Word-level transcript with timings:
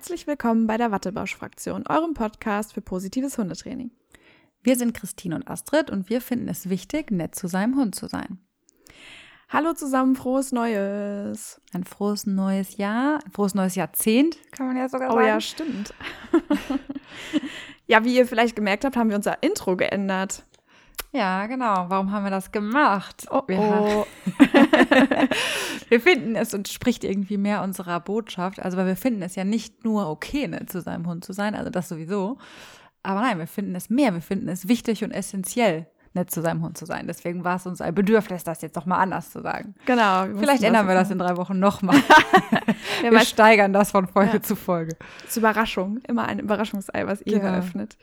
Herzlich 0.00 0.26
willkommen 0.26 0.66
bei 0.66 0.78
der 0.78 0.92
Wattebausch-Fraktion, 0.92 1.84
eurem 1.86 2.14
Podcast 2.14 2.72
für 2.72 2.80
positives 2.80 3.36
Hundetraining. 3.36 3.90
Wir 4.62 4.76
sind 4.76 4.94
Christine 4.94 5.34
und 5.34 5.46
Astrid 5.46 5.90
und 5.90 6.08
wir 6.08 6.22
finden 6.22 6.48
es 6.48 6.70
wichtig, 6.70 7.10
nett 7.10 7.34
zu 7.34 7.48
seinem 7.48 7.76
Hund 7.76 7.94
zu 7.94 8.06
sein. 8.06 8.38
Hallo 9.50 9.74
zusammen, 9.74 10.16
frohes 10.16 10.52
Neues. 10.52 11.60
Ein 11.74 11.84
frohes 11.84 12.24
neues 12.24 12.78
Jahr, 12.78 13.18
ein 13.22 13.30
frohes 13.30 13.54
neues 13.54 13.74
Jahrzehnt, 13.74 14.38
kann 14.52 14.68
man 14.68 14.78
ja 14.78 14.88
sogar 14.88 15.10
Oh 15.10 15.16
sagen. 15.16 15.26
ja, 15.26 15.38
stimmt. 15.38 15.92
ja, 17.86 18.02
wie 18.02 18.16
ihr 18.16 18.26
vielleicht 18.26 18.56
gemerkt 18.56 18.86
habt, 18.86 18.96
haben 18.96 19.10
wir 19.10 19.16
unser 19.16 19.42
Intro 19.42 19.76
geändert. 19.76 20.44
Ja, 21.12 21.46
genau. 21.46 21.86
Warum 21.88 22.12
haben 22.12 22.22
wir 22.24 22.30
das 22.30 22.52
gemacht? 22.52 23.26
Oh, 23.30 23.42
wir, 23.48 23.58
oh. 23.58 24.06
wir 25.88 26.00
finden 26.00 26.36
es 26.36 26.54
entspricht 26.54 27.02
irgendwie 27.02 27.36
mehr 27.36 27.62
unserer 27.62 27.98
Botschaft. 28.00 28.60
Also, 28.62 28.76
weil 28.76 28.86
wir 28.86 28.96
finden 28.96 29.22
es 29.22 29.34
ja 29.34 29.44
nicht 29.44 29.84
nur 29.84 30.08
okay, 30.08 30.46
nett 30.46 30.70
zu 30.70 30.80
seinem 30.80 31.06
Hund 31.08 31.24
zu 31.24 31.32
sein, 31.32 31.54
also 31.54 31.68
das 31.70 31.88
sowieso. 31.88 32.38
Aber 33.02 33.20
nein, 33.22 33.38
wir 33.38 33.46
finden 33.48 33.74
es 33.74 33.90
mehr. 33.90 34.12
Wir 34.14 34.20
finden 34.20 34.48
es 34.48 34.68
wichtig 34.68 35.02
und 35.02 35.10
essentiell, 35.10 35.86
nett 36.12 36.30
zu 36.30 36.42
seinem 36.42 36.62
Hund 36.62 36.76
zu 36.78 36.84
sein. 36.86 37.06
Deswegen 37.08 37.42
war 37.44 37.56
es 37.56 37.66
uns 37.66 37.80
ein 37.80 37.94
Bedürfnis, 37.94 38.44
das 38.44 38.62
jetzt 38.62 38.76
doch 38.76 38.86
mal 38.86 38.98
anders 38.98 39.30
zu 39.30 39.40
sagen. 39.40 39.74
Genau. 39.86 40.28
wir 40.28 40.36
Vielleicht 40.38 40.62
ändern 40.62 40.86
wir 40.86 40.94
das 40.94 41.10
in 41.10 41.18
drei 41.18 41.36
Wochen 41.36 41.58
nochmal. 41.58 41.96
Wir 43.00 43.12
weil- 43.12 43.24
steigern 43.24 43.72
das 43.72 43.90
von 43.90 44.06
Folge 44.06 44.34
Ja. 44.34 44.42
zu 44.42 44.54
Folge. 44.54 44.94
Das 45.22 45.30
ist 45.30 45.36
Überraschung. 45.38 45.98
Immer 46.06 46.26
ein 46.26 46.38
Überraschungsei, 46.38 47.06
was 47.06 47.20
ihr 47.22 47.38
Genau. 47.40 47.52
eröffnet. 47.54 47.96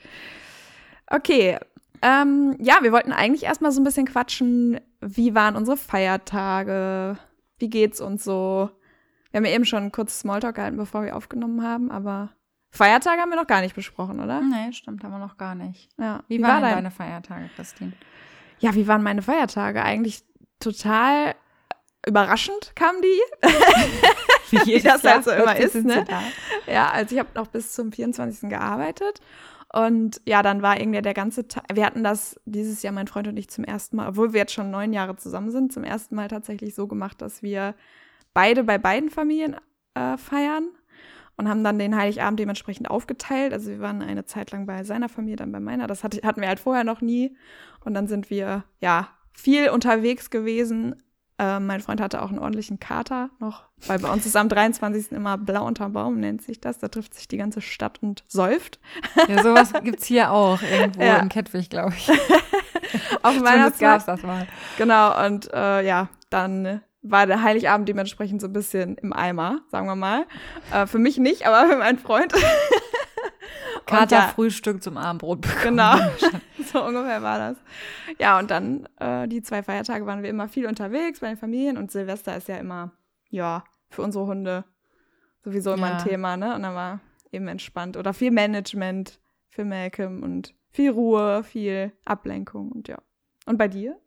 Okay. 1.05 1.57
Ähm, 2.01 2.55
ja, 2.59 2.79
wir 2.81 2.91
wollten 2.91 3.11
eigentlich 3.11 3.43
erstmal 3.43 3.71
so 3.71 3.81
ein 3.81 3.83
bisschen 3.83 4.05
quatschen. 4.05 4.79
Wie 5.01 5.35
waren 5.35 5.55
unsere 5.55 5.77
Feiertage? 5.77 7.17
Wie 7.57 7.69
geht's 7.69 8.01
uns 8.01 8.23
so? 8.23 8.69
Wir 9.31 9.39
haben 9.39 9.45
ja 9.45 9.51
eben 9.51 9.65
schon 9.65 9.91
kurz 9.91 10.19
Smalltalk 10.19 10.55
gehalten, 10.55 10.77
bevor 10.77 11.03
wir 11.03 11.15
aufgenommen 11.15 11.63
haben, 11.63 11.91
aber 11.91 12.29
Feiertage 12.69 13.21
haben 13.21 13.29
wir 13.29 13.37
noch 13.37 13.47
gar 13.47 13.61
nicht 13.61 13.75
besprochen, 13.75 14.19
oder? 14.19 14.41
Nee, 14.41 14.71
stimmt, 14.73 15.03
haben 15.03 15.11
wir 15.11 15.19
noch 15.19 15.37
gar 15.37 15.55
nicht. 15.55 15.89
Ja. 15.97 16.23
Wie, 16.27 16.41
waren 16.41 16.61
denn 16.61 16.73
deine 16.73 16.91
Feiertage, 16.91 17.49
Christine? 17.55 17.93
Ja, 18.59 18.75
wie 18.75 18.87
waren 18.87 19.03
meine 19.03 19.21
Feiertage? 19.21 19.83
Eigentlich 19.83 20.23
total 20.59 21.35
überraschend 22.05 22.75
kamen 22.75 23.01
die. 23.01 23.47
Wie 24.65 24.79
das 24.81 25.03
halt 25.03 25.23
so 25.23 25.31
immer 25.31 25.55
ist, 25.57 25.75
ne? 25.75 26.05
Ja, 26.65 26.89
also 26.89 27.15
ich 27.15 27.19
habe 27.19 27.29
noch 27.35 27.47
bis 27.47 27.73
zum 27.73 27.91
24. 27.91 28.49
gearbeitet. 28.49 29.21
Und 29.73 30.21
ja, 30.25 30.43
dann 30.43 30.61
war 30.61 30.79
irgendwie 30.79 31.01
der 31.01 31.13
ganze 31.13 31.47
Tag. 31.47 31.65
Wir 31.73 31.85
hatten 31.85 32.03
das 32.03 32.39
dieses 32.45 32.81
Jahr, 32.83 32.93
mein 32.93 33.07
Freund 33.07 33.27
und 33.27 33.37
ich, 33.37 33.49
zum 33.49 33.63
ersten 33.65 33.97
Mal, 33.97 34.09
obwohl 34.09 34.33
wir 34.33 34.39
jetzt 34.39 34.53
schon 34.53 34.71
neun 34.71 34.93
Jahre 34.93 35.17
zusammen 35.17 35.51
sind, 35.51 35.73
zum 35.73 35.83
ersten 35.83 36.15
Mal 36.15 36.29
tatsächlich 36.29 36.73
so 36.73 36.87
gemacht, 36.87 37.21
dass 37.21 37.43
wir 37.43 37.75
beide 38.33 38.63
bei 38.63 38.77
beiden 38.77 39.09
Familien 39.09 39.57
äh, 39.93 40.17
feiern 40.17 40.69
und 41.35 41.49
haben 41.49 41.63
dann 41.63 41.79
den 41.79 41.95
Heiligabend 41.95 42.39
dementsprechend 42.39 42.89
aufgeteilt. 42.89 43.53
Also 43.53 43.69
wir 43.69 43.79
waren 43.79 44.01
eine 44.01 44.25
Zeit 44.25 44.51
lang 44.51 44.65
bei 44.65 44.83
seiner 44.83 45.09
Familie, 45.09 45.37
dann 45.37 45.51
bei 45.51 45.59
meiner. 45.59 45.87
Das 45.87 46.03
hatte, 46.03 46.25
hatten 46.25 46.41
wir 46.41 46.47
halt 46.47 46.59
vorher 46.59 46.83
noch 46.83 47.01
nie. 47.01 47.35
Und 47.83 47.93
dann 47.93 48.07
sind 48.07 48.29
wir 48.29 48.63
ja 48.79 49.09
viel 49.33 49.69
unterwegs 49.69 50.29
gewesen. 50.29 50.95
Äh, 51.39 51.59
mein 51.59 51.81
Freund 51.81 52.01
hatte 52.01 52.21
auch 52.23 52.29
einen 52.29 52.39
ordentlichen 52.39 52.79
Kater 52.79 53.29
noch, 53.39 53.65
weil 53.85 53.99
bei 53.99 54.09
uns 54.11 54.25
ist 54.25 54.35
am 54.35 54.49
23. 54.49 55.11
immer 55.11 55.37
blau 55.37 55.65
unterm 55.65 55.93
Baum, 55.93 56.19
nennt 56.19 56.41
sich 56.41 56.59
das. 56.59 56.79
Da 56.79 56.87
trifft 56.87 57.13
sich 57.13 57.27
die 57.27 57.37
ganze 57.37 57.61
Stadt 57.61 57.99
und 58.01 58.23
säuft. 58.27 58.79
Ja, 59.27 59.43
sowas 59.43 59.71
gibt's 59.83 60.05
hier 60.05 60.31
auch 60.31 60.59
irgendwo 60.63 61.01
Ja. 61.03 61.17
in 61.17 61.29
Kettwig, 61.29 61.69
glaube 61.69 61.93
ich. 61.95 62.09
Auf 63.21 63.35
Weihnachtsmarkt. 63.41 63.79
gab's 63.79 64.05
das 64.05 64.23
mal. 64.23 64.47
Genau, 64.77 65.25
und 65.25 65.51
äh, 65.53 65.85
ja, 65.85 66.07
dann 66.31 66.81
war 67.03 67.27
der 67.27 67.43
Heiligabend 67.43 67.87
dementsprechend 67.87 68.41
so 68.41 68.47
ein 68.47 68.53
bisschen 68.53 68.95
im 68.97 69.13
Eimer, 69.13 69.59
sagen 69.71 69.85
wir 69.87 69.95
mal. 69.95 70.25
Äh, 70.73 70.87
für 70.87 70.97
mich 70.99 71.17
nicht, 71.17 71.45
aber 71.47 71.69
für 71.69 71.77
meinen 71.77 71.99
Freund. 71.99 72.33
Und 73.89 73.97
Kater 73.97 74.15
ja, 74.17 74.27
Frühstück 74.27 74.83
zum 74.83 74.97
Abendbrot 74.97 75.41
bekommen. 75.41 75.63
Genau. 75.63 75.95
so 76.73 76.83
ungefähr 76.83 77.21
war 77.21 77.39
das. 77.39 77.57
Ja, 78.19 78.37
und 78.39 78.51
dann 78.51 78.87
äh, 78.99 79.27
die 79.27 79.41
zwei 79.41 79.63
Feiertage 79.63 80.05
waren 80.05 80.23
wir 80.23 80.29
immer 80.29 80.47
viel 80.47 80.67
unterwegs 80.67 81.19
bei 81.21 81.27
den 81.27 81.37
Familien 81.37 81.77
und 81.77 81.91
Silvester 81.91 82.35
ist 82.35 82.47
ja 82.47 82.57
immer, 82.57 82.91
ja, 83.29 83.63
für 83.89 84.01
unsere 84.01 84.25
Hunde 84.25 84.65
sowieso 85.43 85.73
immer 85.73 85.87
ein 85.87 85.99
Ja. 85.99 86.03
Thema, 86.03 86.37
ne? 86.37 86.55
Und 86.55 86.63
dann 86.63 86.75
war 86.75 86.99
eben 87.31 87.47
entspannt. 87.47 87.97
Oder 87.97 88.13
viel 88.13 88.31
Management 88.31 89.19
für 89.49 89.63
Malcolm 89.65 90.23
und 90.23 90.53
viel 90.69 90.91
Ruhe, 90.91 91.43
viel 91.43 91.93
Ablenkung 92.05 92.71
und 92.71 92.87
ja. 92.87 92.97
Und 93.45 93.57
bei 93.57 93.67
dir? 93.67 93.97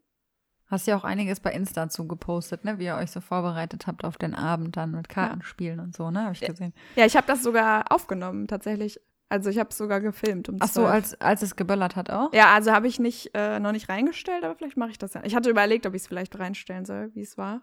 Hast 0.67 0.87
ja 0.87 0.97
auch 0.97 1.03
einiges 1.03 1.41
bei 1.41 1.51
Insta 1.51 1.89
zu 1.89 2.07
gepostet, 2.07 2.65
ne? 2.65 2.79
Wie 2.79 2.85
ihr 2.85 2.95
euch 2.95 3.11
so 3.11 3.21
vorbereitet 3.21 3.87
habt 3.89 4.05
auf 4.05 4.19
den 4.19 4.35
Abend 4.35 4.77
dann 4.77 4.93
mit 4.93 5.09
Kartenspielen 5.09 5.81
und 5.81 5.97
so, 5.97 6.11
ne? 6.11 6.23
Habe 6.23 6.35
ich 6.35 6.41
gesehen. 6.43 6.73
Ja, 6.95 7.07
ich 7.07 7.17
habe 7.17 7.27
das 7.27 7.43
sogar 7.43 7.91
aufgenommen, 7.91 8.47
tatsächlich. 8.47 9.01
Also 9.31 9.49
ich 9.49 9.59
habe 9.59 9.71
es 9.71 9.79
sogar 9.79 10.01
gefilmt. 10.01 10.49
Um 10.49 10.57
Ach 10.59 10.67
so, 10.67 10.83
12. 10.83 10.93
als, 10.93 11.21
als 11.21 11.43
es 11.43 11.55
geböllert 11.55 11.95
hat 11.95 12.11
auch? 12.11 12.33
Ja, 12.35 12.53
also 12.53 12.73
habe 12.73 12.89
ich 12.89 12.99
nicht, 12.99 13.31
äh, 13.33 13.61
noch 13.61 13.71
nicht 13.71 13.89
reingestellt, 13.89 14.43
aber 14.43 14.57
vielleicht 14.57 14.77
mache 14.77 14.91
ich 14.91 14.99
das 14.99 15.15
ja. 15.15 15.23
Ich 15.25 15.37
hatte 15.37 15.49
überlegt, 15.49 15.87
ob 15.87 15.95
ich 15.95 16.03
es 16.03 16.09
vielleicht 16.09 16.37
reinstellen 16.39 16.85
soll, 16.85 17.15
wie 17.15 17.23
es 17.23 17.39
war. 17.39 17.63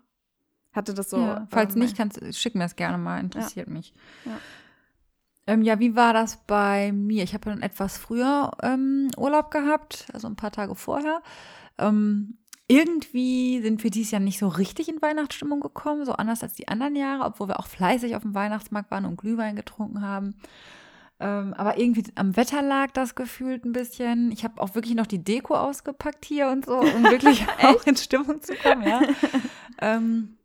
Hatte 0.71 0.93
das 0.93 1.09
so. 1.09 1.17
ja. 1.17 1.45
Falls 1.49 1.75
ähm, 1.75 1.81
nicht, 1.81 1.97
kannst 1.97 2.19
schick 2.35 2.55
mir 2.55 2.63
das 2.63 2.77
gerne 2.77 2.97
mal, 2.97 3.19
interessiert 3.19 3.67
mich. 3.67 3.93
Ja. 4.25 4.39
Ähm, 5.45 5.61
ja, 5.61 5.79
wie 5.79 5.95
war 5.95 6.13
das 6.13 6.37
bei 6.47 6.93
mir? 6.93 7.23
Ich 7.23 7.33
habe 7.33 7.49
dann 7.49 7.61
etwas 7.61 7.97
früher 7.97 8.51
ähm, 8.63 9.09
Urlaub 9.17 9.51
gehabt, 9.51 10.07
also 10.13 10.27
ein 10.27 10.35
paar 10.37 10.51
Tage 10.51 10.73
vorher. 10.73 11.21
Ähm, 11.77 12.37
irgendwie 12.69 13.61
sind 13.61 13.83
wir 13.83 13.91
dieses 13.91 14.11
Jahr 14.11 14.21
nicht 14.21 14.39
so 14.39 14.47
richtig 14.47 14.87
in 14.87 15.01
Weihnachtsstimmung 15.01 15.59
gekommen, 15.59 16.05
so 16.05 16.13
anders 16.13 16.43
als 16.43 16.53
die 16.53 16.67
anderen 16.67 16.95
Jahre, 16.95 17.25
obwohl 17.25 17.47
wir 17.49 17.59
auch 17.59 17.67
fleißig 17.67 18.15
auf 18.15 18.23
dem 18.23 18.35
Weihnachtsmarkt 18.35 18.91
waren 18.91 19.05
und 19.05 19.17
Glühwein 19.17 19.55
getrunken 19.55 20.01
haben. 20.01 20.35
Ähm, 21.19 21.53
aber 21.55 21.79
irgendwie 21.79 22.03
am 22.15 22.35
Wetter 22.35 22.61
lag 22.61 22.91
das 22.91 23.15
gefühlt 23.15 23.65
ein 23.65 23.71
bisschen. 23.71 24.31
Ich 24.31 24.43
habe 24.43 24.61
auch 24.61 24.75
wirklich 24.75 24.95
noch 24.95 25.07
die 25.07 25.23
Deko 25.23 25.55
ausgepackt 25.55 26.25
hier 26.25 26.49
und 26.49 26.65
so, 26.65 26.77
um 26.77 27.03
wirklich 27.03 27.45
auch 27.63 27.85
in 27.85 27.95
Stimmung 27.95 28.41
zu 28.41 28.53
kommen, 28.55 28.87
ja. 28.87 29.01
ähm, 29.81 30.37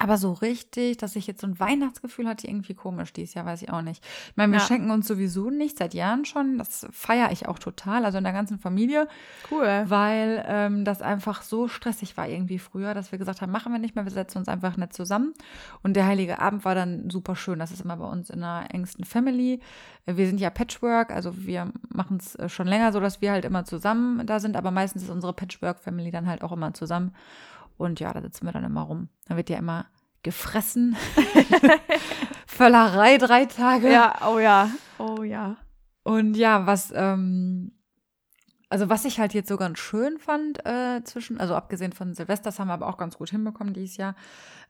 aber 0.00 0.16
so 0.16 0.32
richtig, 0.32 0.96
dass 0.96 1.16
ich 1.16 1.26
jetzt 1.26 1.40
so 1.40 1.46
ein 1.48 1.58
Weihnachtsgefühl 1.58 2.28
hatte, 2.28 2.46
irgendwie 2.46 2.74
komisch 2.74 3.12
dieses 3.12 3.34
Jahr, 3.34 3.44
weiß 3.46 3.62
ich 3.62 3.70
auch 3.72 3.82
nicht. 3.82 4.04
Ich 4.30 4.36
meine, 4.36 4.52
wir 4.52 4.60
Ja. 4.60 4.64
schenken 4.64 4.90
uns 4.92 5.08
sowieso 5.08 5.50
nicht, 5.50 5.76
seit 5.76 5.92
Jahren 5.92 6.24
schon. 6.24 6.56
Das 6.56 6.86
feiere 6.92 7.32
ich 7.32 7.48
auch 7.48 7.58
total, 7.58 8.04
also 8.04 8.16
in 8.18 8.24
der 8.24 8.32
ganzen 8.32 8.58
Familie, 8.58 9.08
Cool. 9.50 9.84
weil 9.86 10.44
ähm, 10.46 10.84
das 10.84 11.02
einfach 11.02 11.42
so 11.42 11.66
stressig 11.68 12.16
war 12.16 12.28
irgendwie 12.28 12.58
früher, 12.60 12.94
dass 12.94 13.10
wir 13.12 13.18
gesagt 13.18 13.42
haben, 13.42 13.50
machen 13.52 13.72
wir 13.72 13.80
nicht 13.80 13.96
mehr, 13.96 14.04
wir 14.04 14.12
setzen 14.12 14.38
uns 14.38 14.48
einfach 14.48 14.76
nett 14.76 14.92
zusammen. 14.92 15.34
Und 15.82 15.94
der 15.94 16.06
Heilige 16.06 16.38
Abend 16.38 16.64
war 16.64 16.74
dann 16.76 17.10
super 17.10 17.34
schön. 17.36 17.58
Das 17.58 17.72
ist 17.72 17.80
immer 17.82 17.96
bei 17.96 18.06
uns 18.06 18.30
in 18.30 18.42
einer 18.42 18.72
engsten 18.72 19.04
Family. 19.04 19.60
Wir 20.06 20.26
sind 20.26 20.38
ja 20.40 20.48
Patchwork, 20.50 21.10
also 21.10 21.36
wir 21.44 21.72
machen 21.88 22.18
es 22.18 22.36
äh, 22.36 22.48
schon 22.48 22.68
länger 22.68 22.92
so, 22.92 23.00
dass 23.00 23.20
wir 23.20 23.32
halt 23.32 23.44
immer 23.44 23.64
zusammen 23.64 24.24
da 24.26 24.38
sind, 24.38 24.56
aber 24.56 24.70
meistens 24.70 25.02
ist 25.02 25.10
unsere 25.10 25.32
Patchwork-Family 25.32 26.12
dann 26.12 26.26
halt 26.28 26.42
auch 26.42 26.52
immer 26.52 26.72
zusammen. 26.72 27.12
Und 27.78 28.00
ja, 28.00 28.12
da 28.12 28.20
sitzen 28.20 28.44
wir 28.44 28.52
dann 28.52 28.64
immer 28.64 28.82
rum. 28.82 29.08
Dann 29.26 29.38
wird 29.38 29.48
ja 29.48 29.56
immer 29.56 29.86
gefressen. 30.22 30.96
Völlerei 32.46 33.16
drei 33.16 33.46
Tage. 33.46 33.90
Ja, 33.90 34.16
oh 34.28 34.38
ja. 34.38 34.70
Oh 34.98 35.22
ja. 35.22 35.56
Und 36.02 36.36
ja, 36.36 36.66
was, 36.66 36.92
ähm, 36.94 37.72
also 38.70 38.88
was 38.90 39.04
ich 39.04 39.18
halt 39.18 39.34
jetzt 39.34 39.48
so 39.48 39.56
ganz 39.56 39.78
schön 39.78 40.18
fand 40.18 40.64
äh, 40.66 41.02
zwischen, 41.04 41.40
also 41.40 41.54
abgesehen 41.54 41.92
von 41.92 42.14
Silvester, 42.14 42.44
das 42.50 42.58
haben 42.58 42.68
wir 42.68 42.74
aber 42.74 42.88
auch 42.88 42.98
ganz 42.98 43.16
gut 43.16 43.30
hinbekommen 43.30 43.72
dieses 43.72 43.96
Jahr. 43.96 44.14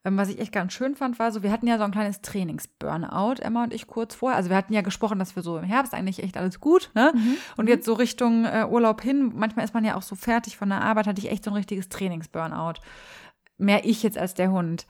Ähm, 0.05 0.17
was 0.17 0.29
ich 0.29 0.39
echt 0.39 0.53
ganz 0.53 0.73
schön 0.73 0.95
fand, 0.95 1.19
war 1.19 1.33
so, 1.33 1.43
wir 1.43 1.51
hatten 1.51 1.67
ja 1.67 1.79
so 1.79 1.85
ein 1.85 1.91
kleines 1.91 2.21
Trainings-Burnout, 2.23 3.43
Emma 3.43 3.65
und 3.65 3.75
ich 3.75 3.89
kurz 3.89 4.15
vorher. 4.15 4.37
Also 4.37 4.51
wir 4.51 4.57
hatten 4.57 4.73
ja 4.73 4.83
gesprochen, 4.83 5.19
dass 5.19 5.35
wir 5.35 5.43
so 5.43 5.59
im 5.59 5.65
Herbst 5.65 5.95
eigentlich 5.95 6.23
echt 6.23 6.37
alles 6.37 6.61
gut, 6.61 6.91
ne? 6.95 7.13
Und 7.57 7.69
jetzt 7.69 7.85
so 7.85 7.95
Richtung 7.95 8.45
äh, 8.45 8.65
Urlaub 8.69 9.03
hin, 9.03 9.33
manchmal 9.35 9.65
ist 9.65 9.75
man 9.75 9.85
ja 9.85 9.97
auch 9.97 10.03
so 10.03 10.15
fertig 10.15 10.57
von 10.57 10.69
der 10.69 10.83
Arbeit, 10.83 11.09
hatte 11.09 11.21
ich 11.21 11.31
echt 11.31 11.43
so 11.43 11.51
ein 11.51 11.57
richtiges 11.57 11.89
Trainings-Burnout. 11.89 12.75
Mehr 13.61 13.85
ich 13.85 14.05
jetzt 14.05 14.17
als 14.17 14.35
der 14.35 14.53
Hund, 14.53 14.87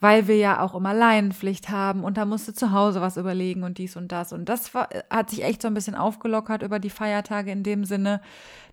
weil 0.00 0.26
wir 0.26 0.36
ja 0.36 0.60
auch 0.60 0.74
immer 0.74 0.94
Leinenpflicht 0.94 1.68
haben 1.68 2.02
und 2.02 2.16
da 2.16 2.24
musste 2.24 2.54
zu 2.54 2.72
Hause 2.72 3.02
was 3.02 3.18
überlegen 3.18 3.62
und 3.62 3.76
dies 3.76 3.94
und 3.94 4.10
das. 4.10 4.32
Und 4.32 4.48
das 4.48 4.72
war, 4.74 4.88
hat 5.10 5.28
sich 5.28 5.44
echt 5.44 5.60
so 5.60 5.68
ein 5.68 5.74
bisschen 5.74 5.94
aufgelockert 5.94 6.62
über 6.62 6.78
die 6.78 6.88
Feiertage 6.88 7.50
in 7.50 7.62
dem 7.62 7.84
Sinne, 7.84 8.22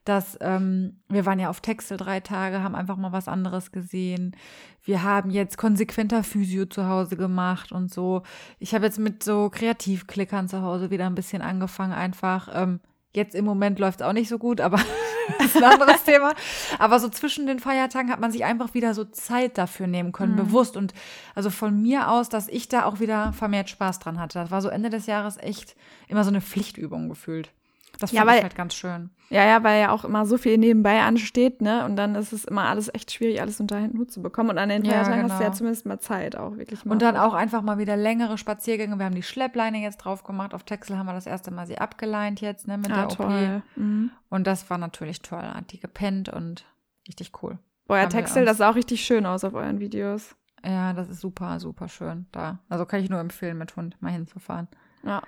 dass 0.06 0.38
ähm, 0.42 1.02
wir 1.10 1.26
waren 1.26 1.40
ja 1.40 1.50
auf 1.50 1.62
Texel 1.62 1.98
drei 1.98 2.22
Tage, 2.22 2.64
haben 2.64 2.76
einfach 2.76 2.98
mal 2.98 3.12
was 3.12 3.28
anderes 3.28 3.72
gesehen. 3.72 4.36
Wir 4.84 5.04
haben 5.04 5.30
jetzt 5.30 5.58
konsequenter 5.58 6.24
Physio 6.24 6.66
zu 6.66 6.88
Hause 6.88 7.18
gemacht 7.18 7.72
und 7.72 7.94
so. 7.94 8.24
Ich 8.60 8.74
habe 8.74 8.86
jetzt 8.86 9.00
mit 9.00 9.24
so 9.24 9.50
Kreativklickern 9.50 10.48
zu 10.48 10.62
Hause 10.62 10.90
wieder 10.90 11.06
ein 11.06 11.16
bisschen 11.16 11.42
angefangen, 11.42 11.94
einfach. 11.94 12.50
Ähm, 12.54 12.80
jetzt 13.14 13.36
im 13.36 13.46
Moment 13.46 13.80
läuft 13.80 14.02
es 14.02 14.08
auch 14.08 14.14
nicht 14.14 14.30
so 14.30 14.38
gut, 14.38 14.62
aber 14.62 14.78
das 15.38 15.48
ist 15.48 15.58
ein 15.58 15.64
anderes 15.64 16.04
Thema. 16.06 16.34
Aber 16.80 17.00
so 17.00 17.10
zwischen 17.10 17.48
den 17.48 17.60
Feiertagen 17.60 18.12
hat 18.12 18.20
man 18.20 18.32
sich 18.32 18.44
einfach 18.44 18.74
wieder 18.74 18.94
so 18.94 19.06
Zeit 19.06 19.58
dafür 19.58 19.88
nehmen 19.88 20.12
können, 20.12 20.36
bewusst. 20.36 20.78
Und 20.78 20.94
also 21.36 21.50
von 21.50 21.82
mir 21.82 22.10
aus, 22.10 22.30
dass 22.30 22.48
ich 22.48 22.68
da 22.68 22.86
auch 22.86 23.00
wieder 23.00 23.34
vermehrt 23.34 23.70
Spaß 23.70 24.00
dran 24.00 24.20
hatte. 24.20 24.40
Das 24.40 24.52
war 24.52 24.62
so 24.62 24.70
Ende 24.70 24.90
des 24.90 25.06
Jahres 25.06 25.38
echt 25.38 25.76
immer 26.08 26.24
so 26.24 26.30
eine 26.30 26.42
Pflichtübung 26.42 27.10
gefühlt. 27.10 27.52
Das 28.00 28.10
finde 28.10 28.28
ja, 28.28 28.36
ich 28.38 28.44
halt 28.44 28.56
ganz 28.56 28.74
schön. 28.74 29.12
Ja, 29.30 29.46
ja, 29.46 29.64
weil 29.64 29.82
ja 29.82 29.92
auch 29.92 30.04
immer 30.04 30.26
so 30.26 30.38
viel 30.38 30.58
nebenbei 30.58 31.02
ansteht, 31.02 31.62
ne? 31.62 31.86
Und 31.86 31.96
dann 31.96 32.16
ist 32.16 32.34
es 32.34 32.46
immer 32.46 32.64
alles 32.64 32.94
echt 32.94 33.12
schwierig, 33.12 33.42
alles 33.42 33.60
unter 33.60 33.76
einen 33.76 33.98
Hut 33.98 34.12
zu 34.12 34.22
bekommen. 34.22 34.52
Und 34.52 34.58
an 34.58 34.70
den 34.70 34.84
Feiertagen 34.84 35.12
ja, 35.12 35.22
genau. 35.22 35.30
hast 35.30 35.40
du 35.40 35.44
ja 35.44 35.50
genau. 35.50 35.58
zumindest 35.58 35.86
mal 35.86 36.00
Zeit 36.00 36.36
auch 36.36 36.58
wirklich 36.58 36.86
mal. 36.86 36.94
Und 36.94 37.02
dann 37.02 37.18
auch 37.18 37.34
einfach 37.34 37.62
mal 37.62 37.78
wieder 37.78 37.96
längere 37.96 38.38
Spaziergänge. 38.38 38.98
Wir 38.98 39.06
haben 39.06 39.16
die 39.16 39.24
Schleppleine 39.24 39.80
jetzt 39.80 39.98
drauf 39.98 40.24
gemacht. 40.24 40.54
Auf 40.54 40.64
Texel 40.64 40.98
haben 40.98 41.06
wir 41.06 41.14
das 41.14 41.28
erste 41.28 41.52
Mal 41.52 41.68
sie 41.68 41.78
abgeleint 41.78 42.42
jetzt, 42.42 42.68
ne, 42.68 42.78
mit 42.78 42.92
ah, 42.92 42.96
der 42.96 43.08
toll. 43.10 43.58
OP. 43.58 43.78
Mhm. 43.78 44.12
Und 44.30 44.48
das 44.48 44.70
war 44.70 44.78
natürlich 44.78 45.22
toll. 45.22 45.42
Hat 45.42 45.72
die 45.72 45.80
gepennt 45.80 46.30
und 46.30 46.66
richtig 47.08 47.32
cool. 47.42 47.60
Euer 47.88 48.10
Texel, 48.10 48.46
das 48.46 48.58
sah 48.58 48.72
auch 48.72 48.76
richtig 48.76 49.06
schön 49.06 49.26
aus 49.26 49.44
auf 49.44 49.54
euren 49.54 49.80
Videos. 49.80 50.36
Ja, 50.66 50.94
das 50.94 51.10
ist 51.10 51.20
super, 51.20 51.60
super 51.60 51.90
schön 51.90 52.28
da. 52.32 52.60
Also 52.70 52.86
kann 52.86 53.02
ich 53.02 53.10
nur 53.10 53.20
empfehlen, 53.20 53.58
mit 53.58 53.76
Hund 53.76 54.02
mal 54.02 54.12
hinzufahren. 54.12 54.68
Ja. 55.04 55.22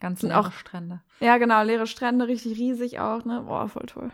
Ganz 0.00 0.22
leere 0.22 0.38
auch, 0.38 0.52
Strände. 0.52 1.00
Ja, 1.20 1.38
genau, 1.38 1.62
leere 1.62 1.86
Strände, 1.86 2.28
richtig 2.28 2.58
riesig 2.58 3.00
auch, 3.00 3.24
ne? 3.24 3.42
Boah, 3.46 3.68
voll 3.68 3.86
toll. 3.86 4.12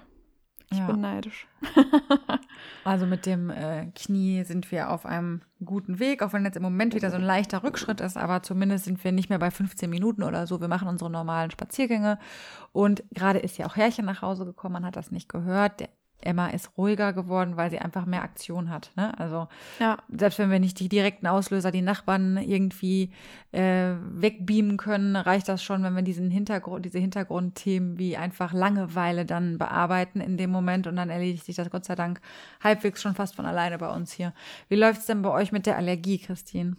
Ich 0.71 0.79
ja. 0.79 0.87
bin 0.87 1.03
neidisch. 1.03 1.47
also 2.85 3.07
mit 3.07 3.27
dem 3.27 3.51
äh, 3.51 3.87
Knie 3.95 4.43
sind 4.45 4.73
wir 4.73 4.91
auf 4.91 5.07
einem 5.07 5.43
guten 5.65 5.99
Weg, 6.01 6.23
auch 6.23 6.33
wenn 6.33 6.45
jetzt 6.45 6.57
im 6.57 6.63
Moment 6.63 6.95
wieder 6.95 7.11
so 7.11 7.17
ein 7.17 7.23
leichter 7.23 7.63
Rückschritt 7.63 8.01
ist, 8.01 8.17
aber 8.17 8.43
zumindest 8.43 8.87
sind 8.87 9.03
wir 9.05 9.13
nicht 9.13 9.29
mehr 9.29 9.39
bei 9.39 9.51
15 9.51 9.89
Minuten 9.89 10.23
oder 10.23 10.47
so. 10.47 10.61
Wir 10.61 10.69
machen 10.69 10.89
unsere 10.89 11.11
normalen 11.11 11.51
Spaziergänge 11.51 12.19
und 12.73 13.05
gerade 13.13 13.39
ist 13.39 13.59
ja 13.59 13.67
auch 13.67 13.77
Herrchen 13.77 14.05
nach 14.05 14.23
Hause 14.23 14.45
gekommen, 14.47 14.73
man 14.73 14.85
hat 14.87 14.97
das 14.97 15.11
nicht 15.11 15.29
gehört. 15.29 15.81
Der 15.81 15.91
Emma 16.25 16.49
ist 16.49 16.71
ruhiger 16.77 17.13
geworden, 17.13 17.57
weil 17.57 17.71
sie 17.71 17.79
einfach 17.79 18.07
mehr 18.07 18.23
Aktion 18.23 18.71
hat. 18.71 18.91
Ne? 18.97 19.19
Also 19.19 19.49
ja. 19.79 19.99
selbst 20.09 20.39
wenn 20.39 20.51
wir 20.51 20.61
nicht 20.61 20.81
die 20.81 20.89
direkten 20.89 21.27
Auslöser, 21.27 21.71
die 21.71 21.83
Nachbarn 21.83 22.37
irgendwie 22.37 23.11
äh, 23.53 23.93
wegbeamen 24.13 24.77
können, 24.77 25.17
reicht 25.17 25.49
das 25.49 25.63
schon, 25.63 25.83
wenn 25.83 25.95
wir 25.95 26.03
diesen 26.03 26.31
Hintergrund, 26.31 26.85
diese 26.85 26.99
Hintergrundthemen 26.99 27.99
wie 27.99 28.17
einfach 28.17 28.53
Langeweile 28.53 29.25
dann 29.25 29.59
bearbeiten 29.59 30.21
in 30.21 30.37
dem 30.37 30.51
Moment 30.51 30.87
und 30.87 30.97
dann 30.97 31.11
erledigt 31.11 31.45
sich 31.45 31.57
das 31.57 31.71
Gott 31.71 31.85
sei 31.85 31.95
Dank 31.95 32.21
halbwegs 32.63 33.03
schon 33.03 33.15
fast 33.15 33.35
von 33.37 33.47
alleine 33.47 33.79
bei 33.79 33.89
uns 33.89 34.13
hier. 34.13 34.33
Wie 34.69 34.77
läuft 34.77 35.01
es 35.01 35.07
denn 35.07 35.23
bei 35.23 35.31
euch 35.31 35.53
mit 35.53 35.67
der 35.67 35.77
Allergie, 35.77 36.19
Christine? 36.19 36.77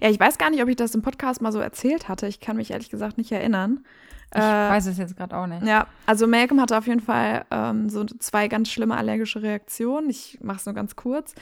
Ja, 0.00 0.10
ich 0.10 0.18
weiß 0.18 0.38
gar 0.38 0.50
nicht, 0.50 0.62
ob 0.62 0.68
ich 0.68 0.76
das 0.76 0.94
im 0.94 1.02
Podcast 1.02 1.40
mal 1.40 1.52
so 1.52 1.60
erzählt 1.60 2.08
hatte. 2.08 2.26
Ich 2.26 2.40
kann 2.40 2.56
mich 2.56 2.70
ehrlich 2.70 2.90
gesagt 2.90 3.18
nicht 3.18 3.32
erinnern. 3.32 3.84
Ich 4.34 4.40
äh, 4.40 4.42
weiß 4.42 4.86
es 4.86 4.98
jetzt 4.98 5.16
gerade 5.16 5.34
auch 5.34 5.46
nicht. 5.46 5.62
Ja, 5.62 5.86
also 6.04 6.26
Malcolm 6.26 6.60
hatte 6.60 6.76
auf 6.76 6.86
jeden 6.86 7.00
Fall 7.00 7.46
ähm, 7.50 7.88
so 7.88 8.04
zwei 8.04 8.48
ganz 8.48 8.68
schlimme 8.68 8.94
allergische 8.96 9.42
Reaktionen. 9.42 10.10
Ich 10.10 10.38
mache 10.42 10.58
es 10.58 10.66
nur 10.66 10.74
ganz 10.74 10.96
kurz. 10.96 11.34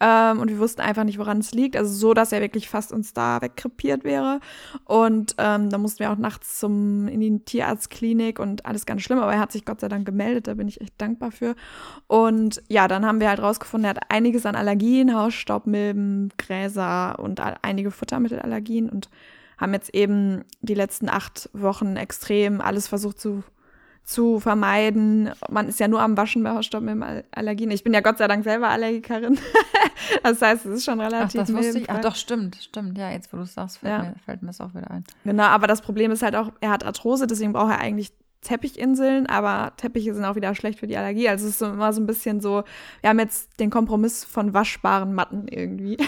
Ähm, 0.00 0.40
und 0.40 0.48
wir 0.48 0.58
wussten 0.58 0.80
einfach 0.80 1.04
nicht, 1.04 1.18
woran 1.18 1.38
es 1.38 1.52
liegt. 1.52 1.76
Also 1.76 1.92
so, 1.92 2.14
dass 2.14 2.32
er 2.32 2.40
wirklich 2.40 2.70
fast 2.70 2.92
uns 2.92 3.12
da 3.12 3.42
wegkrepiert 3.42 4.04
wäre. 4.04 4.40
Und 4.84 5.34
ähm, 5.36 5.68
da 5.68 5.76
mussten 5.76 6.00
wir 6.00 6.10
auch 6.10 6.16
nachts 6.16 6.58
zum 6.58 7.08
in 7.08 7.20
die 7.20 7.38
Tierarztklinik 7.44 8.38
und 8.38 8.64
alles 8.64 8.86
ganz 8.86 9.02
schlimm. 9.02 9.18
Aber 9.18 9.34
er 9.34 9.40
hat 9.40 9.52
sich 9.52 9.66
Gott 9.66 9.80
sei 9.80 9.88
Dank 9.88 10.06
gemeldet. 10.06 10.46
Da 10.46 10.54
bin 10.54 10.66
ich 10.66 10.80
echt 10.80 10.94
dankbar 10.96 11.32
für. 11.32 11.54
Und 12.06 12.62
ja, 12.68 12.88
dann 12.88 13.04
haben 13.04 13.20
wir 13.20 13.28
halt 13.28 13.42
rausgefunden, 13.42 13.84
er 13.84 13.90
hat 13.90 14.04
einiges 14.08 14.46
an 14.46 14.56
Allergien, 14.56 15.14
Hausstaubmilben, 15.14 16.32
Gräser 16.38 17.18
und 17.18 17.40
einige 17.62 17.90
Futtermittelallergien 17.90 18.88
und 18.88 19.10
haben 19.60 19.74
jetzt 19.74 19.94
eben 19.94 20.44
die 20.62 20.74
letzten 20.74 21.08
acht 21.08 21.50
Wochen 21.52 21.96
extrem 21.96 22.60
alles 22.60 22.88
versucht 22.88 23.20
zu, 23.20 23.44
zu 24.04 24.40
vermeiden. 24.40 25.30
Man 25.50 25.68
ist 25.68 25.78
ja 25.78 25.86
nur 25.86 26.00
am 26.00 26.16
Waschen 26.16 26.42
bei 26.42 26.50
Hausstaub 26.50 26.82
mit 26.82 27.26
Allergien. 27.30 27.70
Ich 27.70 27.84
bin 27.84 27.92
ja 27.92 28.00
Gott 28.00 28.18
sei 28.18 28.26
Dank 28.26 28.42
selber 28.42 28.68
Allergikerin. 28.68 29.38
das 30.22 30.40
heißt, 30.40 30.64
es 30.64 30.78
ist 30.78 30.84
schon 30.86 31.00
relativ. 31.00 31.40
Ach, 31.40 31.46
das 31.46 31.54
wusste 31.54 31.78
ich. 31.78 31.90
Ach, 31.90 32.00
doch, 32.00 32.14
stimmt, 32.14 32.56
stimmt. 32.56 32.96
Ja, 32.96 33.10
jetzt, 33.10 33.32
wo 33.32 33.36
du 33.36 33.42
es 33.42 33.54
sagst, 33.54 33.78
fällt, 33.78 33.92
ja. 33.92 34.02
mir, 34.02 34.14
fällt 34.24 34.40
mir 34.42 34.48
das 34.48 34.60
auch 34.60 34.74
wieder 34.74 34.90
ein. 34.90 35.04
Genau, 35.24 35.44
aber 35.44 35.66
das 35.66 35.82
Problem 35.82 36.10
ist 36.10 36.22
halt 36.22 36.36
auch, 36.36 36.50
er 36.60 36.70
hat 36.70 36.84
Arthrose, 36.84 37.26
deswegen 37.26 37.52
braucht 37.52 37.72
er 37.72 37.80
eigentlich 37.80 38.12
Teppichinseln, 38.42 39.26
aber 39.26 39.72
Teppiche 39.76 40.14
sind 40.14 40.24
auch 40.24 40.34
wieder 40.34 40.54
schlecht 40.54 40.78
für 40.78 40.86
die 40.86 40.96
Allergie. 40.96 41.28
Also 41.28 41.46
es 41.46 41.60
ist 41.60 41.62
immer 41.62 41.92
so 41.92 42.00
ein 42.00 42.06
bisschen 42.06 42.40
so, 42.40 42.64
wir 43.02 43.10
haben 43.10 43.18
jetzt 43.18 43.60
den 43.60 43.68
Kompromiss 43.70 44.24
von 44.24 44.54
waschbaren 44.54 45.14
Matten 45.14 45.48
irgendwie. 45.48 45.96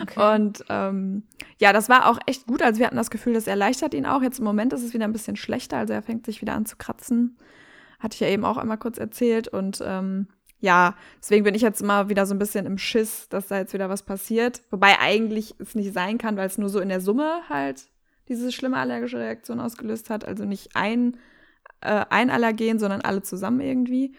Okay. 0.00 0.36
Und 0.36 0.62
ähm, 0.68 1.22
ja, 1.58 1.72
das 1.72 1.88
war 1.88 2.08
auch 2.08 2.18
echt 2.26 2.46
gut. 2.46 2.62
Also 2.62 2.78
wir 2.78 2.86
hatten 2.86 2.96
das 2.96 3.10
Gefühl, 3.10 3.32
das 3.32 3.46
erleichtert 3.46 3.94
ihn 3.94 4.04
auch. 4.04 4.22
Jetzt 4.22 4.38
im 4.38 4.44
Moment 4.44 4.74
ist 4.74 4.84
es 4.84 4.92
wieder 4.92 5.06
ein 5.06 5.12
bisschen 5.12 5.36
schlechter, 5.36 5.78
also 5.78 5.94
er 5.94 6.02
fängt 6.02 6.26
sich 6.26 6.42
wieder 6.42 6.52
an 6.52 6.66
zu 6.66 6.76
kratzen. 6.76 7.38
Hatte 7.98 8.14
ich 8.14 8.20
ja 8.20 8.28
eben 8.28 8.44
auch 8.44 8.58
einmal 8.58 8.76
kurz 8.76 8.98
erzählt. 8.98 9.48
Und 9.48 9.82
ähm, 9.84 10.28
ja, 10.60 10.94
deswegen 11.18 11.44
bin 11.44 11.54
ich 11.54 11.62
jetzt 11.62 11.80
immer 11.80 12.08
wieder 12.10 12.26
so 12.26 12.34
ein 12.34 12.38
bisschen 12.38 12.66
im 12.66 12.78
Schiss, 12.78 13.28
dass 13.30 13.48
da 13.48 13.58
jetzt 13.58 13.72
wieder 13.72 13.88
was 13.88 14.02
passiert. 14.02 14.62
Wobei 14.70 14.98
eigentlich 15.00 15.54
es 15.58 15.74
nicht 15.74 15.94
sein 15.94 16.18
kann, 16.18 16.36
weil 16.36 16.46
es 16.46 16.58
nur 16.58 16.68
so 16.68 16.78
in 16.78 16.90
der 16.90 17.00
Summe 17.00 17.40
halt 17.48 17.86
diese 18.28 18.52
schlimme 18.52 18.76
allergische 18.76 19.18
Reaktion 19.18 19.60
ausgelöst 19.60 20.10
hat. 20.10 20.24
Also 20.24 20.44
nicht 20.44 20.76
ein 20.76 21.16
äh, 21.86 22.06
ein 22.10 22.30
Allergen, 22.30 22.78
sondern 22.78 23.00
alle 23.00 23.22
zusammen 23.22 23.60
irgendwie. 23.60 24.14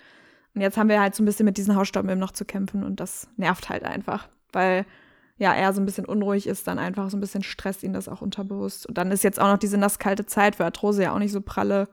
Und 0.56 0.62
jetzt 0.62 0.78
haben 0.78 0.90
wir 0.90 1.00
halt 1.00 1.16
so 1.16 1.22
ein 1.22 1.26
bisschen 1.26 1.46
mit 1.46 1.58
diesen 1.58 1.76
Hausstaubmilben 1.76 2.20
noch 2.20 2.32
zu 2.32 2.46
kämpfen 2.46 2.84
und 2.84 3.00
das 3.00 3.30
nervt 3.38 3.70
halt 3.70 3.84
einfach, 3.84 4.28
weil 4.52 4.86
ja, 5.38 5.54
er 5.54 5.72
so 5.72 5.80
ein 5.80 5.86
bisschen 5.86 6.06
unruhig 6.06 6.48
ist, 6.48 6.68
dann 6.68 6.80
einfach 6.80 7.10
so 7.12 7.18
ein 7.18 7.20
bisschen 7.20 7.44
stresst 7.44 7.84
ihn 7.84 7.94
das 7.94 8.10
auch 8.10 8.22
unterbewusst. 8.22 8.88
Und 8.88 8.98
dann 8.98 9.12
ist 9.12 9.24
jetzt 9.24 9.40
auch 9.40 9.48
noch 9.48 9.60
diese 9.60 9.78
nasskalte 9.78 10.26
Zeit 10.26 10.56
für 10.56 10.66
Arthrose 10.66 11.04
ja 11.04 11.14
auch 11.14 11.20
nicht 11.20 11.32
so 11.32 11.42
pralle. 11.42 11.90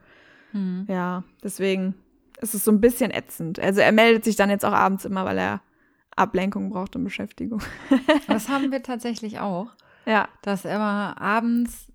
Mhm. 0.51 0.85
Ja, 0.89 1.23
deswegen 1.43 1.93
ist 2.41 2.55
es 2.55 2.65
so 2.65 2.71
ein 2.71 2.81
bisschen 2.81 3.11
ätzend. 3.11 3.59
Also 3.59 3.81
er 3.81 3.91
meldet 3.91 4.23
sich 4.23 4.35
dann 4.35 4.49
jetzt 4.49 4.65
auch 4.65 4.73
abends 4.73 5.05
immer, 5.05 5.25
weil 5.25 5.37
er 5.37 5.61
Ablenkung 6.15 6.69
braucht 6.69 6.95
und 6.95 7.03
Beschäftigung. 7.03 7.61
das 8.27 8.49
haben 8.49 8.71
wir 8.71 8.81
tatsächlich 8.81 9.39
auch. 9.39 9.67
Ja. 10.07 10.27
Dass 10.41 10.65
er 10.65 10.75
immer 10.75 11.21
abends 11.21 11.91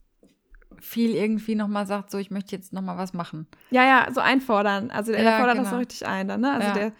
viel 0.81 1.15
irgendwie 1.15 1.55
nochmal 1.55 1.87
sagt, 1.87 2.11
so 2.11 2.19
ich 2.19 2.31
möchte 2.31 2.55
jetzt 2.57 2.73
nochmal 2.73 2.97
was 2.97 3.13
machen. 3.13 3.47
Ja, 3.71 3.85
ja, 3.85 4.09
so 4.13 4.21
einfordern. 4.21 4.91
Also 4.91 5.13
der, 5.13 5.23
ja, 5.23 5.37
fordert 5.39 5.55
genau. 5.55 5.65
das 5.65 5.71
so 5.71 5.79
richtig 5.79 6.07
ein 6.07 6.29
dann, 6.29 6.41
ne? 6.41 6.53
Also 6.53 6.69
ja. 6.69 6.75
der 6.75 6.93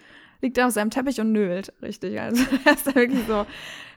liegt 0.43 0.57
da 0.57 0.67
auf 0.67 0.73
seinem 0.73 0.91
Teppich 0.91 1.21
und 1.21 1.33
nölt, 1.33 1.73
richtig. 1.83 2.21
Also 2.21 2.45
er 2.65 2.73
ist 2.73 2.87
da 2.87 2.95
wirklich 2.95 3.27
so 3.27 3.47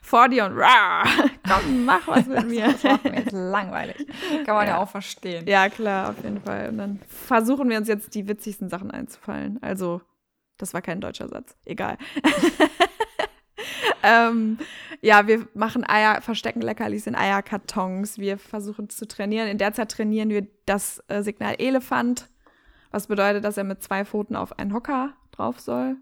vor 0.02 0.28
dir 0.28 0.46
und 0.46 0.58
rah, 0.58 1.04
komm, 1.48 1.86
mach 1.86 2.08
was 2.08 2.28
mit 2.28 2.48
mir. 2.50 2.68
Das 2.68 2.84
macht 2.84 3.04
mir 3.06 3.16
jetzt 3.16 3.32
langweilig. 3.32 4.06
Kann 4.46 4.56
man 4.56 4.68
ja. 4.68 4.74
ja. 4.74 4.78
auch 4.80 4.90
verstehen. 4.90 5.48
Ja, 5.48 5.70
klar, 5.70 6.10
auf 6.10 6.24
jeden 6.24 6.42
Fall. 6.42 6.70
Und 6.70 6.78
dann 6.78 7.00
versuchen 7.08 7.70
wir 7.70 7.78
uns 7.78 7.88
jetzt 7.88 8.14
die 8.14 8.28
witzigsten 8.28 8.70
Sachen 8.70 8.92
einzufallen. 8.92 9.60
Also, 9.62 10.02
das 10.58 10.74
war 10.74 10.82
kein 10.82 11.02
deutscher 11.02 11.30
Satz. 11.30 11.56
Egal. 11.66 11.98
ähm, 14.04 14.58
ja, 15.02 15.28
wir 15.28 15.48
machen 15.54 15.88
Eier, 15.88 16.22
verstecken 16.22 16.62
Leckerlis 16.62 17.08
in 17.08 17.16
Eierkartons. 17.16 18.18
Wir 18.18 18.38
versuchen 18.38 18.90
zu 18.90 19.08
trainieren. 19.08 19.48
In 19.48 19.58
der 19.58 19.74
Zeit 19.74 19.92
trainieren 19.92 20.30
wir 20.30 20.46
das 20.66 21.02
äh, 21.08 21.24
Signal 21.24 21.56
Elefant, 21.58 22.30
was 22.92 23.08
bedeutet, 23.08 23.44
dass 23.44 23.58
er 23.58 23.64
mit 23.64 23.82
zwei 23.82 24.06
Pfoten 24.06 24.36
auf 24.36 24.60
einen 24.60 24.74
Hocker 24.74 25.14
drauf 25.32 25.60
soll. 25.60 25.96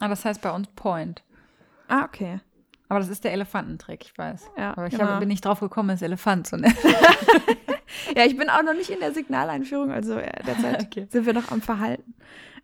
Ah, 0.00 0.08
das 0.08 0.24
heißt 0.24 0.40
bei 0.40 0.50
uns 0.50 0.68
Point. 0.68 1.22
Ah, 1.88 2.04
okay. 2.04 2.40
Aber 2.88 2.98
das 2.98 3.08
ist 3.08 3.22
der 3.22 3.32
Elefantentrick, 3.32 4.04
ich 4.04 4.18
weiß. 4.18 4.50
Ja, 4.56 4.72
Aber 4.72 4.86
ich 4.86 4.92
genau. 4.92 5.06
hab, 5.06 5.20
bin 5.20 5.28
nicht 5.28 5.44
drauf 5.44 5.60
gekommen, 5.60 5.90
es 5.90 6.02
Elefant 6.02 6.48
zu 6.48 6.56
nennen. 6.56 6.76
ja, 8.16 8.24
ich 8.24 8.36
bin 8.36 8.50
auch 8.50 8.64
noch 8.64 8.74
nicht 8.74 8.90
in 8.90 8.98
der 8.98 9.12
Signaleinführung, 9.12 9.92
also 9.92 10.14
äh, 10.14 10.42
derzeit 10.44 10.82
okay. 10.86 11.06
sind 11.08 11.24
wir 11.24 11.32
noch 11.32 11.52
am 11.52 11.62
Verhalten. 11.62 12.14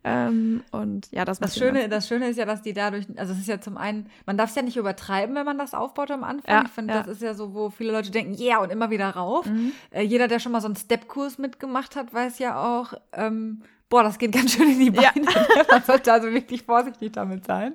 Ähm, 0.04 0.62
und 0.70 1.10
ja, 1.10 1.24
das 1.24 1.38
das 1.38 1.56
Schöne, 1.56 1.88
das 1.88 2.06
Schöne 2.08 2.28
ist 2.28 2.36
ja, 2.36 2.44
dass 2.44 2.62
die 2.62 2.72
dadurch, 2.72 3.06
also 3.16 3.32
es 3.32 3.40
ist 3.40 3.48
ja 3.48 3.60
zum 3.60 3.76
einen, 3.76 4.08
man 4.24 4.36
darf 4.36 4.50
es 4.50 4.56
ja 4.56 4.62
nicht 4.62 4.76
übertreiben, 4.76 5.34
wenn 5.34 5.44
man 5.44 5.58
das 5.58 5.74
aufbaut 5.74 6.10
am 6.10 6.24
Anfang. 6.24 6.54
Ja, 6.54 6.62
ich 6.64 6.70
finde, 6.70 6.94
ja. 6.94 7.02
das 7.02 7.16
ist 7.16 7.22
ja 7.22 7.34
so, 7.34 7.54
wo 7.54 7.70
viele 7.70 7.92
Leute 7.92 8.10
denken, 8.10 8.34
ja, 8.34 8.56
yeah, 8.56 8.58
und 8.62 8.70
immer 8.70 8.90
wieder 8.90 9.10
rauf. 9.10 9.46
Mhm. 9.46 9.72
Äh, 9.90 10.02
jeder, 10.02 10.28
der 10.28 10.38
schon 10.38 10.52
mal 10.52 10.60
so 10.60 10.68
einen 10.68 10.76
Step-Kurs 10.76 11.38
mitgemacht 11.38 11.96
hat, 11.96 12.14
weiß 12.14 12.38
ja 12.38 12.62
auch, 12.62 12.94
ähm, 13.12 13.62
boah, 13.88 14.02
das 14.02 14.18
geht 14.18 14.32
ganz 14.32 14.52
schön 14.52 14.70
in 14.70 14.78
die 14.78 14.90
Beine. 14.90 15.24
Ja. 15.24 15.64
man 15.70 15.82
sollte 15.82 16.12
also 16.12 16.32
wirklich 16.32 16.62
vorsichtig 16.62 17.12
damit 17.12 17.44
sein. 17.44 17.74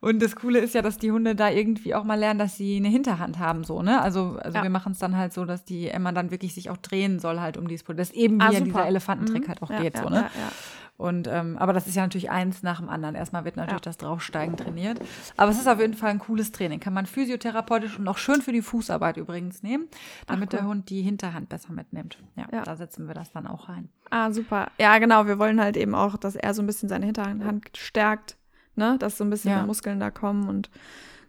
Und 0.00 0.22
das 0.22 0.36
Coole 0.36 0.58
ist 0.58 0.74
ja, 0.74 0.82
dass 0.82 0.98
die 0.98 1.10
Hunde 1.10 1.34
da 1.34 1.50
irgendwie 1.50 1.94
auch 1.94 2.04
mal 2.04 2.18
lernen, 2.18 2.38
dass 2.38 2.56
sie 2.56 2.76
eine 2.76 2.88
Hinterhand 2.88 3.38
haben, 3.38 3.64
so, 3.64 3.82
ne? 3.82 4.00
Also, 4.00 4.38
also 4.42 4.58
ja. 4.58 4.62
wir 4.62 4.70
machen 4.70 4.92
es 4.92 4.98
dann 4.98 5.16
halt 5.16 5.32
so, 5.32 5.44
dass 5.44 5.64
die 5.64 5.88
Emma 5.88 6.12
dann 6.12 6.30
wirklich 6.30 6.54
sich 6.54 6.70
auch 6.70 6.76
drehen 6.76 7.18
soll, 7.18 7.40
halt 7.40 7.56
um 7.56 7.66
dieses 7.66 7.82
Produkt. 7.82 8.00
Das 8.00 8.10
eben 8.10 8.40
ah, 8.40 8.50
wie 8.50 8.54
ja 8.54 8.60
dieser 8.60 8.86
Elefantentrick 8.86 9.44
mhm. 9.44 9.48
halt 9.48 9.62
auch 9.62 9.70
ja, 9.70 9.80
geht, 9.80 9.96
so, 9.96 10.08
ne? 10.08 10.16
Ja, 10.16 10.22
ja. 10.22 10.52
Und 10.96 11.28
ähm, 11.28 11.58
aber 11.58 11.72
das 11.72 11.86
ist 11.86 11.94
ja 11.94 12.02
natürlich 12.02 12.30
eins 12.30 12.62
nach 12.62 12.80
dem 12.80 12.88
anderen. 12.88 13.14
Erstmal 13.14 13.44
wird 13.44 13.56
natürlich 13.56 13.80
ja. 13.80 13.90
das 13.90 13.98
Draufsteigen 13.98 14.56
trainiert. 14.56 14.98
Aber 15.36 15.50
es 15.50 15.58
ist 15.58 15.68
auf 15.68 15.78
jeden 15.78 15.94
Fall 15.94 16.10
ein 16.10 16.18
cooles 16.18 16.52
Training. 16.52 16.80
Kann 16.80 16.94
man 16.94 17.04
physiotherapeutisch 17.04 17.98
und 17.98 18.08
auch 18.08 18.16
schön 18.16 18.40
für 18.40 18.52
die 18.52 18.62
Fußarbeit 18.62 19.18
übrigens 19.18 19.62
nehmen, 19.62 19.88
damit 20.26 20.48
Ach, 20.48 20.52
cool. 20.54 20.58
der 20.60 20.68
Hund 20.68 20.90
die 20.90 21.02
Hinterhand 21.02 21.48
besser 21.48 21.72
mitnimmt. 21.72 22.18
Ja, 22.36 22.46
ja, 22.50 22.62
da 22.62 22.76
setzen 22.76 23.06
wir 23.08 23.14
das 23.14 23.30
dann 23.30 23.46
auch 23.46 23.68
rein. 23.68 23.90
Ah, 24.10 24.30
super. 24.32 24.68
Ja, 24.78 24.98
genau. 24.98 25.26
Wir 25.26 25.38
wollen 25.38 25.60
halt 25.60 25.76
eben 25.76 25.94
auch, 25.94 26.16
dass 26.16 26.34
er 26.34 26.54
so 26.54 26.62
ein 26.62 26.66
bisschen 26.66 26.88
seine 26.88 27.04
Hinterhand 27.04 27.76
stärkt, 27.76 28.36
ne? 28.74 28.96
Dass 28.98 29.18
so 29.18 29.24
ein 29.24 29.30
bisschen 29.30 29.50
ja. 29.50 29.66
Muskeln 29.66 30.00
da 30.00 30.10
kommen 30.10 30.48
und 30.48 30.70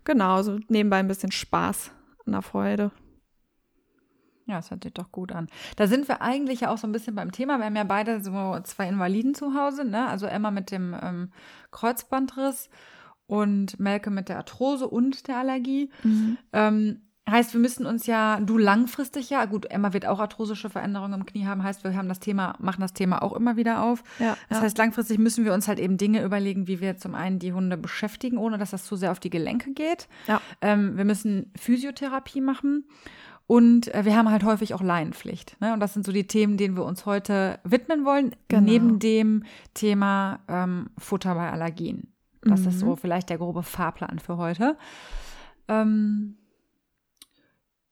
genau, 0.06 0.44
so 0.44 0.60
nebenbei 0.70 0.98
ein 0.98 1.08
bisschen 1.10 1.32
Spaß 1.32 1.92
an 2.26 2.32
der 2.32 2.42
Freude. 2.42 2.92
Ja, 4.48 4.56
das 4.56 4.72
hört 4.72 4.84
sich 4.84 4.94
doch 4.94 5.12
gut 5.12 5.34
an. 5.34 5.48
Da 5.76 5.88
sind 5.88 6.08
wir 6.08 6.22
eigentlich 6.22 6.62
ja 6.62 6.70
auch 6.72 6.78
so 6.78 6.88
ein 6.88 6.94
bisschen 6.94 7.16
beim 7.16 7.32
Thema. 7.32 7.58
Wir 7.58 7.66
haben 7.66 7.76
ja 7.76 7.84
beide 7.84 8.22
so 8.22 8.58
zwei 8.64 8.88
Invaliden 8.88 9.36
zu 9.36 9.54
Hause, 9.54 9.84
ne? 9.84 10.08
Also 10.08 10.26
Emma 10.26 10.52
mit 10.52 10.72
dem 10.72 10.96
ähm, 11.02 11.32
Kreuzbandriss 11.72 12.70
und 13.28 13.78
Melke 13.80 14.10
mit 14.10 14.30
der 14.30 14.38
Arthrose 14.38 14.88
und 14.88 15.28
der 15.28 15.38
Allergie. 15.38 15.92
Mhm. 16.04 16.38
Ähm, 16.54 17.02
Heißt, 17.30 17.52
wir 17.52 17.60
müssen 17.60 17.86
uns 17.86 18.06
ja, 18.06 18.40
du 18.40 18.58
langfristig 18.58 19.30
ja, 19.30 19.44
gut, 19.44 19.66
Emma 19.66 19.92
wird 19.92 20.06
auch 20.06 20.20
arthrosische 20.20 20.70
Veränderungen 20.70 21.20
im 21.20 21.26
Knie 21.26 21.46
haben, 21.46 21.62
heißt, 21.62 21.84
wir 21.84 21.94
haben 21.94 22.08
das 22.08 22.22
Thema, 22.22 22.56
machen 22.60 22.80
das 22.80 22.94
Thema 22.94 23.22
auch 23.22 23.34
immer 23.34 23.58
wieder 23.58 23.84
auf. 23.84 24.02
Ja, 24.18 24.38
das 24.48 24.60
ja. 24.60 24.64
heißt, 24.64 24.78
langfristig 24.78 25.20
müssen 25.20 25.44
wir 25.44 25.54
uns 25.54 25.68
halt 25.68 25.78
eben 25.78 25.98
Dinge 25.98 26.24
überlegen, 26.24 26.68
wie 26.68 26.80
wir 26.80 26.96
zum 26.96 27.16
einen 27.16 27.40
die 27.40 27.52
Hunde 27.52 27.76
beschäftigen, 27.76 28.38
ohne 28.38 28.58
dass 28.58 28.72
das 28.72 28.86
zu 28.86 28.96
sehr 28.96 29.12
auf 29.12 29.20
die 29.20 29.30
Gelenke 29.30 29.74
geht. 29.74 30.08
Ja. 30.28 30.40
Ähm, 30.62 30.96
wir 30.96 31.04
müssen 31.04 31.52
Physiotherapie 31.58 32.40
machen. 32.40 32.86
Und 33.48 33.94
äh, 33.94 34.04
wir 34.04 34.16
haben 34.16 34.30
halt 34.30 34.44
häufig 34.44 34.74
auch 34.74 34.82
Laienpflicht. 34.82 35.60
Ne? 35.62 35.74
Und 35.74 35.80
das 35.80 35.94
sind 35.94 36.06
so 36.06 36.12
die 36.12 36.28
Themen, 36.28 36.58
denen 36.58 36.76
wir 36.76 36.84
uns 36.84 37.06
heute 37.06 37.60
widmen 37.64 38.06
wollen, 38.06 38.36
genau. 38.50 38.62
neben 38.62 39.00
dem 39.00 39.44
Thema 39.74 40.42
ähm, 40.50 40.90
Futter 40.98 41.34
bei 41.34 41.50
Allergien. 41.50 42.14
Das 42.42 42.62
mhm. 42.62 42.68
ist 42.68 42.80
so 42.80 42.96
vielleicht 42.96 43.30
der 43.30 43.38
grobe 43.38 43.64
Fahrplan 43.64 44.20
für 44.20 44.38
heute. 44.38 44.78
Ähm, 45.70 46.36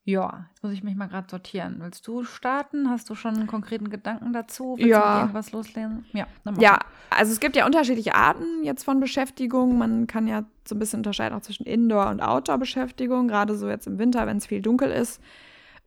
ja, 0.08 0.46
jetzt 0.50 0.64
muss 0.64 0.72
ich 0.72 0.84
mich 0.84 0.96
mal 0.96 1.08
gerade 1.08 1.28
sortieren. 1.28 1.78
Willst 1.80 2.06
du 2.08 2.24
starten? 2.24 2.92
Hast 2.92 3.10
du 3.10 3.16
schon 3.16 3.36
einen 3.36 3.48
konkreten 3.48 3.90
Gedanken 3.90 4.34
dazu? 4.34 4.76
Willst 4.78 4.88
ja. 4.88 5.16
du 5.16 5.20
irgendwas 5.22 5.52
loslesen? 5.52 6.06
Ja, 6.14 6.28
ja, 6.60 6.80
also 7.10 7.32
es 7.32 7.40
gibt 7.40 7.56
ja 7.56 7.66
unterschiedliche 7.66 8.14
Arten 8.14 8.64
jetzt 8.64 8.84
von 8.84 9.00
Beschäftigung. 9.00 9.80
Man 9.80 10.06
kann 10.06 10.28
ja 10.28 10.44
so 10.64 10.76
ein 10.76 10.80
bisschen 10.80 11.00
unterscheiden 11.00 11.36
auch 11.36 11.42
zwischen 11.42 11.66
Indoor- 11.66 12.10
und 12.12 12.22
Outdoor-Beschäftigung. 12.22 13.28
Gerade 13.28 13.56
so 13.56 13.68
jetzt 13.68 13.88
im 13.88 13.98
Winter, 13.98 14.28
wenn 14.28 14.38
es 14.38 14.46
viel 14.46 14.62
dunkel 14.62 14.92
ist, 14.92 15.20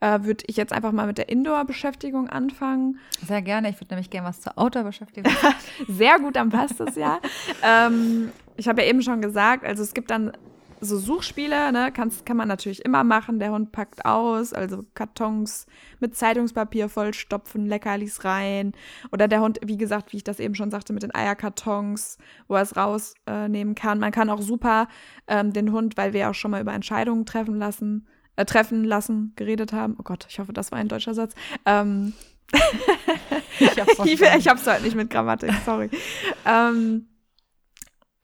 äh, 0.00 0.18
würde 0.22 0.42
ich 0.48 0.56
jetzt 0.56 0.72
einfach 0.72 0.90
mal 0.90 1.06
mit 1.06 1.18
der 1.18 1.28
Indoor-Beschäftigung 1.28 2.28
anfangen. 2.28 2.98
Sehr 3.24 3.42
gerne. 3.42 3.70
Ich 3.70 3.76
würde 3.76 3.94
nämlich 3.94 4.10
gerne 4.10 4.26
was 4.26 4.40
zur 4.40 4.58
Outdoor-Beschäftigung. 4.58 5.32
Sehr 5.88 6.18
gut, 6.18 6.34
dann 6.34 6.50
passt 6.50 6.80
es 6.80 6.96
ja. 6.96 7.20
ähm, 7.62 8.32
ich 8.56 8.66
habe 8.66 8.82
ja 8.82 8.88
eben 8.88 9.00
schon 9.00 9.22
gesagt, 9.22 9.64
also 9.64 9.84
es 9.84 9.94
gibt 9.94 10.10
dann 10.10 10.32
so 10.80 10.98
Suchspiele, 10.98 11.72
ne, 11.72 11.90
kann's, 11.92 12.24
kann 12.24 12.36
man 12.36 12.48
natürlich 12.48 12.84
immer 12.84 13.04
machen. 13.04 13.38
Der 13.38 13.52
Hund 13.52 13.72
packt 13.72 14.04
aus, 14.04 14.52
also 14.52 14.84
Kartons 14.94 15.66
mit 16.00 16.16
Zeitungspapier 16.16 16.88
vollstopfen, 16.88 17.66
Leckerlis 17.66 18.24
rein. 18.24 18.72
Oder 19.12 19.28
der 19.28 19.40
Hund, 19.40 19.58
wie 19.64 19.76
gesagt, 19.76 20.12
wie 20.12 20.18
ich 20.18 20.24
das 20.24 20.40
eben 20.40 20.54
schon 20.54 20.70
sagte, 20.70 20.92
mit 20.92 21.02
den 21.02 21.14
Eierkartons, 21.14 22.18
wo 22.46 22.54
er 22.54 22.62
es 22.62 22.76
rausnehmen 22.76 23.72
äh, 23.72 23.80
kann. 23.80 23.98
Man 23.98 24.12
kann 24.12 24.30
auch 24.30 24.42
super 24.42 24.88
ähm, 25.26 25.52
den 25.52 25.72
Hund, 25.72 25.96
weil 25.96 26.12
wir 26.12 26.30
auch 26.30 26.34
schon 26.34 26.50
mal 26.50 26.60
über 26.60 26.72
Entscheidungen 26.72 27.26
treffen 27.26 27.58
lassen, 27.58 28.06
äh, 28.36 28.44
treffen 28.44 28.84
lassen, 28.84 29.32
geredet 29.36 29.72
haben. 29.72 29.96
Oh 29.98 30.02
Gott, 30.02 30.26
ich 30.28 30.38
hoffe, 30.38 30.52
das 30.52 30.72
war 30.72 30.78
ein 30.78 30.88
deutscher 30.88 31.14
Satz. 31.14 31.34
Ähm, 31.66 32.12
ich 33.58 33.80
hab's, 33.80 33.98
ich 34.04 34.48
hab's 34.48 34.66
heute 34.66 34.82
nicht 34.82 34.96
mit 34.96 35.10
Grammatik, 35.10 35.52
sorry. 35.64 35.90
ähm, 36.46 37.06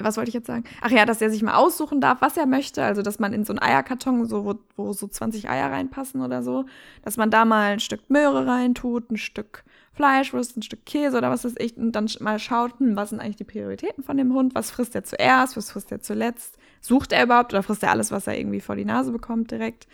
was 0.00 0.16
wollte 0.16 0.28
ich 0.28 0.34
jetzt 0.34 0.48
sagen? 0.48 0.64
Ach 0.80 0.90
ja, 0.90 1.06
dass 1.06 1.22
er 1.22 1.30
sich 1.30 1.42
mal 1.42 1.54
aussuchen 1.54 2.00
darf, 2.00 2.20
was 2.20 2.36
er 2.36 2.46
möchte. 2.46 2.82
Also, 2.82 3.02
dass 3.02 3.20
man 3.20 3.32
in 3.32 3.44
so 3.44 3.52
einen 3.52 3.60
Eierkarton, 3.60 4.26
so, 4.26 4.44
wo, 4.44 4.54
wo 4.76 4.92
so 4.92 5.06
20 5.06 5.48
Eier 5.48 5.70
reinpassen 5.70 6.20
oder 6.20 6.42
so, 6.42 6.64
dass 7.02 7.16
man 7.16 7.30
da 7.30 7.44
mal 7.44 7.72
ein 7.72 7.80
Stück 7.80 8.10
Möhre 8.10 8.46
reintut, 8.46 9.10
ein 9.10 9.16
Stück 9.16 9.64
Fleischwurst, 9.92 10.56
ein 10.56 10.62
Stück 10.62 10.84
Käse 10.84 11.16
oder 11.16 11.30
was 11.30 11.44
weiß 11.44 11.54
ich, 11.58 11.76
und 11.76 11.92
dann 11.92 12.10
mal 12.18 12.40
schaut, 12.40 12.80
hm, 12.80 12.96
was 12.96 13.10
sind 13.10 13.20
eigentlich 13.20 13.36
die 13.36 13.44
Prioritäten 13.44 14.02
von 14.02 14.16
dem 14.16 14.34
Hund? 14.34 14.54
Was 14.56 14.72
frisst 14.72 14.96
er 14.96 15.04
zuerst? 15.04 15.56
Was 15.56 15.70
frisst 15.70 15.92
er 15.92 16.00
zuletzt? 16.00 16.58
Sucht 16.80 17.12
er 17.12 17.22
überhaupt 17.22 17.52
oder 17.52 17.62
frisst 17.62 17.84
er 17.84 17.92
alles, 17.92 18.10
was 18.10 18.26
er 18.26 18.36
irgendwie 18.36 18.60
vor 18.60 18.74
die 18.74 18.84
Nase 18.84 19.12
bekommt 19.12 19.52
direkt? 19.52 19.86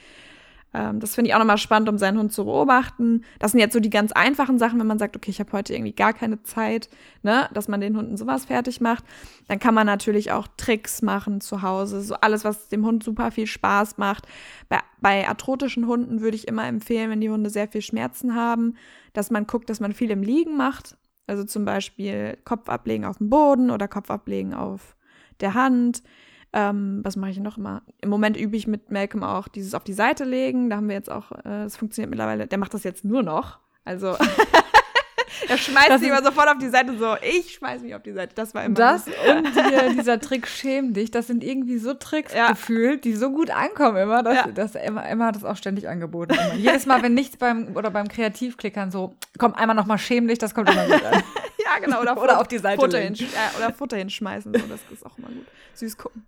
Ähm, 0.72 1.00
das 1.00 1.14
finde 1.14 1.28
ich 1.28 1.34
auch 1.34 1.38
nochmal 1.38 1.58
spannend, 1.58 1.88
um 1.88 1.98
seinen 1.98 2.18
Hund 2.18 2.32
zu 2.32 2.44
beobachten. 2.44 3.24
Das 3.38 3.52
sind 3.52 3.60
jetzt 3.60 3.72
so 3.72 3.80
die 3.80 3.90
ganz 3.90 4.12
einfachen 4.12 4.58
Sachen, 4.58 4.78
wenn 4.78 4.86
man 4.86 4.98
sagt, 4.98 5.16
okay, 5.16 5.30
ich 5.30 5.40
habe 5.40 5.52
heute 5.52 5.74
irgendwie 5.74 5.92
gar 5.92 6.12
keine 6.12 6.42
Zeit, 6.42 6.88
ne, 7.22 7.48
dass 7.52 7.68
man 7.68 7.80
den 7.80 7.96
Hunden 7.96 8.16
sowas 8.16 8.44
fertig 8.44 8.80
macht. 8.80 9.04
Dann 9.48 9.58
kann 9.58 9.74
man 9.74 9.86
natürlich 9.86 10.30
auch 10.30 10.46
Tricks 10.56 11.02
machen 11.02 11.40
zu 11.40 11.62
Hause, 11.62 12.02
so 12.02 12.14
alles, 12.14 12.44
was 12.44 12.68
dem 12.68 12.86
Hund 12.86 13.02
super 13.02 13.32
viel 13.32 13.46
Spaß 13.46 13.98
macht. 13.98 14.28
Bei, 14.68 14.78
bei 15.00 15.28
arthrotischen 15.28 15.86
Hunden 15.86 16.20
würde 16.20 16.36
ich 16.36 16.46
immer 16.46 16.66
empfehlen, 16.66 17.10
wenn 17.10 17.20
die 17.20 17.30
Hunde 17.30 17.50
sehr 17.50 17.68
viel 17.68 17.82
Schmerzen 17.82 18.34
haben, 18.34 18.76
dass 19.12 19.30
man 19.30 19.46
guckt, 19.46 19.70
dass 19.70 19.80
man 19.80 19.92
viel 19.92 20.10
im 20.10 20.22
Liegen 20.22 20.56
macht. 20.56 20.96
Also 21.26 21.44
zum 21.44 21.64
Beispiel 21.64 22.38
Kopf 22.44 22.68
ablegen 22.68 23.04
auf 23.04 23.18
dem 23.18 23.30
Boden 23.30 23.70
oder 23.70 23.88
Kopf 23.88 24.10
ablegen 24.10 24.54
auf 24.54 24.96
der 25.40 25.54
Hand 25.54 26.02
ähm, 26.52 27.00
was 27.04 27.16
mache 27.16 27.30
ich 27.30 27.38
noch 27.38 27.58
immer? 27.58 27.82
Im 28.00 28.10
Moment 28.10 28.36
übe 28.36 28.56
ich 28.56 28.66
mit 28.66 28.90
Malcolm 28.90 29.22
auch 29.22 29.48
dieses 29.48 29.74
auf 29.74 29.84
die 29.84 29.92
Seite 29.92 30.24
legen. 30.24 30.68
Da 30.70 30.76
haben 30.76 30.88
wir 30.88 30.96
jetzt 30.96 31.10
auch, 31.10 31.30
äh, 31.32 31.42
das 31.44 31.76
funktioniert 31.76 32.10
mittlerweile, 32.10 32.46
der 32.46 32.58
macht 32.58 32.74
das 32.74 32.82
jetzt 32.82 33.04
nur 33.04 33.22
noch. 33.22 33.58
Also 33.84 34.16
er 35.48 35.58
schmeißt 35.58 36.00
sich 36.00 36.08
immer 36.08 36.22
sofort 36.22 36.48
auf 36.48 36.58
die 36.58 36.68
Seite 36.68 36.96
so, 36.98 37.16
ich 37.22 37.54
schmeiß 37.54 37.82
mich 37.82 37.94
auf 37.94 38.02
die 38.02 38.12
Seite. 38.12 38.34
Das 38.34 38.52
war 38.54 38.64
immer 38.64 38.74
Das 38.74 39.06
und 39.06 39.14
die, 39.54 39.96
dieser 39.96 40.18
Trick 40.18 40.48
schäm 40.48 40.92
dich, 40.92 41.12
das 41.12 41.28
sind 41.28 41.44
irgendwie 41.44 41.78
so 41.78 41.94
Tricks 41.94 42.34
ja. 42.34 42.48
gefühlt, 42.48 43.04
die 43.04 43.14
so 43.14 43.30
gut 43.30 43.50
ankommen 43.50 43.96
immer, 43.96 44.22
dass, 44.24 44.34
ja. 44.34 44.46
dass 44.48 44.74
Emma, 44.74 45.02
Emma 45.02 45.26
hat 45.26 45.36
das 45.36 45.44
auch 45.44 45.56
ständig 45.56 45.88
angeboten. 45.88 46.34
Immer. 46.34 46.54
Jedes 46.54 46.86
Mal, 46.86 47.02
wenn 47.02 47.14
nichts 47.14 47.36
beim 47.36 47.76
oder 47.76 47.90
beim 47.90 48.08
Kreativklickern 48.08 48.90
so, 48.90 49.14
komm 49.38 49.54
einmal 49.54 49.76
nochmal 49.76 49.98
schäm 49.98 50.26
dich, 50.26 50.38
das 50.38 50.52
kommt 50.52 50.68
immer 50.68 50.86
gut 50.86 51.04
an. 51.04 51.22
ja, 51.64 51.78
genau. 51.80 52.00
Oder, 52.00 52.20
oder 52.20 52.40
auf 52.40 52.48
die 52.48 52.58
Seite 52.58 52.80
Futter, 52.80 52.98
hin, 52.98 53.14
äh, 53.14 53.56
oder 53.56 53.72
Futter 53.72 53.96
hinschmeißen, 53.96 54.52
so, 54.52 54.66
das 54.66 54.80
ist 54.92 55.06
auch 55.06 55.16
immer 55.16 55.28
gut. 55.28 55.46
Süß 55.74 55.96
gucken. 55.96 56.26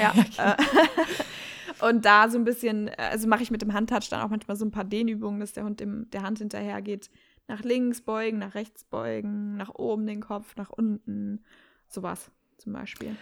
Ja. 0.00 0.14
Äh, 0.38 0.56
und 1.88 2.04
da 2.04 2.28
so 2.28 2.38
ein 2.38 2.44
bisschen, 2.44 2.90
also 2.96 3.28
mache 3.28 3.42
ich 3.42 3.50
mit 3.50 3.62
dem 3.62 3.72
Handtouch 3.72 4.08
dann 4.10 4.20
auch 4.20 4.30
manchmal 4.30 4.56
so 4.56 4.64
ein 4.64 4.70
paar 4.70 4.84
Dehnübungen, 4.84 5.40
dass 5.40 5.52
der 5.52 5.64
Hund 5.64 5.80
dem, 5.80 6.08
der 6.10 6.22
Hand 6.22 6.38
hinterher 6.38 6.82
geht. 6.82 7.10
Nach 7.48 7.62
links 7.62 8.00
beugen, 8.00 8.38
nach 8.38 8.54
rechts 8.54 8.84
beugen, 8.84 9.56
nach 9.56 9.74
oben 9.74 10.06
den 10.06 10.20
Kopf, 10.20 10.56
nach 10.56 10.70
unten. 10.70 11.44
Sowas 11.88 12.30
zum 12.58 12.72
Beispiel. 12.72 13.16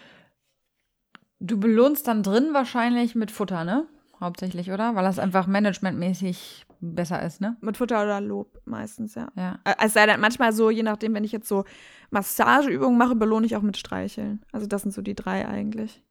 Du 1.40 1.58
belohnst 1.58 2.08
dann 2.08 2.22
drin 2.22 2.50
wahrscheinlich 2.52 3.14
mit 3.14 3.30
Futter, 3.30 3.64
ne? 3.64 3.86
Hauptsächlich, 4.20 4.70
oder? 4.70 4.94
Weil 4.94 5.04
das 5.04 5.18
einfach 5.18 5.46
managementmäßig 5.46 6.64
besser 6.80 7.22
ist, 7.22 7.40
ne? 7.40 7.56
Mit 7.60 7.76
Futter 7.76 8.02
oder 8.02 8.20
Lob 8.20 8.60
meistens, 8.64 9.14
ja. 9.14 9.28
ja. 9.36 9.58
Es 9.82 9.92
sei 9.92 10.06
denn, 10.06 10.20
manchmal 10.20 10.52
so, 10.52 10.70
je 10.70 10.82
nachdem, 10.82 11.14
wenn 11.14 11.24
ich 11.24 11.32
jetzt 11.32 11.48
so 11.48 11.64
Massageübungen 12.10 12.96
mache, 12.96 13.16
belohne 13.16 13.46
ich 13.46 13.56
auch 13.56 13.62
mit 13.62 13.76
Streicheln. 13.76 14.42
Also 14.52 14.66
das 14.66 14.82
sind 14.82 14.92
so 14.92 15.02
die 15.02 15.14
drei 15.14 15.46
eigentlich. 15.46 16.02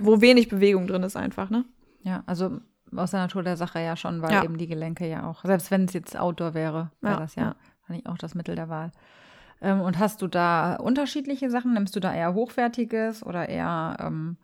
Wo 0.00 0.20
wenig 0.20 0.48
Bewegung 0.48 0.86
drin 0.86 1.02
ist 1.02 1.16
einfach, 1.16 1.50
ne? 1.50 1.64
Ja, 2.02 2.22
also 2.26 2.60
aus 2.94 3.12
der 3.12 3.20
Natur 3.20 3.42
der 3.42 3.56
Sache 3.56 3.80
ja 3.80 3.96
schon, 3.96 4.22
weil 4.22 4.32
ja. 4.32 4.44
eben 4.44 4.58
die 4.58 4.66
Gelenke 4.66 5.06
ja 5.08 5.28
auch, 5.28 5.44
selbst 5.44 5.70
wenn 5.70 5.84
es 5.84 5.92
jetzt 5.92 6.18
Outdoor 6.18 6.54
wäre, 6.54 6.90
wäre 7.00 7.14
ja, 7.14 7.20
das 7.20 7.34
ja, 7.34 7.54
ja. 7.88 7.96
auch 8.06 8.18
das 8.18 8.34
Mittel 8.34 8.56
der 8.56 8.68
Wahl. 8.68 8.92
Ähm, 9.60 9.80
und 9.80 9.98
hast 9.98 10.22
du 10.22 10.26
da 10.26 10.76
unterschiedliche 10.76 11.50
Sachen? 11.50 11.74
Nimmst 11.74 11.94
du 11.94 12.00
da 12.00 12.14
eher 12.14 12.34
hochwertiges 12.34 13.24
oder 13.24 13.48
eher 13.48 13.96
ähm, 14.00 14.36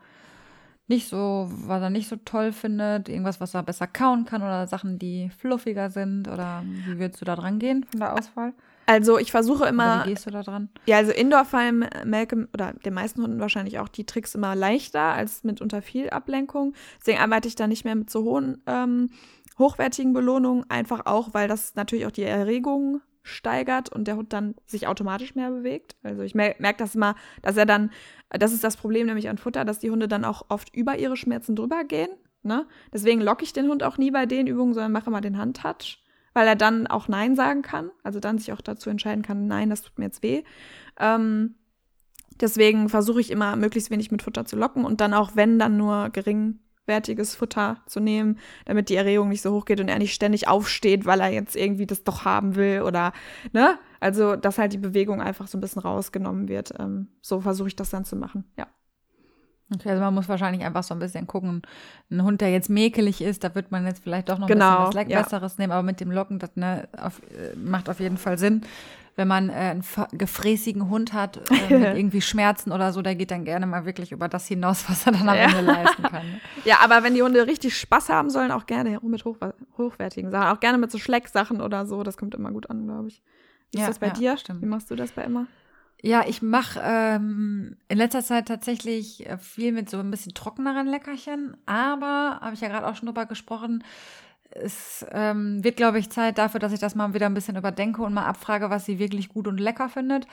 nicht 0.88 1.08
so, 1.08 1.48
was 1.50 1.82
er 1.82 1.90
nicht 1.90 2.08
so 2.08 2.16
toll 2.16 2.52
findet, 2.52 3.08
irgendwas, 3.08 3.40
was 3.40 3.54
er 3.54 3.62
besser 3.62 3.86
kauen 3.86 4.24
kann 4.24 4.42
oder 4.42 4.66
Sachen, 4.66 4.98
die 4.98 5.30
fluffiger 5.30 5.90
sind? 5.90 6.28
Oder 6.28 6.62
wie 6.64 6.98
würdest 6.98 7.20
du 7.20 7.24
da 7.24 7.34
dran 7.34 7.58
gehen 7.58 7.84
von 7.84 8.00
der 8.00 8.12
Auswahl? 8.12 8.52
Also 8.86 9.18
ich 9.18 9.32
versuche 9.32 9.66
immer. 9.66 9.96
Oder 9.96 10.06
wie 10.06 10.10
gehst 10.10 10.26
du 10.26 10.30
da 10.30 10.42
dran? 10.42 10.68
Ja, 10.86 10.96
also 10.96 11.12
Indoor 11.12 11.44
fallen 11.44 11.88
Malcolm 12.04 12.48
oder 12.54 12.72
den 12.72 12.94
meisten 12.94 13.22
Hunden 13.22 13.40
wahrscheinlich 13.40 13.78
auch 13.80 13.88
die 13.88 14.06
Tricks 14.06 14.34
immer 14.34 14.54
leichter 14.54 15.00
als 15.00 15.44
mit 15.44 15.60
unter 15.60 15.82
viel 15.82 16.10
Ablenkung. 16.10 16.74
Deswegen 17.00 17.18
arbeite 17.18 17.48
ich 17.48 17.56
da 17.56 17.66
nicht 17.66 17.84
mehr 17.84 17.96
mit 17.96 18.10
so 18.10 18.22
hohen, 18.22 18.62
ähm, 18.66 19.10
hochwertigen 19.58 20.12
Belohnungen, 20.12 20.68
einfach 20.70 21.06
auch, 21.06 21.34
weil 21.34 21.48
das 21.48 21.74
natürlich 21.74 22.06
auch 22.06 22.12
die 22.12 22.22
Erregung 22.22 23.00
steigert 23.22 23.88
und 23.88 24.06
der 24.06 24.16
Hund 24.16 24.32
dann 24.32 24.54
sich 24.66 24.86
automatisch 24.86 25.34
mehr 25.34 25.50
bewegt. 25.50 25.96
Also 26.04 26.22
ich 26.22 26.36
mer 26.36 26.54
merke 26.60 26.78
das 26.78 26.94
immer, 26.94 27.16
dass 27.42 27.56
er 27.56 27.66
dann, 27.66 27.90
das 28.30 28.52
ist 28.52 28.62
das 28.62 28.76
Problem 28.76 29.06
nämlich 29.06 29.28
an 29.28 29.38
Futter, 29.38 29.64
dass 29.64 29.80
die 29.80 29.90
Hunde 29.90 30.06
dann 30.06 30.24
auch 30.24 30.46
oft 30.48 30.74
über 30.74 30.96
ihre 30.96 31.16
Schmerzen 31.16 31.56
drüber 31.56 31.82
gehen. 31.82 32.10
Ne? 32.42 32.66
Deswegen 32.92 33.20
locke 33.20 33.42
ich 33.42 33.52
den 33.52 33.68
Hund 33.68 33.82
auch 33.82 33.98
nie 33.98 34.12
bei 34.12 34.26
den 34.26 34.46
Übungen, 34.46 34.74
sondern 34.74 34.92
mache 34.92 35.10
immer 35.10 35.20
den 35.20 35.38
Handtouch 35.38 35.98
weil 36.36 36.46
er 36.46 36.54
dann 36.54 36.86
auch 36.86 37.08
Nein 37.08 37.34
sagen 37.34 37.62
kann, 37.62 37.90
also 38.02 38.20
dann 38.20 38.36
sich 38.36 38.52
auch 38.52 38.60
dazu 38.60 38.90
entscheiden 38.90 39.22
kann, 39.22 39.46
nein, 39.46 39.70
das 39.70 39.80
tut 39.80 39.98
mir 39.98 40.04
jetzt 40.04 40.22
weh. 40.22 40.42
Ähm, 41.00 41.54
deswegen 42.38 42.90
versuche 42.90 43.22
ich 43.22 43.30
immer 43.30 43.56
möglichst 43.56 43.90
wenig 43.90 44.10
mit 44.10 44.20
Futter 44.20 44.44
zu 44.44 44.54
locken 44.54 44.84
und 44.84 45.00
dann 45.00 45.14
auch, 45.14 45.30
wenn, 45.34 45.58
dann 45.58 45.78
nur 45.78 46.10
geringwertiges 46.10 47.34
Futter 47.34 47.82
zu 47.86 48.00
nehmen, 48.00 48.38
damit 48.66 48.90
die 48.90 48.96
Erregung 48.96 49.30
nicht 49.30 49.40
so 49.40 49.50
hoch 49.54 49.64
geht 49.64 49.80
und 49.80 49.88
er 49.88 49.98
nicht 49.98 50.12
ständig 50.12 50.46
aufsteht, 50.46 51.06
weil 51.06 51.22
er 51.22 51.30
jetzt 51.30 51.56
irgendwie 51.56 51.86
das 51.86 52.04
doch 52.04 52.26
haben 52.26 52.54
will 52.54 52.82
oder, 52.82 53.14
ne? 53.54 53.78
Also, 54.00 54.36
dass 54.36 54.58
halt 54.58 54.74
die 54.74 54.78
Bewegung 54.78 55.22
einfach 55.22 55.48
so 55.48 55.56
ein 55.56 55.62
bisschen 55.62 55.80
rausgenommen 55.80 56.48
wird. 56.48 56.74
Ähm, 56.78 57.08
so 57.22 57.40
versuche 57.40 57.68
ich 57.68 57.76
das 57.76 57.88
dann 57.88 58.04
zu 58.04 58.14
machen, 58.14 58.44
ja. 58.58 58.66
Okay, 59.74 59.90
also 59.90 60.00
man 60.00 60.14
muss 60.14 60.28
wahrscheinlich 60.28 60.64
einfach 60.64 60.84
so 60.84 60.94
ein 60.94 61.00
bisschen 61.00 61.26
gucken. 61.26 61.62
Ein 62.10 62.22
Hund, 62.22 62.40
der 62.40 62.52
jetzt 62.52 62.70
mäkelig 62.70 63.20
ist, 63.20 63.42
da 63.42 63.54
wird 63.54 63.72
man 63.72 63.84
jetzt 63.84 64.02
vielleicht 64.02 64.28
doch 64.28 64.38
noch 64.38 64.46
ein 64.46 64.52
genau, 64.52 64.86
bisschen 64.86 65.00
was 65.00 65.10
ja. 65.10 65.22
Besseres 65.22 65.58
nehmen, 65.58 65.72
aber 65.72 65.82
mit 65.82 66.00
dem 66.00 66.12
Locken, 66.12 66.38
das 66.38 66.54
ne, 66.54 66.88
auf, 66.96 67.20
äh, 67.22 67.56
macht 67.56 67.88
auf 67.88 67.98
jeden 67.98 68.16
Fall 68.16 68.38
Sinn. 68.38 68.62
Wenn 69.16 69.26
man 69.26 69.48
äh, 69.48 69.52
einen 69.52 69.82
gefräßigen 70.12 70.88
Hund 70.88 71.12
hat, 71.14 71.40
äh, 71.50 71.74
mit 71.78 71.96
irgendwie 71.96 72.20
Schmerzen 72.20 72.70
oder 72.70 72.92
so, 72.92 73.02
der 73.02 73.16
geht 73.16 73.32
dann 73.32 73.44
gerne 73.44 73.66
mal 73.66 73.84
wirklich 73.86 74.12
über 74.12 74.28
das 74.28 74.46
hinaus, 74.46 74.88
was 74.88 75.04
er 75.04 75.12
dann 75.12 75.28
am 75.28 75.34
Ende 75.34 75.62
leisten 75.62 76.02
kann. 76.04 76.26
Ne? 76.26 76.40
Ja, 76.64 76.78
aber 76.82 77.02
wenn 77.02 77.14
die 77.14 77.22
Hunde 77.22 77.46
richtig 77.46 77.76
Spaß 77.76 78.08
haben 78.08 78.30
sollen, 78.30 78.52
auch 78.52 78.66
gerne 78.66 79.00
mit 79.02 79.24
hoch, 79.24 79.36
hochwertigen 79.78 80.30
Sachen, 80.30 80.56
auch 80.56 80.60
gerne 80.60 80.78
mit 80.78 80.92
so 80.92 80.98
Schlecksachen 80.98 81.60
oder 81.60 81.86
so, 81.86 82.04
das 82.04 82.16
kommt 82.16 82.36
immer 82.36 82.52
gut 82.52 82.70
an, 82.70 82.86
glaube 82.86 83.08
ich. 83.08 83.20
Wie 83.72 83.78
ist 83.78 83.82
ja, 83.82 83.88
das 83.88 83.98
bei 83.98 84.08
ja, 84.08 84.12
dir? 84.12 84.36
Stimmt. 84.36 84.62
Wie 84.62 84.66
machst 84.66 84.90
du 84.92 84.94
das 84.94 85.10
bei 85.10 85.22
Emma? 85.22 85.46
Ja, 86.02 86.24
ich 86.26 86.42
mache 86.42 86.80
ähm, 86.84 87.76
in 87.88 87.98
letzter 87.98 88.22
Zeit 88.22 88.46
tatsächlich 88.48 89.26
äh, 89.26 89.38
viel 89.38 89.72
mit 89.72 89.88
so 89.88 89.98
ein 89.98 90.10
bisschen 90.10 90.34
trockeneren 90.34 90.86
Leckerchen, 90.86 91.56
aber 91.66 92.38
habe 92.40 92.54
ich 92.54 92.60
ja 92.60 92.68
gerade 92.68 92.86
auch 92.86 92.96
schon 92.96 93.06
drüber 93.06 93.26
gesprochen, 93.26 93.82
es 94.50 95.04
ähm, 95.12 95.62
wird, 95.62 95.76
glaube 95.76 95.98
ich, 95.98 96.10
Zeit 96.10 96.38
dafür, 96.38 96.60
dass 96.60 96.72
ich 96.72 96.80
das 96.80 96.94
mal 96.94 97.14
wieder 97.14 97.26
ein 97.26 97.34
bisschen 97.34 97.56
überdenke 97.56 98.02
und 98.02 98.14
mal 98.14 98.26
abfrage, 98.26 98.70
was 98.70 98.84
sie 98.84 98.98
wirklich 98.98 99.28
gut 99.28 99.48
und 99.48 99.58
lecker 99.58 99.88
findet. 99.88 100.26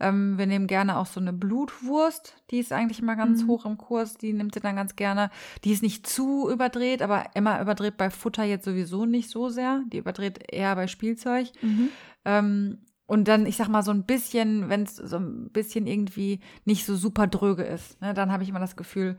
Ähm, 0.00 0.38
wir 0.38 0.46
nehmen 0.46 0.66
gerne 0.66 0.96
auch 0.96 1.06
so 1.06 1.20
eine 1.20 1.32
Blutwurst, 1.32 2.36
die 2.50 2.58
ist 2.58 2.72
eigentlich 2.72 3.00
immer 3.00 3.16
ganz 3.16 3.42
mhm. 3.42 3.48
hoch 3.48 3.66
im 3.66 3.78
Kurs, 3.78 4.16
die 4.16 4.32
nimmt 4.32 4.54
sie 4.54 4.60
dann 4.60 4.76
ganz 4.76 4.96
gerne. 4.96 5.30
Die 5.64 5.72
ist 5.72 5.82
nicht 5.82 6.06
zu 6.06 6.50
überdreht, 6.50 7.02
aber 7.02 7.24
immer 7.34 7.60
überdreht 7.60 7.96
bei 7.96 8.10
Futter 8.10 8.44
jetzt 8.44 8.64
sowieso 8.64 9.06
nicht 9.06 9.30
so 9.30 9.48
sehr. 9.48 9.82
Die 9.92 9.98
überdreht 9.98 10.52
eher 10.52 10.74
bei 10.74 10.86
Spielzeug. 10.86 11.48
Mhm. 11.62 11.88
Ähm, 12.24 12.78
und 13.06 13.28
dann, 13.28 13.46
ich 13.46 13.56
sag 13.56 13.68
mal, 13.68 13.82
so 13.82 13.92
ein 13.92 14.04
bisschen, 14.04 14.68
wenn 14.68 14.82
es 14.82 14.96
so 14.96 15.16
ein 15.16 15.50
bisschen 15.50 15.86
irgendwie 15.86 16.40
nicht 16.64 16.84
so 16.84 16.96
super 16.96 17.26
dröge 17.26 17.62
ist, 17.62 18.00
ne, 18.00 18.14
dann 18.14 18.32
habe 18.32 18.42
ich 18.42 18.48
immer 18.48 18.60
das 18.60 18.76
Gefühl, 18.76 19.18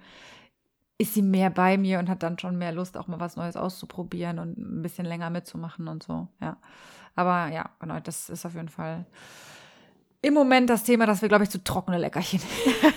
ist 0.97 1.13
sie 1.13 1.21
mehr 1.21 1.49
bei 1.49 1.77
mir 1.77 1.99
und 1.99 2.09
hat 2.09 2.23
dann 2.23 2.39
schon 2.39 2.57
mehr 2.57 2.71
Lust, 2.71 2.97
auch 2.97 3.07
mal 3.07 3.19
was 3.19 3.35
Neues 3.35 3.55
auszuprobieren 3.55 4.39
und 4.39 4.57
ein 4.57 4.81
bisschen 4.81 5.05
länger 5.05 5.29
mitzumachen 5.29 5.87
und 5.87 6.03
so, 6.03 6.27
ja. 6.41 6.57
Aber 7.15 7.51
ja, 7.51 7.69
genau, 7.79 7.99
das 7.99 8.29
ist 8.29 8.45
auf 8.45 8.53
jeden 8.53 8.69
Fall 8.69 9.05
im 10.21 10.33
Moment 10.33 10.69
das 10.69 10.83
Thema, 10.83 11.05
dass 11.05 11.21
wir, 11.21 11.29
glaube 11.29 11.43
ich, 11.43 11.49
zu 11.49 11.63
trockene 11.63 11.97
Leckerchen. 11.97 12.41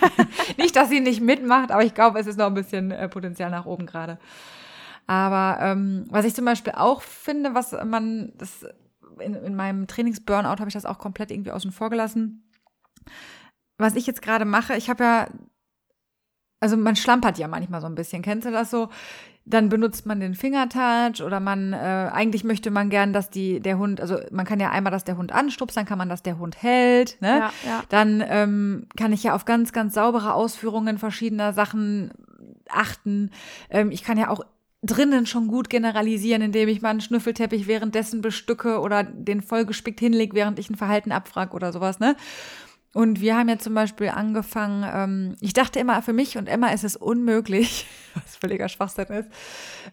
nicht, 0.58 0.74
dass 0.74 0.88
sie 0.88 1.00
nicht 1.00 1.20
mitmacht, 1.20 1.70
aber 1.70 1.84
ich 1.84 1.94
glaube, 1.94 2.18
es 2.18 2.26
ist 2.26 2.38
noch 2.38 2.46
ein 2.46 2.54
bisschen 2.54 2.90
äh, 2.90 3.08
Potenzial 3.08 3.50
nach 3.50 3.66
oben 3.66 3.86
gerade. 3.86 4.18
Aber 5.06 5.58
ähm, 5.60 6.06
was 6.08 6.24
ich 6.24 6.34
zum 6.34 6.44
Beispiel 6.44 6.72
auch 6.76 7.02
finde, 7.02 7.54
was 7.54 7.72
man, 7.84 8.32
das 8.38 8.66
in, 9.20 9.34
in 9.34 9.56
meinem 9.56 9.86
Trainings-Burnout 9.86 10.58
habe 10.58 10.68
ich 10.68 10.74
das 10.74 10.86
auch 10.86 10.98
komplett 10.98 11.30
irgendwie 11.30 11.52
außen 11.52 11.72
vor 11.72 11.90
gelassen. 11.90 12.50
Was 13.78 13.96
ich 13.96 14.06
jetzt 14.06 14.22
gerade 14.22 14.44
mache, 14.44 14.76
ich 14.76 14.90
habe 14.90 15.04
ja, 15.04 15.28
also 16.60 16.76
man 16.76 16.96
schlampert 16.96 17.38
ja 17.38 17.48
manchmal 17.48 17.80
so 17.80 17.86
ein 17.86 17.94
bisschen. 17.94 18.22
Kennst 18.22 18.46
du 18.46 18.50
das 18.50 18.70
so? 18.70 18.90
Dann 19.46 19.70
benutzt 19.70 20.04
man 20.04 20.20
den 20.20 20.34
Fingertouch 20.34 21.22
oder 21.24 21.40
man, 21.40 21.72
äh, 21.72 22.10
eigentlich 22.12 22.44
möchte 22.44 22.70
man 22.70 22.90
gern, 22.90 23.12
dass 23.12 23.30
die, 23.30 23.60
der 23.60 23.78
Hund, 23.78 24.00
also 24.00 24.18
man 24.30 24.44
kann 24.44 24.60
ja 24.60 24.70
einmal, 24.70 24.92
dass 24.92 25.04
der 25.04 25.16
Hund 25.16 25.32
anstupst, 25.32 25.76
dann 25.76 25.86
kann 25.86 25.98
man, 25.98 26.10
dass 26.10 26.22
der 26.22 26.38
Hund 26.38 26.62
hält. 26.62 27.16
Ne? 27.22 27.38
Ja, 27.38 27.52
ja. 27.64 27.82
Dann 27.88 28.22
ähm, 28.28 28.86
kann 28.96 29.12
ich 29.14 29.22
ja 29.22 29.34
auf 29.34 29.46
ganz, 29.46 29.72
ganz 29.72 29.94
saubere 29.94 30.34
Ausführungen 30.34 30.98
verschiedener 30.98 31.54
Sachen 31.54 32.12
achten. 32.68 33.30
Ähm, 33.70 33.90
ich 33.90 34.04
kann 34.04 34.18
ja 34.18 34.28
auch 34.28 34.44
drinnen 34.82 35.26
schon 35.26 35.48
gut 35.48 35.68
generalisieren, 35.68 36.42
indem 36.42 36.68
ich 36.68 36.80
mal 36.80 36.90
einen 36.90 37.00
Schnüffelteppich 37.00 37.66
währenddessen 37.66 38.22
bestücke 38.22 38.80
oder 38.80 39.04
den 39.04 39.42
vollgespickt 39.42 40.00
hinlege, 40.00 40.34
während 40.34 40.58
ich 40.58 40.70
ein 40.70 40.76
Verhalten 40.76 41.12
abfrage 41.12 41.54
oder 41.54 41.72
sowas, 41.72 41.98
ne? 41.98 42.16
Und 42.92 43.20
wir 43.20 43.36
haben 43.36 43.48
ja 43.48 43.58
zum 43.58 43.74
Beispiel 43.74 44.08
angefangen, 44.08 44.84
ähm, 44.92 45.36
ich 45.40 45.52
dachte 45.52 45.78
immer, 45.78 46.02
für 46.02 46.12
mich 46.12 46.38
und 46.38 46.48
Emma 46.48 46.68
ist 46.68 46.82
es 46.82 46.96
unmöglich, 46.96 47.86
was 48.14 48.36
völliger 48.36 48.68
Schwachsinn 48.68 49.06
ist, 49.06 49.28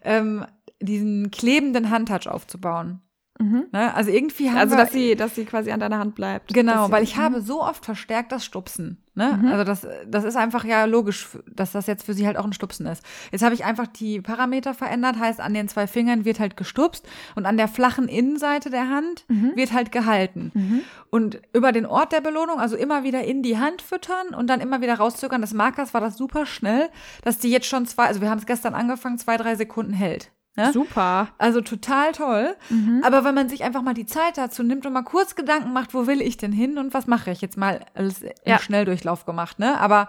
ähm, 0.04 0.46
diesen 0.80 1.30
klebenden 1.32 1.90
Handtouch 1.92 2.28
aufzubauen. 2.28 3.02
Mhm. 3.40 3.66
Ne? 3.72 3.94
Also 3.94 4.12
irgendwie 4.12 4.50
haben 4.50 4.58
Also, 4.58 4.76
wir, 4.76 4.84
dass 4.84 4.92
sie, 4.92 5.16
dass 5.16 5.36
sie 5.36 5.46
quasi 5.46 5.72
an 5.72 5.80
deiner 5.80 6.00
Hand 6.00 6.16
bleibt. 6.16 6.54
Genau, 6.54 6.92
weil 6.92 7.04
ich 7.04 7.18
habe 7.18 7.42
so 7.42 7.62
oft 7.62 7.86
verstärkt 7.86 8.32
das 8.32 8.46
Stupsen. 8.46 8.98
Ne? 9.18 9.40
Mhm. 9.42 9.48
Also 9.48 9.64
das, 9.64 9.88
das 10.08 10.24
ist 10.24 10.36
einfach 10.36 10.64
ja 10.64 10.86
logisch, 10.86 11.30
dass 11.52 11.72
das 11.72 11.88
jetzt 11.88 12.06
für 12.06 12.14
sie 12.14 12.28
halt 12.28 12.38
auch 12.38 12.46
ein 12.46 12.54
Stupsen 12.54 12.86
ist. 12.86 13.04
Jetzt 13.32 13.42
habe 13.44 13.56
ich 13.56 13.66
einfach 13.66 13.88
die 13.88 14.22
Parameter 14.22 14.74
verändert, 14.74 15.20
heißt 15.20 15.40
an 15.40 15.54
den 15.54 15.68
zwei 15.68 15.88
Fingern 15.88 16.24
wird 16.24 16.40
halt 16.40 16.56
gestupst 16.56 17.08
und 17.36 17.46
an 17.46 17.58
der 17.58 17.68
flachen 17.68 18.08
Innenseite 18.08 18.70
der 18.70 18.90
Hand 18.90 19.26
mhm. 19.28 19.54
wird 19.56 19.74
halt 19.74 19.92
gehalten. 19.92 20.52
Mhm. 20.54 20.82
Und 21.10 21.42
über 21.54 21.72
den 21.72 21.88
Ort 21.88 22.12
der 22.12 22.22
Belohnung, 22.22 22.60
also 22.60 22.76
immer 22.76 23.04
wieder 23.04 23.24
in 23.24 23.42
die 23.42 23.58
Hand 23.58 23.82
füttern 23.82 24.36
und 24.36 24.48
dann 24.48 24.62
immer 24.62 24.82
wieder 24.82 24.96
rauszögern 24.96 25.42
des 25.42 25.54
Markers, 25.54 25.94
war 25.96 26.02
das 26.02 26.18
super 26.18 26.46
schnell, 26.46 26.90
dass 27.24 27.40
die 27.40 27.50
jetzt 27.50 27.66
schon 27.66 27.88
zwei, 27.88 28.06
also 28.06 28.22
wir 28.22 28.30
haben 28.30 28.40
es 28.40 28.46
gestern 28.46 28.76
angefangen, 28.76 29.18
zwei, 29.18 29.38
drei 29.38 29.56
Sekunden 29.56 29.94
hält. 29.94 30.32
Ne? 30.58 30.74
Super. 30.74 31.30
Also 31.38 31.62
total 31.62 32.12
toll. 32.14 32.56
Mhm. 32.70 33.04
Aber 33.06 33.24
wenn 33.24 33.36
man 33.36 33.48
sich 33.48 33.64
einfach 33.64 33.84
mal 33.84 33.94
die 33.94 34.08
Zeit 34.08 34.38
dazu 34.38 34.64
nimmt 34.64 34.88
und 34.88 34.94
mal 34.94 35.04
kurz 35.04 35.36
Gedanken 35.36 35.72
macht, 35.72 35.94
wo 35.94 36.08
will 36.08 36.20
ich 36.22 36.36
denn 36.36 36.52
hin 36.52 36.80
und 36.80 36.96
was 36.96 37.06
mache 37.06 37.30
ich 37.30 37.42
jetzt 37.42 37.58
mal 37.58 37.86
alles 37.94 38.24
im 38.24 38.32
ja. 38.44 38.58
Schnelldurchlauf 38.58 39.26
gemacht, 39.26 39.60
ne? 39.60 39.80
Aber 39.80 40.08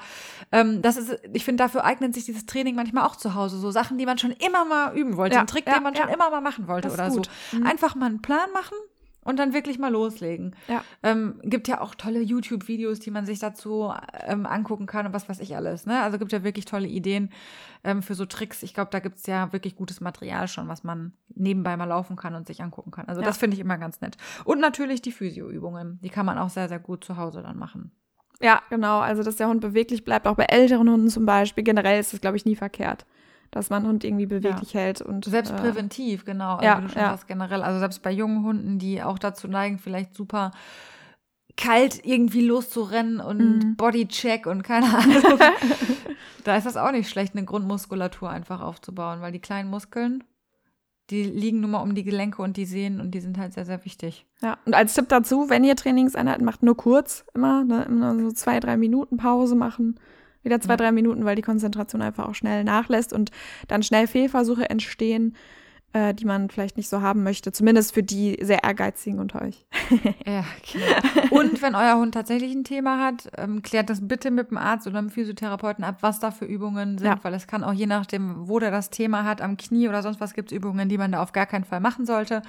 ähm, 0.51 0.81
das 0.81 0.97
ist, 0.97 1.19
ich 1.35 1.45
finde, 1.45 1.63
dafür 1.63 1.85
eignet 1.85 2.15
sich 2.15 2.25
dieses 2.25 2.47
Training 2.47 2.75
manchmal 2.75 3.05
auch 3.05 3.17
zu 3.17 3.35
Hause. 3.35 3.59
So 3.59 3.71
Sachen, 3.71 3.99
die 3.99 4.07
man 4.07 4.17
schon 4.17 4.31
immer 4.31 4.65
mal 4.65 4.97
üben 4.97 5.19
wollte. 5.19 5.35
Ja. 5.35 5.43
Ein 5.43 5.47
Trick, 5.47 5.67
ja. 5.67 5.75
den 5.75 5.83
man 5.83 5.95
schon 5.95 6.09
immer 6.09 6.31
mal 6.31 6.41
machen 6.41 6.67
wollte 6.67 6.91
oder 6.91 7.11
gut. 7.11 7.29
so. 7.53 7.59
Mhm. 7.59 7.67
Einfach 7.67 7.95
mal 7.95 8.07
einen 8.07 8.23
Plan 8.23 8.51
machen 8.55 8.77
und 9.25 9.39
dann 9.39 9.53
wirklich 9.53 9.79
mal 9.79 9.93
loslegen. 9.93 10.55
Ja. 10.69 10.83
Ähm, 11.03 11.41
gibt 11.43 11.69
ja 11.69 11.81
auch 11.81 11.95
tolle 11.95 12.21
YouTube-Videos, 12.21 13.01
die 13.01 13.11
man 13.11 13.27
sich 13.27 13.39
dazu 13.39 13.93
ähm, 14.27 14.47
angucken 14.47 14.87
kann 14.87 15.07
und 15.07 15.13
was 15.13 15.29
weiß 15.29 15.41
ich 15.41 15.57
alles. 15.57 15.87
Ne? 15.87 16.01
Also 16.01 16.19
gibt 16.19 16.33
ja 16.33 16.45
wirklich 16.45 16.65
tolle 16.65 16.89
Ideen 16.89 17.31
ähm, 17.85 18.03
für 18.03 18.15
so 18.15 18.27
Tricks. 18.27 18.63
Ich 18.63 18.75
glaube, 18.75 18.91
da 18.91 19.01
gibt 19.01 19.19
es 19.19 19.27
ja 19.27 19.53
wirklich 19.53 19.77
gutes 19.77 20.01
Material 20.01 20.49
schon, 20.49 20.69
was 20.69 20.85
man 20.85 21.13
nebenbei 21.35 21.77
mal 21.77 21.85
laufen 21.85 22.17
kann 22.17 22.35
und 22.35 22.47
sich 22.47 22.63
angucken 22.63 22.91
kann. 22.91 23.07
Also 23.07 23.21
ja. 23.21 23.27
das 23.27 23.39
finde 23.39 23.55
ich 23.55 23.61
immer 23.61 23.79
ganz 23.79 24.01
nett. 24.01 24.17
Und 24.45 24.61
natürlich 24.61 25.03
die 25.03 25.13
Physio-Übungen. 25.13 25.99
Die 26.03 26.11
kann 26.11 26.27
man 26.27 26.39
auch 26.39 26.51
sehr, 26.51 26.69
sehr 26.69 26.79
gut 26.79 27.05
zu 27.05 27.17
Hause 27.17 27.43
dann 27.43 27.59
machen. 27.59 27.93
Ja, 28.41 28.63
genau. 28.71 29.01
Also, 29.01 29.25
dass 29.25 29.35
der 29.35 29.49
Hund 29.49 29.61
beweglich 29.61 30.05
bleibt, 30.05 30.29
auch 30.29 30.37
bei 30.37 30.45
älteren 30.45 30.89
Hunden 30.89 31.09
zum 31.09 31.27
Beispiel. 31.27 31.65
Generell 31.65 31.99
ist 31.99 32.13
das, 32.13 32.21
glaube 32.21 32.37
ich, 32.37 32.45
nie 32.45 32.55
verkehrt 32.55 33.05
dass 33.51 33.71
man 33.71 33.87
Hund 33.87 34.05
irgendwie 34.05 34.27
beweglich 34.27 34.73
ja. 34.73 34.81
hält 34.81 35.01
und 35.01 35.25
selbst 35.25 35.53
äh, 35.53 35.57
präventiv 35.57 36.25
genau 36.25 36.57
also 36.57 36.65
ja, 36.65 36.81
ja. 36.81 37.11
Sagst, 37.11 37.29
generell 37.29 37.63
also 37.63 37.79
selbst 37.79 38.03
bei 38.03 38.11
jungen 38.11 38.45
Hunden 38.45 38.79
die 38.79 39.03
auch 39.03 39.19
dazu 39.19 39.49
neigen 39.49 39.79
vielleicht 39.79 40.15
super 40.15 40.51
kalt 41.57 42.05
irgendwie 42.05 42.43
loszurennen 42.43 43.21
und 43.21 43.59
mhm. 43.59 43.77
Bodycheck 43.77 44.47
und 44.47 44.63
keine 44.63 44.87
Ahnung 44.97 45.23
da 46.45 46.57
ist 46.57 46.67
das 46.67 46.77
auch 46.77 46.93
nicht 46.93 47.09
schlecht 47.09 47.35
eine 47.35 47.45
Grundmuskulatur 47.45 48.31
einfach 48.31 48.61
aufzubauen 48.61 49.21
weil 49.21 49.33
die 49.33 49.41
kleinen 49.41 49.71
Muskeln 49.71 50.25
die 51.11 51.25
liegen 51.25 51.61
nur 51.61 51.71
mal 51.71 51.81
um 51.81 51.95
die 51.95 52.05
Gelenke 52.05 52.43
und 52.43 52.57
die 52.57 52.67
Sehnen 52.67 53.01
und 53.01 53.13
die 53.13 53.21
sind 53.21 53.39
halt 53.39 53.55
sehr, 53.55 53.65
sehr 53.65 53.83
wichtig. 53.85 54.27
Ja, 54.43 54.59
und 54.67 54.75
als 54.75 54.93
Tipp 54.93 55.09
dazu, 55.09 55.49
wenn 55.49 55.65
ihr 55.65 55.75
Trainingseinheiten 55.75 56.45
macht, 56.45 56.63
nur 56.63 56.77
kurz 56.77 57.25
immer, 57.35 57.65
ne, 57.65 57.85
immer 57.85 58.19
so 58.19 58.31
zwei, 58.31 58.61
drei 58.61 58.77
Minuten 58.77 59.17
Pause 59.17 59.55
machen 59.55 59.99
wieder 60.43 60.61
zwei, 60.61 60.77
drei 60.77 60.93
Minuten, 60.93 61.25
weil 61.25 61.37
die 61.37 61.43
Konzentration 61.43 62.03
einfach 62.03 62.29
auch 62.29 62.35
schnell 62.35 62.65
nachlässt 62.65 63.13
und 63.13 63.31
dann 63.67 63.83
schnell 63.83 64.07
Fehlversuche 64.07 64.71
entstehen, 64.71 65.35
äh, 65.95 66.13
die 66.15 66.25
man 66.25 66.51
vielleicht 66.51 66.77
nicht 66.77 66.89
so 66.89 67.01
haben 67.01 67.23
möchte. 67.23 67.51
Zumindest 67.53 67.95
für 67.95 68.03
die 68.03 68.39
sehr 68.43 68.63
ehrgeizigen 68.65 69.19
unter 69.19 69.43
euch. 69.43 69.67
ja, 70.27 70.45
genau. 70.71 71.41
Und 71.41 71.63
wenn 71.63 71.75
euer 71.75 71.97
Hund 71.97 72.13
tatsächlich 72.13 72.55
ein 72.55 72.65
Thema 72.65 73.03
hat, 73.03 73.31
ähm, 73.37 73.63
klärt 73.63 73.89
das 73.89 74.07
bitte 74.07 74.31
mit 74.31 74.51
dem 74.51 74.59
Arzt 74.59 74.87
oder 74.87 75.01
dem 75.01 75.11
Physiotherapeuten 75.11 75.85
ab, 75.85 75.99
was 76.01 76.21
da 76.21 76.31
für 76.31 76.45
Übungen 76.45 76.99
sind, 76.99 77.07
ja. 77.07 77.19
weil 77.23 77.35
es 77.35 77.47
kann 77.47 77.65
auch 77.65 77.73
je 77.73 77.87
nachdem, 77.87 78.49
wo 78.49 78.59
der 78.59 78.71
das 78.71 78.91
Thema 78.91 79.25
hat, 79.25 79.41
am 79.41 79.57
Knie 79.57 79.89
oder 79.89 80.03
sonst 80.03 80.21
was 80.21 80.35
gibt 80.35 80.53
es 80.53 80.57
Übungen, 80.57 80.89
die 80.89 80.99
man 80.99 81.13
da 81.13 81.23
auf 81.23 81.33
gar 81.33 81.47
keinen 81.47 81.65
Fall 81.65 81.81
machen 81.81 82.05
sollte. 82.05 82.43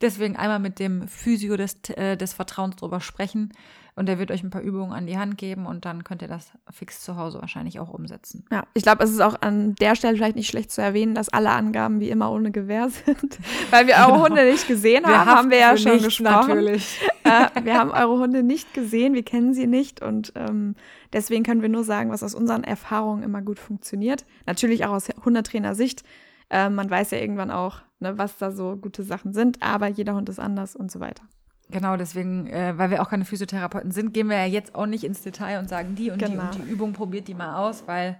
Deswegen 0.00 0.36
einmal 0.36 0.60
mit 0.60 0.78
dem 0.78 1.08
Physio 1.08 1.56
des, 1.56 1.78
äh, 1.96 2.16
des 2.16 2.32
Vertrauens 2.32 2.76
drüber 2.76 3.00
sprechen 3.00 3.52
und 3.98 4.08
er 4.08 4.18
wird 4.18 4.30
euch 4.30 4.42
ein 4.42 4.50
paar 4.50 4.62
Übungen 4.62 4.92
an 4.92 5.06
die 5.06 5.18
Hand 5.18 5.36
geben 5.36 5.66
und 5.66 5.84
dann 5.84 6.04
könnt 6.04 6.22
ihr 6.22 6.28
das 6.28 6.52
fix 6.70 7.00
zu 7.00 7.16
Hause 7.16 7.40
wahrscheinlich 7.40 7.80
auch 7.80 7.90
umsetzen. 7.90 8.44
Ja, 8.50 8.62
ich 8.74 8.84
glaube, 8.84 9.02
es 9.02 9.10
ist 9.10 9.20
auch 9.20 9.42
an 9.42 9.74
der 9.74 9.96
Stelle 9.96 10.16
vielleicht 10.16 10.36
nicht 10.36 10.48
schlecht 10.48 10.70
zu 10.70 10.80
erwähnen, 10.80 11.14
dass 11.14 11.28
alle 11.28 11.50
Angaben 11.50 12.00
wie 12.00 12.08
immer 12.08 12.30
ohne 12.30 12.50
Gewähr 12.52 12.88
sind. 13.06 13.38
Weil 13.70 13.86
wir 13.86 13.96
eure 13.96 14.12
genau. 14.12 14.24
Hunde 14.24 14.44
nicht 14.44 14.68
gesehen 14.68 15.04
haben, 15.04 15.26
wir 15.26 15.34
haben 15.34 15.50
wir 15.50 15.58
ja 15.58 15.76
schon 15.76 16.00
gesprochen. 16.00 16.48
Natürlich. 16.48 17.00
Äh, 17.24 17.62
wir 17.62 17.74
haben 17.74 17.90
eure 17.90 18.20
Hunde 18.20 18.42
nicht 18.42 18.72
gesehen, 18.72 19.12
wir 19.12 19.22
kennen 19.22 19.52
sie 19.52 19.66
nicht 19.66 20.00
und 20.00 20.32
ähm, 20.34 20.76
deswegen 21.12 21.44
können 21.44 21.60
wir 21.60 21.68
nur 21.68 21.84
sagen, 21.84 22.10
was 22.10 22.22
aus 22.22 22.34
unseren 22.34 22.64
Erfahrungen 22.64 23.22
immer 23.22 23.42
gut 23.42 23.58
funktioniert. 23.58 24.24
Natürlich 24.46 24.86
auch 24.86 24.92
aus 24.92 25.08
Hundetrainer-Sicht. 25.22 26.04
Äh, 26.48 26.70
man 26.70 26.88
weiß 26.88 27.10
ja 27.10 27.18
irgendwann 27.18 27.50
auch, 27.50 27.82
ne, 28.00 28.16
was 28.16 28.38
da 28.38 28.50
so 28.50 28.76
gute 28.76 29.02
Sachen 29.02 29.34
sind, 29.34 29.62
aber 29.62 29.88
jeder 29.88 30.14
Hund 30.14 30.30
ist 30.30 30.38
anders 30.38 30.74
und 30.74 30.90
so 30.90 31.00
weiter. 31.00 31.22
Genau, 31.70 31.96
deswegen, 31.96 32.46
äh, 32.46 32.78
weil 32.78 32.90
wir 32.90 33.02
auch 33.02 33.10
keine 33.10 33.24
Physiotherapeuten 33.24 33.90
sind, 33.90 34.14
gehen 34.14 34.28
wir 34.28 34.38
ja 34.38 34.46
jetzt 34.46 34.74
auch 34.74 34.86
nicht 34.86 35.04
ins 35.04 35.22
Detail 35.22 35.58
und 35.58 35.68
sagen, 35.68 35.94
die 35.94 36.10
und 36.10 36.18
genau. 36.18 36.50
die 36.50 36.58
und 36.58 36.66
die 36.66 36.72
Übung 36.72 36.92
probiert 36.94 37.28
die 37.28 37.34
mal 37.34 37.56
aus, 37.56 37.84
weil 37.86 38.18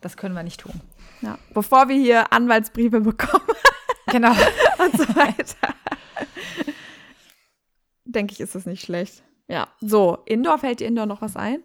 das 0.00 0.16
können 0.16 0.34
wir 0.34 0.42
nicht 0.42 0.60
tun. 0.60 0.80
Ja, 1.20 1.38
bevor 1.52 1.88
wir 1.88 1.96
hier 1.96 2.32
Anwaltsbriefe 2.32 3.00
bekommen. 3.00 3.44
Genau. 4.10 4.30
und 4.78 4.98
so 4.98 5.14
weiter. 5.14 5.74
Denke 8.04 8.32
ich, 8.32 8.40
ist 8.40 8.56
das 8.56 8.66
nicht 8.66 8.82
schlecht. 8.82 9.22
Ja, 9.46 9.68
so, 9.80 10.18
Indoor, 10.26 10.58
fällt 10.58 10.80
dir 10.80 10.88
Indoor 10.88 11.06
noch 11.06 11.22
was 11.22 11.36
ein? 11.36 11.62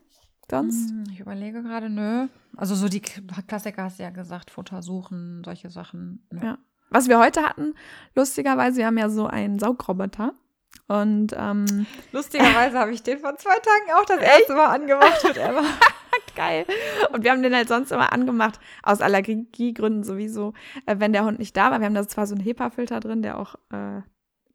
Sonst? 0.49 0.91
Hm, 0.91 1.05
ich 1.11 1.21
überlege 1.21 1.63
gerade, 1.63 1.89
nö. 1.89 2.27
Also 2.55 2.75
so 2.75 2.87
die 2.87 3.01
Klassiker 3.01 3.83
hast 3.83 3.97
du 3.97 4.03
ja 4.03 4.11
gesagt, 4.11 4.51
Futter 4.51 4.83
suchen, 4.83 5.41
solche 5.43 5.71
Sachen. 5.71 6.27
Nö. 6.29 6.39
Ja. 6.43 6.57
Was 6.91 7.07
wir 7.07 7.17
heute 7.17 7.41
hatten, 7.41 7.73
lustigerweise, 8.13 8.77
wir 8.77 8.85
haben 8.85 8.97
ja 8.97 9.09
so 9.09 9.25
einen 9.25 9.57
Saugroboter. 9.57 10.33
Und 10.87 11.33
ähm, 11.35 11.87
lustigerweise 12.11 12.77
habe 12.77 12.91
ich 12.91 13.01
den 13.01 13.19
vor 13.19 13.35
zwei 13.37 13.55
Tagen 13.55 13.99
auch 13.99 14.05
das 14.05 14.19
erste 14.19 14.53
Mal 14.53 14.67
angemacht 14.67 15.23
mit 15.23 15.37
Emma. 15.37 15.63
Geil. 16.35 16.65
Und 17.11 17.23
wir 17.23 17.31
haben 17.31 17.41
den 17.41 17.55
halt 17.55 17.67
sonst 17.67 17.91
immer 17.91 18.13
angemacht, 18.13 18.59
aus 18.83 19.01
Allergiegründen 19.01 20.03
sowieso, 20.03 20.53
äh, 20.85 20.95
wenn 20.99 21.13
der 21.13 21.25
Hund 21.25 21.39
nicht 21.39 21.57
da 21.57 21.71
war. 21.71 21.79
Wir 21.79 21.85
haben 21.85 21.95
da 21.95 22.07
zwar 22.07 22.27
so 22.27 22.35
einen 22.35 22.43
HEPA-Filter 22.43 22.99
drin, 22.99 23.21
der 23.21 23.39
auch, 23.39 23.55
äh, 23.71 24.01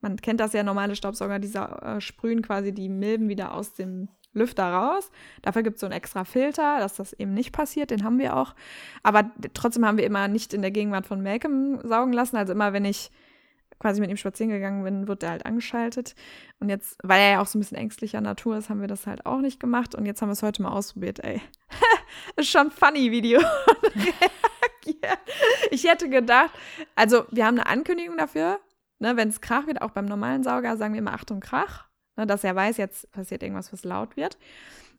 man 0.01 0.17
kennt 0.23 0.41
das 0.41 0.53
ja, 0.53 0.63
normale 0.63 0.95
Staubsauger, 0.95 1.39
die 1.39 1.53
äh, 1.53 2.01
sprühen 2.01 2.43
quasi 2.43 2.73
die 2.73 2.89
Milben 2.89 3.29
wieder 3.29 3.53
aus 3.55 3.75
dem 3.75 4.09
Lüfter 4.33 4.65
raus. 4.65 5.11
Dafür 5.43 5.63
gibt 5.63 5.77
es 5.77 5.81
so 5.81 5.87
einen 5.87 5.97
extra 5.97 6.25
Filter, 6.25 6.79
dass 6.79 6.95
das 6.95 7.13
eben 7.15 7.35
nicht 7.35 7.53
passiert. 7.53 7.91
Den 7.91 8.05
haben 8.05 8.19
wir 8.19 8.37
auch. 8.37 8.55
Aber 9.03 9.31
trotzdem 9.55 9.85
haben 9.85 9.99
wir 9.99 10.07
immer 10.07 10.29
nicht 10.29 10.55
in 10.55 10.63
der 10.63 10.71
Gegenwart 10.71 11.07
von 11.07 11.23
Malcolm 11.23 11.81
saugen 11.83 12.13
lassen. 12.13 12.37
Also 12.37 12.53
immer, 12.53 12.73
wenn 12.73 12.85
ich 12.85 13.11
quasi 13.81 14.01
mit 14.01 14.11
ihm 14.11 14.17
spazieren 14.17 14.51
gegangen 14.51 14.85
bin, 14.85 15.09
wird 15.09 15.25
er 15.25 15.31
halt 15.31 15.47
angeschaltet. 15.47 16.15
Und 16.61 16.69
jetzt, 16.69 16.99
weil 17.03 17.21
er 17.21 17.31
ja 17.33 17.41
auch 17.41 17.47
so 17.47 17.59
ein 17.59 17.61
bisschen 17.61 17.79
ängstlicher 17.79 18.21
Natur 18.21 18.57
ist, 18.57 18.71
haben 18.71 18.81
wir 18.81 18.89
das 18.89 19.07
halt 19.07 19.27
auch 19.27 19.41
nicht 19.41 19.59
gemacht. 19.59 19.97
Und 19.97 20.07
jetzt 20.07 20.23
haben 20.23 20.29
wir 20.29 20.35
es 20.35 20.43
heute 20.43 20.63
mal 20.63 20.71
ausprobiert, 20.71 21.25
ey. 21.25 21.41
ist 22.37 22.51
schon 22.51 22.71
funny 22.71 23.11
Video. 23.11 23.41
ich 25.71 25.85
hätte 25.85 26.09
gedacht, 26.09 26.51
also 26.95 27.25
wir 27.31 27.47
haben 27.47 27.59
eine 27.59 27.67
Ankündigung 27.67 28.17
dafür, 28.17 28.61
ne, 28.99 29.17
wenn 29.17 29.29
es 29.29 29.41
Krach 29.41 29.67
wird, 29.67 29.83
auch 29.83 29.91
beim 29.91 30.05
normalen 30.05 30.43
Sauger 30.43 30.77
sagen 30.77 30.95
wir 30.95 30.99
immer 30.99 31.15
Achtung 31.15 31.41
Krach, 31.41 31.87
ne, 32.17 32.27
dass 32.27 32.45
er 32.45 32.55
weiß, 32.55 32.77
jetzt 32.77 33.11
passiert 33.13 33.43
irgendwas, 33.43 33.73
was 33.73 33.85
laut 33.85 34.17
wird. 34.17 34.39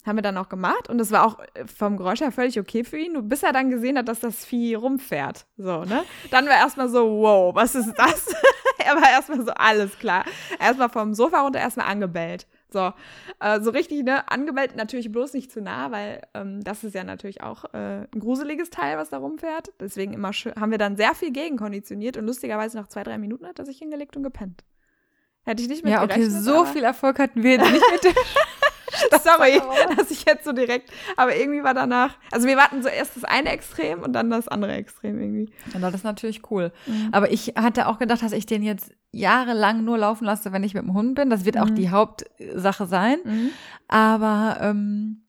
Haben 0.05 0.17
wir 0.17 0.23
dann 0.23 0.37
auch 0.37 0.49
gemacht 0.49 0.89
und 0.89 0.97
das 0.97 1.11
war 1.11 1.25
auch 1.25 1.39
äh, 1.53 1.67
vom 1.67 1.97
Geräusch 1.97 2.21
her 2.21 2.31
völlig 2.31 2.59
okay 2.59 2.83
für 2.83 2.97
ihn, 2.97 3.29
bis 3.29 3.43
er 3.43 3.53
dann 3.53 3.69
gesehen 3.69 3.97
hat, 3.97 4.07
dass 4.07 4.19
das 4.19 4.45
Vieh 4.45 4.75
rumfährt. 4.75 5.45
So, 5.57 5.83
ne? 5.83 6.03
Dann 6.31 6.45
war 6.47 6.55
erstmal 6.55 6.89
so, 6.89 7.21
wow, 7.21 7.53
was 7.53 7.75
ist 7.75 7.93
das? 7.95 8.33
er 8.79 8.95
war 8.95 9.09
erstmal 9.09 9.45
so, 9.45 9.51
alles 9.51 9.97
klar. 9.99 10.25
Erstmal 10.59 10.89
vom 10.89 11.13
Sofa 11.13 11.41
runter, 11.41 11.59
erstmal 11.59 11.87
angebellt. 11.87 12.47
So, 12.69 12.93
äh, 13.39 13.59
so 13.59 13.71
richtig, 13.71 14.03
ne, 14.03 14.27
angebellt 14.29 14.75
natürlich 14.77 15.11
bloß 15.11 15.33
nicht 15.33 15.51
zu 15.51 15.61
nah, 15.61 15.91
weil 15.91 16.21
ähm, 16.33 16.63
das 16.63 16.83
ist 16.85 16.95
ja 16.95 17.03
natürlich 17.03 17.43
auch 17.43 17.65
äh, 17.73 18.07
ein 18.13 18.19
gruseliges 18.19 18.69
Teil, 18.69 18.97
was 18.97 19.09
da 19.09 19.17
rumfährt. 19.17 19.73
Deswegen 19.79 20.13
immer 20.13 20.31
schön, 20.31 20.53
haben 20.55 20.71
wir 20.71 20.77
dann 20.77 20.95
sehr 20.95 21.13
viel 21.13 21.33
gegenkonditioniert 21.33 22.15
und 22.15 22.25
lustigerweise 22.25 22.77
nach 22.77 22.87
zwei, 22.87 23.03
drei 23.03 23.17
Minuten 23.17 23.45
hat 23.45 23.59
er 23.59 23.65
sich 23.65 23.77
hingelegt 23.77 24.15
und 24.15 24.23
gepennt. 24.23 24.63
Hätte 25.43 25.61
ich 25.63 25.69
nicht 25.69 25.83
mit 25.83 25.91
Ja, 25.91 26.03
okay, 26.03 26.29
so 26.29 26.65
viel 26.65 26.83
Erfolg 26.83 27.19
hatten 27.19 27.43
wir 27.43 27.51
jetzt 27.51 27.71
nicht 27.71 27.83
mit 27.91 28.15
dem 29.11 29.23
Sorry, 29.23 29.61
dass 29.95 30.11
ich 30.11 30.25
jetzt 30.25 30.45
so 30.45 30.51
direkt, 30.51 30.91
aber 31.17 31.35
irgendwie 31.35 31.63
war 31.63 31.73
danach, 31.73 32.15
also 32.31 32.47
wir 32.47 32.57
warten 32.57 32.81
so 32.83 32.89
erst 32.89 33.15
das 33.15 33.23
eine 33.23 33.49
Extrem 33.49 34.01
und 34.01 34.13
dann 34.13 34.29
das 34.29 34.47
andere 34.47 34.73
Extrem 34.73 35.19
irgendwie. 35.19 35.53
Und 35.73 35.81
das 35.81 35.93
ist 35.93 36.03
natürlich 36.03 36.49
cool. 36.51 36.71
Mhm. 36.85 37.09
Aber 37.11 37.31
ich 37.31 37.53
hatte 37.55 37.87
auch 37.87 37.99
gedacht, 37.99 38.21
dass 38.21 38.31
ich 38.31 38.45
den 38.45 38.63
jetzt 38.63 38.91
jahrelang 39.11 39.83
nur 39.83 39.97
laufen 39.97 40.25
lasse, 40.25 40.51
wenn 40.51 40.63
ich 40.63 40.73
mit 40.73 40.83
dem 40.83 40.93
Hund 40.93 41.15
bin. 41.15 41.29
Das 41.29 41.45
wird 41.45 41.55
mhm. 41.55 41.61
auch 41.61 41.69
die 41.69 41.89
Hauptsache 41.89 42.85
sein. 42.85 43.19
Mhm. 43.23 43.49
Aber 43.87 44.57
ähm, 44.61 45.23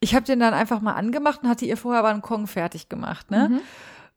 ich 0.00 0.14
habe 0.14 0.24
den 0.24 0.40
dann 0.40 0.54
einfach 0.54 0.80
mal 0.80 0.94
angemacht 0.94 1.42
und 1.42 1.48
hatte 1.48 1.64
ihr 1.64 1.76
vorher 1.76 2.00
aber 2.00 2.08
einen 2.08 2.22
Kong 2.22 2.46
fertig 2.46 2.88
gemacht, 2.88 3.30
ne? 3.30 3.60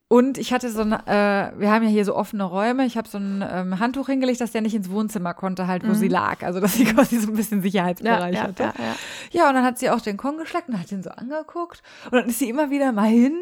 Und 0.08 0.38
ich 0.38 0.54
hatte 0.54 0.70
so 0.70 0.82
ein, 0.82 0.92
äh, 0.94 1.52
wir 1.58 1.72
haben 1.72 1.84
ja 1.84 1.90
hier 1.90 2.06
so 2.06 2.16
offene 2.16 2.44
Räume. 2.44 2.86
Ich 2.86 2.96
habe 2.96 3.08
so 3.08 3.18
ein 3.18 3.44
ähm, 3.48 3.80
Handtuch 3.80 4.06
hingelegt, 4.06 4.40
dass 4.40 4.52
der 4.52 4.62
nicht 4.62 4.76
ins 4.76 4.92
Wohnzimmer 4.92 5.34
konnte, 5.34 5.66
halt, 5.66 5.84
wo 5.84 5.90
mhm. 5.90 5.96
sie 5.96 6.08
lag. 6.08 6.44
Also, 6.44 6.60
dass 6.60 6.74
sie 6.74 6.86
quasi 6.94 7.18
so 7.18 7.30
ein 7.30 7.36
bisschen 7.36 7.64
Sicherheitsbereich 7.64 8.36
ja, 8.36 8.44
hatte. 8.44 8.64
Ja, 8.64 8.74
ja. 8.78 8.96
ja, 9.32 9.50
und 9.50 9.56
dann 9.56 9.64
hat 9.64 9.80
sie 9.80 9.90
auch 9.90 10.02
den 10.02 10.18
Kong 10.18 10.38
geschlackt 10.38 10.70
und 10.70 10.80
hat 10.80 10.92
den 10.92 11.02
so 11.02 11.10
angeguckt. 11.10 11.82
Und 12.06 12.14
dann 12.14 12.30
ist 12.30 12.38
sie 12.38 12.50
immer 12.50 12.70
wieder 12.70 12.92
mal 12.92 13.10
hin. 13.10 13.36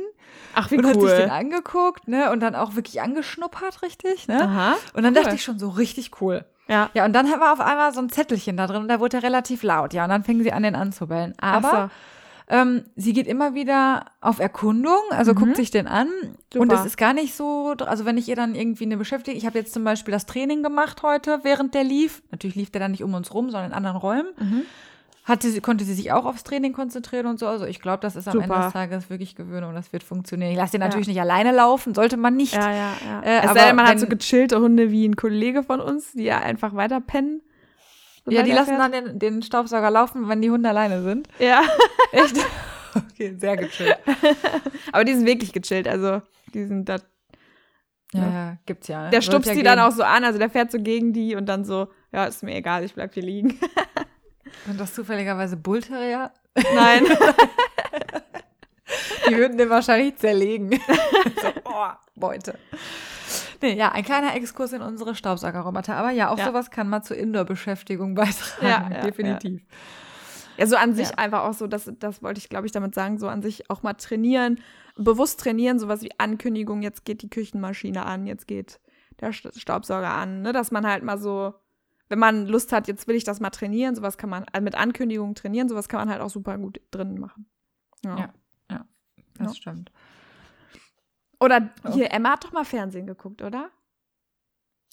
Ach, 0.56 0.72
wie 0.72 0.78
und 0.78 0.86
cool. 0.86 0.94
hat 0.94 1.02
sich 1.02 1.26
den 1.26 1.32
angeguckt, 1.32 2.08
ne? 2.08 2.32
Und 2.32 2.40
dann 2.40 2.56
auch 2.56 2.76
wirklich 2.76 3.02
angeschnuppert, 3.02 3.82
richtig, 3.82 4.30
ne? 4.30 4.42
Aha. 4.42 4.76
Und 4.94 5.04
dann 5.04 5.14
cool. 5.16 5.22
dachte 5.22 5.36
ich 5.36 5.44
schon 5.44 5.60
so 5.60 5.70
richtig 5.70 6.22
cool. 6.22 6.46
Ja. 6.70 6.90
Ja, 6.94 7.04
und 7.04 7.12
dann 7.12 7.28
war 7.28 7.52
auf 7.52 7.60
einmal 7.60 7.94
so 7.94 8.00
ein 8.00 8.10
Zettelchen 8.10 8.56
da 8.56 8.68
drin 8.68 8.84
und 8.84 8.88
da 8.88 9.02
wurde 9.02 9.18
er 9.18 9.24
relativ 9.24 9.64
laut, 9.64 9.94
ja. 9.94 10.06
Und 10.06 10.12
dann 10.12 10.24
fing 10.24 10.42
sie 10.42 10.54
an, 10.54 10.64
den 10.64 10.76
anzubellen. 10.76 11.34
Aber 11.42 11.92
ähm, 12.54 12.84
sie 12.96 13.14
geht 13.14 13.26
immer 13.26 13.56
wieder 13.56 14.06
auf 14.22 14.38
Erkundung, 14.38 15.02
also 15.10 15.34
mhm. 15.34 15.38
guckt 15.38 15.56
sich 15.56 15.72
den 15.72 15.88
an. 15.88 16.08
Super. 16.54 16.62
Und 16.62 16.72
es 16.72 16.86
ist 16.86 16.98
gar 16.98 17.14
nicht 17.14 17.34
so, 17.34 17.74
also 17.80 18.06
wenn 18.06 18.16
ich 18.16 18.30
ihr 18.30 18.36
dann 18.36 18.54
irgendwie 18.54 18.84
eine 18.86 18.96
Beschäftigung, 18.96 19.40
ich 19.40 19.48
habe 19.48 19.58
jetzt 19.58 19.74
zum 19.74 19.84
Beispiel 19.84 20.12
das 20.12 20.28
Training 20.28 20.62
gemacht 20.62 21.02
heute, 21.02 21.40
während 21.42 21.74
der 21.74 21.84
lief. 21.84 22.22
Natürlich 22.30 22.56
lief 22.56 22.70
der 22.70 22.80
dann 22.80 22.92
nicht 22.92 23.02
um 23.02 23.16
uns 23.16 23.34
rum, 23.34 23.50
sondern 23.50 23.72
in 23.72 23.74
anderen 23.76 23.98
Räumen. 23.98 24.28
Mhm. 24.40 24.62
Hatte 25.24 25.50
sie, 25.50 25.62
konnte 25.62 25.84
sie 25.84 25.96
sich 25.96 26.12
auch 26.12 26.26
aufs 26.26 26.44
Training 26.44 26.74
konzentrieren 26.74 27.26
und 27.26 27.40
so. 27.40 27.48
Also 27.48 27.66
ich 27.66 27.82
glaube, 27.82 28.02
das 28.02 28.16
ist 28.16 28.28
am 28.28 28.34
Super. 28.34 28.44
Ende 28.44 28.66
des 28.66 28.74
Tages 28.74 29.10
wirklich 29.10 29.36
Gewöhnung. 29.36 29.74
Das 29.74 29.92
wird 29.92 30.04
funktionieren. 30.04 30.52
Ich 30.52 30.58
lasse 30.58 30.74
den 30.74 30.82
natürlich 30.82 31.08
ja. 31.08 31.14
nicht 31.14 31.22
alleine 31.22 31.54
laufen, 31.54 31.96
sollte 31.96 32.18
man 32.18 32.36
nicht. 32.36 32.54
Ja, 32.54 32.72
ja, 32.72 32.94
ja. 33.04 33.22
Äh, 33.22 33.46
es 33.46 33.54
sei 33.54 33.68
denn, 33.68 33.76
man 33.76 33.88
hat 33.88 34.00
so 34.00 34.06
gechillte 34.06 34.60
Hunde 34.60 34.92
wie 34.92 35.08
ein 35.08 35.16
Kollege 35.16 35.64
von 35.64 35.80
uns, 35.80 36.12
die 36.12 36.26
ja 36.26 36.38
einfach 36.38 36.76
weiter 36.76 37.02
pennen. 37.02 37.42
Ja, 38.28 38.44
die 38.44 38.52
lassen 38.52 38.78
dann 38.78 38.92
den, 38.92 39.20
den 39.20 39.42
Staubsauger 39.42 39.92
laufen, 39.92 40.30
wenn 40.30 40.42
die 40.42 40.50
Hunde 40.50 40.70
alleine 40.70 41.04
sind. 41.04 41.28
Ja. 41.40 41.62
Echt? 42.12 42.38
Okay, 42.96 43.36
sehr 43.38 43.58
gechillt. 43.58 43.98
Aber 44.92 45.04
die 45.04 45.14
sind 45.14 45.26
wirklich 45.26 45.52
gechillt, 45.52 45.88
also 45.88 46.22
die 46.54 46.66
sind 46.66 46.88
da. 46.88 46.98
Ja, 48.14 48.22
ja, 48.22 48.30
ja 48.32 48.58
gibt's 48.66 48.88
ja. 48.88 49.10
Der 49.10 49.22
stupst 49.22 49.50
ja 49.50 49.56
die 49.56 49.64
dann 49.64 49.80
auch 49.80 49.92
so 49.92 50.04
an, 50.04 50.24
also 50.24 50.38
der 50.40 50.50
fährt 50.50 50.72
so 50.72 50.78
gegen 50.78 51.12
die 51.14 51.36
und 51.36 51.48
dann 51.48 51.66
so, 51.66 51.88
ja, 52.12 52.26
ist 52.26 52.44
mir 52.44 52.56
egal, 52.56 52.84
ich 52.84 52.94
bleib 52.94 53.14
hier 53.14 53.24
liegen. 53.24 53.60
Sind 54.68 54.80
das 54.80 54.94
zufälligerweise 54.94 55.58
Bullterrier? 55.58 56.32
Nein. 56.76 57.06
die 59.28 59.36
würden 59.36 59.58
den 59.58 59.70
wahrscheinlich 59.70 60.16
zerlegen. 60.18 60.80
so, 61.42 61.48
oh, 61.66 61.90
Beute. 62.16 62.60
Nee, 63.64 63.78
ja, 63.78 63.94
ein 63.94 64.04
kleiner 64.04 64.36
Exkurs 64.36 64.74
in 64.74 64.82
unsere 64.82 65.16
Staubsaugerroboter. 65.16 65.96
Aber 65.96 66.12
ja, 66.12 66.30
auch 66.30 66.38
ja. 66.38 66.48
sowas 66.48 66.70
kann 66.70 66.90
man 66.90 67.02
zur 67.02 67.16
Indoor-Beschäftigung 67.16 68.14
beitragen. 68.16 68.62
Ja, 68.62 68.90
ja 68.92 69.02
definitiv. 69.02 69.62
Ja. 70.58 70.68
so 70.68 70.76
an 70.76 70.94
sich 70.94 71.08
ja. 71.08 71.16
einfach 71.16 71.44
auch 71.46 71.54
so, 71.54 71.68
das, 71.68 71.90
das 71.98 72.22
wollte 72.22 72.40
ich, 72.40 72.50
glaube 72.50 72.66
ich, 72.66 72.74
damit 72.74 72.94
sagen, 72.94 73.18
so 73.20 73.30
an 73.30 73.42
sich 73.42 73.70
auch 73.70 73.82
mal 73.82 73.94
trainieren, 73.94 74.60
bewusst 74.98 75.40
trainieren, 75.40 75.80
sowas 75.80 76.02
wie 76.02 76.12
Ankündigung, 76.18 76.82
jetzt 76.82 77.06
geht 77.06 77.22
die 77.22 77.30
Küchenmaschine 77.30 78.06
an, 78.06 78.28
jetzt 78.28 78.48
geht 78.48 78.82
der 79.22 79.32
Staubsauger 79.32 80.12
an, 80.12 80.42
ne, 80.42 80.52
dass 80.52 80.72
man 80.72 80.86
halt 80.86 81.04
mal 81.04 81.18
so, 81.18 81.54
wenn 82.10 82.20
man 82.20 82.46
Lust 82.48 82.74
hat, 82.74 82.90
jetzt 82.90 83.08
will 83.08 83.16
ich 83.16 83.24
das 83.24 83.40
mal 83.40 83.50
trainieren, 83.50 83.96
sowas 83.96 84.18
kann 84.18 84.30
man, 84.30 84.44
also 84.52 84.62
mit 84.62 84.76
Ankündigung 84.76 85.36
trainieren, 85.36 85.70
sowas 85.70 85.88
kann 85.88 86.02
man 86.02 86.10
halt 86.10 86.22
auch 86.22 86.30
super 86.30 86.58
gut 86.58 86.82
drin 86.92 87.18
machen. 87.18 87.46
Ja, 88.04 88.18
ja, 88.18 88.34
ja 88.70 88.86
das 89.38 89.56
stimmt. 89.56 89.90
Oder 91.44 91.70
hier, 91.92 92.14
Emma 92.14 92.32
hat 92.32 92.46
doch 92.46 92.54
mal 92.54 92.64
Fernsehen 92.64 93.06
geguckt, 93.06 93.42
oder? 93.42 93.70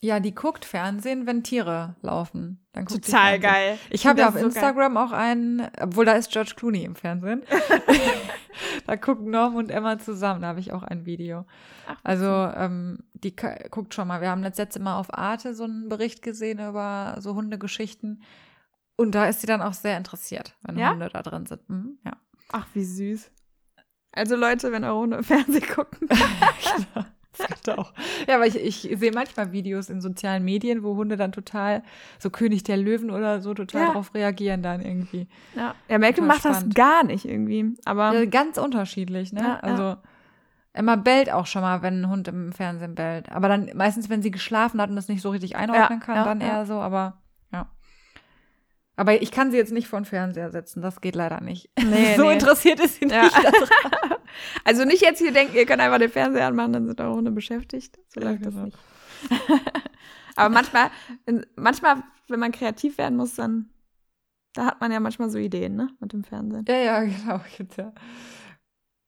Ja, 0.03 0.19
die 0.19 0.35
guckt 0.35 0.65
Fernsehen, 0.65 1.27
wenn 1.27 1.45
Tiere 1.45 1.95
laufen. 2.01 2.67
Dann 2.73 2.87
guckt 2.87 3.05
Total 3.05 3.39
geil. 3.39 3.79
Ich 3.91 4.05
habe 4.07 4.21
ja 4.21 4.29
auf 4.29 4.35
so 4.35 4.47
Instagram 4.47 4.95
geil. 4.95 5.05
auch 5.05 5.13
einen, 5.13 5.69
obwohl 5.81 6.07
da 6.07 6.13
ist 6.13 6.33
George 6.33 6.55
Clooney 6.57 6.85
im 6.85 6.97
Fernsehen. 6.97 7.43
da 8.87 8.97
gucken 8.97 9.31
Norm 9.31 9.55
und 9.55 9.71
Emma 9.71 9.99
zusammen. 9.99 10.41
Da 10.43 10.49
habe 10.49 10.61
ich 10.61 10.73
auch 10.73 10.83
ein 10.83 11.07
Video. 11.07 11.45
Ach, 11.87 11.97
also 12.03 12.27
ähm, 12.27 13.05
die 13.13 13.37
guckt 13.37 13.95
schon 13.95 14.09
mal. 14.09 14.21
Wir 14.21 14.31
haben 14.31 14.43
letztes 14.43 14.77
Mal 14.79 14.99
auf 14.99 15.17
Arte 15.17 15.55
so 15.55 15.65
einen 15.65 15.89
Bericht 15.89 16.23
gesehen 16.23 16.59
über 16.59 17.19
so 17.21 17.37
Hundegeschichten. 17.37 18.23
Und 18.97 19.15
da 19.15 19.29
ist 19.29 19.43
sie 19.43 19.47
dann 19.47 19.63
auch 19.63 19.75
sehr 19.75 19.97
interessiert, 19.97 20.57
wenn 20.63 20.79
ja? 20.79 20.91
Hunde 20.91 21.11
da 21.13 21.23
drin 21.23 21.47
sind. 21.47 21.69
Mhm, 21.69 21.99
ja. 22.05 22.13
Ach, 22.51 22.67
wie 22.75 22.85
süß. 22.85 23.31
Also 24.13 24.37
Leute, 24.37 24.73
wenn 24.73 24.85
eure 24.85 24.99
Hunde 24.99 25.23
Fernsehen 25.23 25.67
gucken. 25.67 26.09
genau. 26.09 27.07
Das 27.65 27.79
auch. 27.79 27.93
Ja, 28.29 28.37
aber 28.37 28.47
ich, 28.47 28.57
ich 28.57 28.99
sehe 28.99 29.13
manchmal 29.13 29.53
Videos 29.53 29.89
in 29.89 30.01
sozialen 30.01 30.45
Medien, 30.45 30.83
wo 30.83 30.97
Hunde 30.97 31.17
dann 31.17 31.33
total, 31.33 31.83
so 32.19 32.29
König 32.31 32.65
der 32.65 32.77
Löwen 32.77 33.11
oder 33.11 33.41
so, 33.41 33.55
total 33.55 33.81
ja. 33.81 33.87
darauf 33.89 34.15
reagieren 34.15 34.63
dann 34.63 34.81
irgendwie. 34.81 35.27
Ja, 35.55 35.75
ja 35.89 35.99
Malcolm 35.99 36.27
macht 36.27 36.41
spannend. 36.41 36.67
das 36.67 36.75
gar 36.75 37.05
nicht 37.05 37.25
irgendwie. 37.25 37.77
Aber 37.85 38.13
ja, 38.13 38.25
ganz 38.27 38.59
unterschiedlich, 38.59 39.33
ne? 39.33 39.41
Ja, 39.41 39.61
also 39.61 39.83
ja. 39.83 40.03
Emma 40.73 40.97
bellt 40.97 41.33
auch 41.33 41.47
schon 41.47 41.63
mal, 41.63 41.83
wenn 41.83 42.03
ein 42.03 42.11
Hund 42.11 42.29
im 42.29 42.53
Fernsehen 42.53 42.95
bellt. 42.95 43.31
Aber 43.33 43.49
dann 43.49 43.71
meistens, 43.75 44.09
wenn 44.09 44.23
sie 44.23 44.31
geschlafen 44.31 44.81
hat 44.81 44.91
und 44.91 44.97
das 44.97 45.09
nicht 45.09 45.23
so 45.23 45.31
richtig 45.31 45.57
einordnen 45.57 46.01
kann, 46.01 46.25
dann 46.25 46.41
eher 46.41 46.67
so, 46.67 46.75
aber 46.75 47.19
aber 49.01 49.23
ich 49.23 49.31
kann 49.31 49.51
sie 49.51 49.57
jetzt 49.57 49.73
nicht 49.73 49.89
vor 49.89 49.99
den 49.99 50.05
Fernseher 50.05 50.51
setzen, 50.51 50.83
das 50.83 51.01
geht 51.01 51.15
leider 51.15 51.41
nicht. 51.41 51.71
Nee, 51.83 52.15
so 52.17 52.27
nee. 52.27 52.35
interessiert 52.35 52.81
ist 52.81 52.97
sie 52.97 53.07
nicht. 53.07 53.17
Ja. 53.17 53.31
also 54.65 54.85
nicht 54.85 55.01
jetzt 55.01 55.21
hier 55.21 55.33
denken, 55.33 55.57
ihr 55.57 55.65
könnt 55.65 55.81
einfach 55.81 55.99
den 55.99 56.11
Fernseher 56.11 56.47
anmachen, 56.47 56.75
dann 56.75 56.87
sind 56.87 57.01
eure 57.01 57.15
Hunde 57.15 57.31
beschäftigt. 57.31 57.99
So 58.09 58.21
läuft 58.21 58.45
ja, 58.45 58.51
genau. 58.51 58.67
das 58.67 58.75
nicht. 58.75 58.79
Aber 60.37 60.51
manchmal, 60.51 60.91
manchmal, 61.57 62.03
wenn 62.29 62.41
man 62.41 62.53
kreativ 62.53 62.99
werden 62.99 63.17
muss, 63.17 63.37
dann 63.37 63.71
da 64.53 64.67
hat 64.67 64.83
man 64.83 64.93
ja 64.93 65.01
manchmal 65.01 65.31
so 65.31 65.39
Ideen, 65.39 65.77
ne? 65.77 65.89
Mit 66.01 66.13
dem 66.13 66.23
Fernsehen. 66.23 66.67
Ja, 66.69 66.77
ja, 66.77 67.01
genau. 67.05 67.41
Gibt 67.57 67.79
ja 67.79 67.95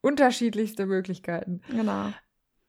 unterschiedlichste 0.00 0.86
Möglichkeiten. 0.86 1.60
Genau. 1.68 2.14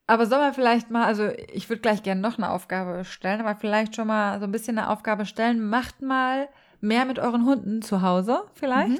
Aber 0.07 0.25
soll 0.25 0.39
man 0.39 0.53
vielleicht 0.53 0.91
mal, 0.91 1.05
also 1.05 1.29
ich 1.53 1.69
würde 1.69 1.81
gleich 1.81 2.03
gerne 2.03 2.19
noch 2.19 2.37
eine 2.37 2.49
Aufgabe 2.49 3.05
stellen, 3.05 3.39
aber 3.39 3.55
vielleicht 3.55 3.95
schon 3.95 4.07
mal 4.07 4.39
so 4.39 4.45
ein 4.45 4.51
bisschen 4.51 4.77
eine 4.77 4.89
Aufgabe 4.89 5.25
stellen. 5.25 5.65
Macht 5.65 6.01
mal 6.01 6.49
mehr 6.83 7.05
mit 7.05 7.19
euren 7.19 7.45
Hunden 7.45 7.81
zu 7.81 8.01
Hause 8.01 8.43
vielleicht. 8.53 8.89
Mhm. 8.89 8.99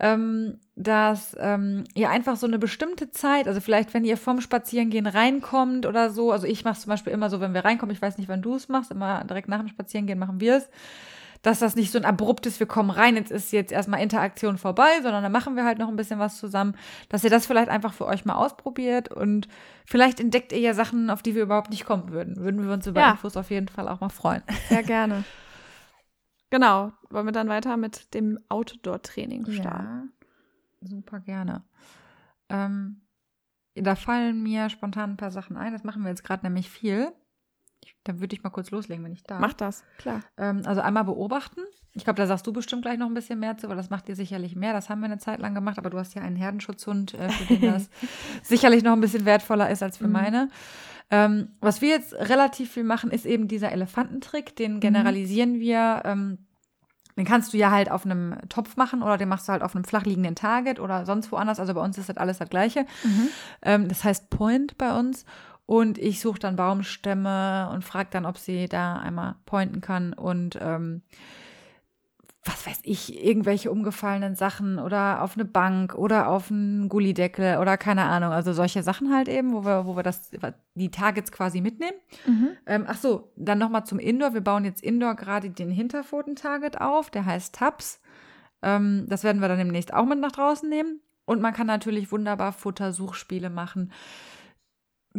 Ähm, 0.00 0.58
dass 0.74 1.36
ähm, 1.38 1.84
ihr 1.94 2.10
einfach 2.10 2.36
so 2.36 2.48
eine 2.48 2.58
bestimmte 2.58 3.12
Zeit, 3.12 3.46
also 3.46 3.60
vielleicht, 3.60 3.94
wenn 3.94 4.04
ihr 4.04 4.16
vom 4.16 4.40
Spazierengehen 4.40 5.06
reinkommt 5.06 5.86
oder 5.86 6.10
so, 6.10 6.32
also 6.32 6.48
ich 6.48 6.64
mache 6.64 6.80
zum 6.80 6.90
Beispiel 6.90 7.12
immer 7.12 7.30
so, 7.30 7.40
wenn 7.40 7.54
wir 7.54 7.64
reinkommen, 7.64 7.94
ich 7.94 8.02
weiß 8.02 8.18
nicht, 8.18 8.28
wann 8.28 8.42
du 8.42 8.56
es 8.56 8.68
machst, 8.68 8.90
immer 8.90 9.22
direkt 9.22 9.48
nach 9.48 9.60
dem 9.60 9.68
Spazierengehen 9.68 10.18
machen 10.18 10.40
wir 10.40 10.56
es, 10.56 10.68
dass 11.42 11.60
das 11.60 11.76
nicht 11.76 11.92
so 11.92 11.98
ein 11.98 12.04
abruptes, 12.04 12.58
wir 12.58 12.66
kommen 12.66 12.90
rein, 12.90 13.14
jetzt 13.14 13.30
ist 13.30 13.52
jetzt 13.52 13.70
erstmal 13.70 14.02
Interaktion 14.02 14.58
vorbei, 14.58 14.90
sondern 15.02 15.22
dann 15.22 15.30
machen 15.30 15.54
wir 15.54 15.64
halt 15.64 15.78
noch 15.78 15.88
ein 15.88 15.96
bisschen 15.96 16.18
was 16.18 16.38
zusammen, 16.38 16.74
dass 17.10 17.22
ihr 17.22 17.30
das 17.30 17.46
vielleicht 17.46 17.68
einfach 17.68 17.92
für 17.92 18.06
euch 18.06 18.24
mal 18.24 18.34
ausprobiert 18.34 19.12
und 19.12 19.46
vielleicht 19.84 20.18
entdeckt 20.18 20.52
ihr 20.52 20.58
ja 20.58 20.74
Sachen, 20.74 21.08
auf 21.10 21.22
die 21.22 21.36
wir 21.36 21.42
überhaupt 21.42 21.70
nicht 21.70 21.84
kommen 21.84 22.10
würden. 22.10 22.36
Würden 22.36 22.66
wir 22.66 22.72
uns 22.72 22.86
über 22.86 23.00
ja. 23.00 23.10
Infos 23.12 23.36
auf 23.36 23.50
jeden 23.50 23.68
Fall 23.68 23.88
auch 23.88 24.00
mal 24.00 24.08
freuen. 24.08 24.42
Sehr 24.68 24.82
gerne. 24.82 25.22
genau. 26.54 26.92
Wollen 27.10 27.26
wir 27.26 27.32
dann 27.32 27.48
weiter 27.48 27.76
mit 27.76 28.14
dem 28.14 28.38
Outdoor-Training 28.48 29.50
starten? 29.50 30.12
Ja, 30.80 30.88
super 30.88 31.18
gerne. 31.18 31.64
Ähm, 32.48 33.00
da 33.74 33.96
fallen 33.96 34.40
mir 34.40 34.70
spontan 34.70 35.10
ein 35.10 35.16
paar 35.16 35.32
Sachen 35.32 35.56
ein. 35.56 35.72
Das 35.72 35.82
machen 35.82 36.02
wir 36.02 36.10
jetzt 36.10 36.22
gerade 36.22 36.46
nämlich 36.46 36.70
viel. 36.70 37.10
Dann 38.04 38.20
würde 38.20 38.36
ich 38.36 38.44
mal 38.44 38.50
kurz 38.50 38.70
loslegen, 38.70 39.04
wenn 39.04 39.12
ich 39.12 39.24
darf. 39.24 39.40
Mach 39.40 39.52
das, 39.52 39.82
klar. 39.98 40.20
Ähm, 40.36 40.62
also 40.64 40.80
einmal 40.80 41.04
beobachten. 41.04 41.60
Ich 41.92 42.04
glaube, 42.04 42.18
da 42.18 42.26
sagst 42.26 42.46
du 42.46 42.52
bestimmt 42.52 42.82
gleich 42.82 42.98
noch 42.98 43.06
ein 43.06 43.14
bisschen 43.14 43.40
mehr 43.40 43.56
zu, 43.56 43.68
weil 43.68 43.76
das 43.76 43.90
macht 43.90 44.06
dir 44.06 44.14
sicherlich 44.14 44.54
mehr. 44.54 44.72
Das 44.72 44.88
haben 44.88 45.00
wir 45.00 45.06
eine 45.06 45.18
Zeit 45.18 45.40
lang 45.40 45.54
gemacht, 45.54 45.78
aber 45.78 45.90
du 45.90 45.98
hast 45.98 46.14
ja 46.14 46.22
einen 46.22 46.36
Herdenschutzhund, 46.36 47.14
äh, 47.14 47.28
für 47.30 47.54
den 47.54 47.62
das 47.72 47.90
sicherlich 48.44 48.84
noch 48.84 48.92
ein 48.92 49.00
bisschen 49.00 49.24
wertvoller 49.24 49.70
ist 49.70 49.82
als 49.82 49.98
für 49.98 50.06
mhm. 50.06 50.12
meine. 50.12 50.50
Ähm, 51.10 51.48
was 51.60 51.80
wir 51.80 51.90
jetzt 51.90 52.14
relativ 52.14 52.72
viel 52.72 52.84
machen, 52.84 53.10
ist 53.10 53.26
eben 53.26 53.48
dieser 53.48 53.72
Elefantentrick. 53.72 54.56
Den 54.56 54.74
mhm. 54.74 54.80
generalisieren 54.80 55.54
mhm. 55.54 55.60
wir. 55.60 56.02
Ähm, 56.04 56.38
den 57.16 57.24
kannst 57.24 57.52
du 57.52 57.56
ja 57.56 57.70
halt 57.70 57.90
auf 57.90 58.04
einem 58.04 58.36
Topf 58.48 58.76
machen 58.76 59.02
oder 59.02 59.16
den 59.16 59.28
machst 59.28 59.46
du 59.46 59.52
halt 59.52 59.62
auf 59.62 59.76
einem 59.76 59.84
flach 59.84 60.04
liegenden 60.04 60.34
Target 60.34 60.80
oder 60.80 61.06
sonst 61.06 61.30
woanders. 61.30 61.60
Also 61.60 61.74
bei 61.74 61.80
uns 61.80 61.96
ist 61.96 62.08
das 62.08 62.16
alles 62.16 62.38
das 62.38 62.48
Gleiche. 62.48 62.86
Mhm. 63.04 63.28
Ähm, 63.62 63.88
das 63.88 64.02
heißt 64.02 64.30
Point 64.30 64.76
bei 64.78 64.98
uns. 64.98 65.24
Und 65.66 65.96
ich 65.96 66.20
suche 66.20 66.38
dann 66.38 66.56
Baumstämme 66.56 67.70
und 67.72 67.84
frage 67.84 68.08
dann, 68.10 68.26
ob 68.26 68.36
sie 68.36 68.68
da 68.68 68.96
einmal 68.96 69.36
pointen 69.46 69.80
kann 69.80 70.12
und 70.12 70.58
ähm, 70.60 71.02
was 72.44 72.66
weiß 72.66 72.80
ich, 72.82 73.24
irgendwelche 73.24 73.70
umgefallenen 73.70 74.34
Sachen 74.34 74.78
oder 74.78 75.22
auf 75.22 75.34
eine 75.34 75.46
Bank 75.46 75.94
oder 75.94 76.28
auf 76.28 76.50
einen 76.50 76.90
Gullideckel 76.90 77.56
oder 77.56 77.78
keine 77.78 78.04
Ahnung. 78.04 78.32
Also 78.32 78.52
solche 78.52 78.82
Sachen 78.82 79.14
halt 79.14 79.28
eben, 79.28 79.54
wo 79.54 79.64
wir, 79.64 79.86
wo 79.86 79.96
wir 79.96 80.02
das, 80.02 80.30
die 80.74 80.90
Targets 80.90 81.32
quasi 81.32 81.62
mitnehmen. 81.62 81.96
Mhm. 82.26 82.48
Ähm, 82.66 82.84
ach 82.86 82.98
so, 82.98 83.32
dann 83.36 83.58
nochmal 83.58 83.84
zum 83.84 83.98
Indoor. 83.98 84.34
Wir 84.34 84.42
bauen 84.42 84.66
jetzt 84.66 84.82
Indoor 84.82 85.14
gerade 85.14 85.48
den 85.48 85.70
Hinterpfoten-Target 85.70 86.80
auf. 86.80 87.08
Der 87.08 87.24
heißt 87.24 87.54
Tabs. 87.54 88.02
Ähm, 88.60 89.06
das 89.08 89.24
werden 89.24 89.40
wir 89.40 89.48
dann 89.48 89.58
demnächst 89.58 89.94
auch 89.94 90.04
mit 90.04 90.20
nach 90.20 90.32
draußen 90.32 90.68
nehmen. 90.68 91.00
Und 91.24 91.40
man 91.40 91.54
kann 91.54 91.66
natürlich 91.66 92.12
wunderbar 92.12 92.52
Futtersuchspiele 92.52 93.48
machen. 93.48 93.90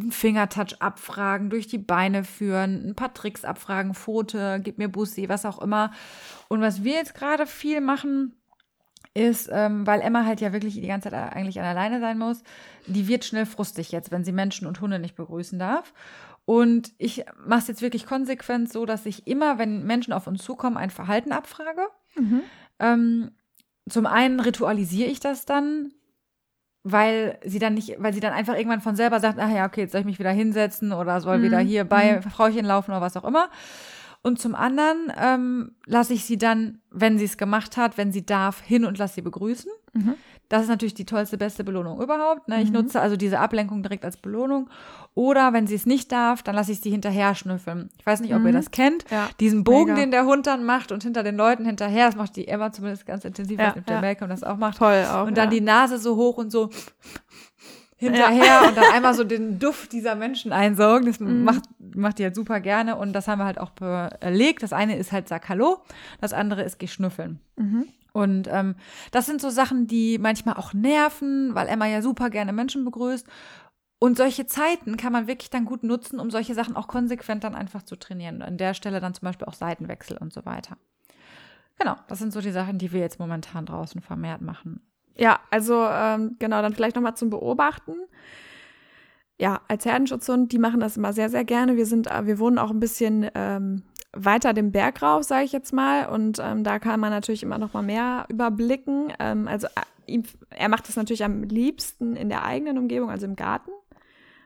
Fingertouch 0.09 0.79
abfragen, 0.79 1.49
durch 1.49 1.67
die 1.67 1.77
Beine 1.77 2.23
führen, 2.23 2.89
ein 2.89 2.95
paar 2.95 3.13
Tricks 3.13 3.45
abfragen, 3.45 3.93
Foto, 3.93 4.59
gib 4.59 4.77
mir 4.77 4.89
Bussi, 4.89 5.29
was 5.29 5.45
auch 5.45 5.59
immer. 5.59 5.91
Und 6.49 6.61
was 6.61 6.83
wir 6.83 6.93
jetzt 6.93 7.15
gerade 7.15 7.45
viel 7.47 7.79
machen, 7.79 8.33
ist, 9.13 9.49
ähm, 9.51 9.87
weil 9.87 10.01
Emma 10.01 10.25
halt 10.25 10.41
ja 10.41 10.51
wirklich 10.51 10.73
die 10.73 10.87
ganze 10.87 11.09
Zeit 11.09 11.33
eigentlich 11.33 11.59
an 11.59 11.65
alleine 11.65 12.01
sein 12.01 12.17
muss, 12.17 12.43
die 12.85 13.07
wird 13.07 13.23
schnell 13.23 13.45
frustig 13.45 13.91
jetzt, 13.93 14.11
wenn 14.11 14.25
sie 14.25 14.33
Menschen 14.33 14.67
und 14.67 14.81
Hunde 14.81 14.99
nicht 14.99 15.15
begrüßen 15.15 15.57
darf. 15.57 15.93
Und 16.43 16.91
ich 16.97 17.25
mache 17.43 17.61
es 17.61 17.67
jetzt 17.67 17.81
wirklich 17.81 18.05
konsequent 18.05 18.71
so, 18.71 18.85
dass 18.85 19.05
ich 19.05 19.25
immer, 19.25 19.57
wenn 19.57 19.85
Menschen 19.85 20.13
auf 20.13 20.27
uns 20.27 20.43
zukommen, 20.43 20.77
ein 20.77 20.91
Verhalten 20.91 21.31
abfrage. 21.31 21.87
Mhm. 22.15 22.41
Ähm, 22.79 23.31
zum 23.89 24.05
einen 24.05 24.39
ritualisiere 24.39 25.09
ich 25.09 25.19
das 25.19 25.45
dann, 25.45 25.93
weil 26.87 27.39
sie 27.43 27.57
dann 27.57 27.73
nicht, 27.73 27.95
weil 27.97 28.13
sie 28.13 28.19
dann 28.19 28.31
einfach 28.31 28.55
irgendwann 28.55 28.79
von 28.79 28.95
selber 28.95 29.19
sagt, 29.19 29.39
ach 29.39 29.49
ja, 29.49 29.65
okay, 29.65 29.81
jetzt 29.81 29.91
soll 29.91 30.01
ich 30.01 30.05
mich 30.05 30.19
wieder 30.19 30.29
hinsetzen 30.29 30.93
oder 30.93 31.19
soll 31.19 31.39
mhm. 31.39 31.43
wieder 31.43 31.59
hier 31.59 31.83
bei 31.83 32.17
mhm. 32.17 32.29
Frauchen 32.29 32.63
laufen 32.63 32.91
oder 32.91 33.01
was 33.01 33.17
auch 33.17 33.23
immer. 33.23 33.49
Und 34.21 34.39
zum 34.39 34.53
anderen 34.53 35.11
ähm, 35.19 35.71
lasse 35.87 36.13
ich 36.13 36.25
sie 36.25 36.37
dann, 36.37 36.79
wenn 36.91 37.17
sie 37.17 37.25
es 37.25 37.37
gemacht 37.37 37.75
hat, 37.75 37.97
wenn 37.97 38.11
sie 38.11 38.23
darf, 38.23 38.61
hin 38.61 38.85
und 38.85 38.99
lasse 38.99 39.15
sie 39.15 39.21
begrüßen. 39.23 39.71
Mhm. 39.93 40.13
Das 40.49 40.61
ist 40.61 40.69
natürlich 40.69 40.93
die 40.93 41.05
tollste, 41.05 41.37
beste 41.37 41.63
Belohnung 41.63 42.01
überhaupt. 42.01 42.47
Ne? 42.47 42.61
Ich 42.61 42.69
mhm. 42.69 42.75
nutze 42.75 43.01
also 43.01 43.15
diese 43.15 43.39
Ablenkung 43.39 43.81
direkt 43.81 44.05
als 44.05 44.17
Belohnung. 44.17 44.69
Oder 45.15 45.53
wenn 45.53 45.65
sie 45.65 45.75
es 45.75 45.85
nicht 45.85 46.11
darf, 46.11 46.43
dann 46.43 46.55
lasse 46.55 46.71
ich 46.71 46.81
sie 46.81 46.91
hinterher 46.91 47.35
schnüffeln. 47.35 47.89
Ich 47.97 48.05
weiß 48.05 48.21
nicht, 48.21 48.33
ob 48.35 48.41
mhm. 48.41 48.47
ihr 48.47 48.53
das 48.53 48.71
kennt. 48.71 49.05
Ja. 49.09 49.29
Diesen 49.39 49.63
Bogen, 49.63 49.93
Mega. 49.93 50.01
den 50.01 50.11
der 50.11 50.25
Hund 50.25 50.45
dann 50.45 50.63
macht 50.65 50.91
und 50.91 51.03
hinter 51.03 51.23
den 51.23 51.35
Leuten 51.35 51.65
hinterher. 51.65 52.07
Das 52.07 52.15
macht 52.15 52.35
die 52.35 52.47
Emma 52.47 52.71
zumindest 52.71 53.05
ganz 53.05 53.25
intensiv, 53.25 53.59
ja, 53.59 53.69
was 53.69 53.75
ja. 53.75 53.81
der 53.81 54.01
Malcolm 54.01 54.29
das 54.29 54.43
auch 54.43 54.57
macht. 54.57 54.77
Toll 54.77 55.05
auch. 55.11 55.25
Und 55.25 55.37
dann 55.37 55.49
die 55.49 55.61
Nase 55.61 55.97
so 55.97 56.15
hoch 56.15 56.37
und 56.37 56.51
so 56.51 56.69
hinterher 57.97 58.63
und 58.67 58.77
dann 58.77 58.91
einmal 58.93 59.13
so 59.13 59.23
den 59.23 59.59
Duft 59.59 59.93
dieser 59.93 60.15
Menschen 60.15 60.51
einsaugen. 60.51 61.05
Das 61.07 61.19
mhm. 61.19 61.43
macht, 61.43 61.63
macht 61.79 62.19
die 62.19 62.23
halt 62.23 62.35
super 62.35 62.59
gerne 62.59 62.95
und 62.95 63.13
das 63.13 63.27
haben 63.27 63.39
wir 63.39 63.45
halt 63.45 63.59
auch 63.59 63.71
belegt. 63.71 64.63
Das 64.63 64.73
eine 64.73 64.97
ist 64.97 65.11
halt 65.11 65.27
sag 65.27 65.49
Hallo, 65.49 65.79
das 66.21 66.33
andere 66.33 66.63
ist 66.63 66.77
geh 66.77 66.87
schnüffeln. 66.87 67.39
Mhm. 67.55 67.85
Und 68.15 68.47
ähm, 68.49 68.75
das 69.11 69.25
sind 69.25 69.41
so 69.41 69.49
Sachen, 69.49 69.87
die 69.87 70.17
manchmal 70.19 70.55
auch 70.55 70.73
nerven, 70.73 71.53
weil 71.53 71.67
Emma 71.67 71.85
ja 71.85 72.01
super 72.01 72.29
gerne 72.29 72.53
Menschen 72.53 72.85
begrüßt. 72.85 73.27
Und 73.99 74.15
solche 74.15 74.47
Zeiten 74.47 74.95
kann 74.95 75.11
man 75.11 75.27
wirklich 75.27 75.49
dann 75.49 75.65
gut 75.65 75.83
nutzen, 75.83 76.21
um 76.21 76.31
solche 76.31 76.53
Sachen 76.53 76.77
auch 76.77 76.87
konsequent 76.87 77.43
dann 77.43 77.55
einfach 77.55 77.83
zu 77.83 77.97
trainieren. 77.97 78.41
An 78.41 78.57
der 78.57 78.73
Stelle 78.73 79.01
dann 79.01 79.13
zum 79.13 79.25
Beispiel 79.25 79.47
auch 79.47 79.53
Seitenwechsel 79.53 80.15
und 80.15 80.31
so 80.31 80.45
weiter. 80.45 80.77
Genau, 81.77 81.97
das 82.07 82.19
sind 82.19 82.31
so 82.31 82.39
die 82.39 82.51
Sachen, 82.51 82.77
die 82.77 82.93
wir 82.93 83.01
jetzt 83.01 83.19
momentan 83.19 83.65
draußen 83.65 83.99
vermehrt 83.99 84.41
machen. 84.41 84.79
Ja, 85.17 85.41
also 85.51 85.85
ähm, 85.85 86.37
genau, 86.39 86.61
dann 86.61 86.73
vielleicht 86.73 86.95
nochmal 86.95 87.17
zum 87.17 87.29
Beobachten. 87.29 87.95
Ja, 89.37 89.59
als 89.67 89.83
Herdenschutzhund, 89.83 90.53
die 90.53 90.59
machen 90.59 90.79
das 90.79 90.95
immer 90.95 91.11
sehr, 91.11 91.29
sehr 91.29 91.43
gerne. 91.43 91.75
Wir 91.75 91.85
sind, 91.85 92.05
wir 92.05 92.39
wohnen 92.39 92.59
auch 92.59 92.69
ein 92.69 92.79
bisschen 92.79 93.29
ähm, 93.35 93.83
weiter 94.15 94.53
den 94.53 94.71
Berg 94.71 95.01
rauf, 95.01 95.23
sage 95.23 95.45
ich 95.45 95.51
jetzt 95.51 95.73
mal. 95.73 96.07
Und 96.07 96.39
ähm, 96.41 96.63
da 96.63 96.79
kann 96.79 96.99
man 96.99 97.11
natürlich 97.11 97.43
immer 97.43 97.57
noch 97.57 97.73
mal 97.73 97.83
mehr 97.83 98.25
überblicken. 98.29 99.13
Ähm, 99.19 99.47
also 99.47 99.67
äh, 99.67 100.11
ihm, 100.11 100.23
er 100.49 100.69
macht 100.69 100.87
das 100.87 100.95
natürlich 100.95 101.23
am 101.23 101.43
liebsten 101.43 102.15
in 102.15 102.29
der 102.29 102.43
eigenen 102.43 102.77
Umgebung, 102.77 103.09
also 103.09 103.25
im 103.25 103.35
Garten, 103.35 103.71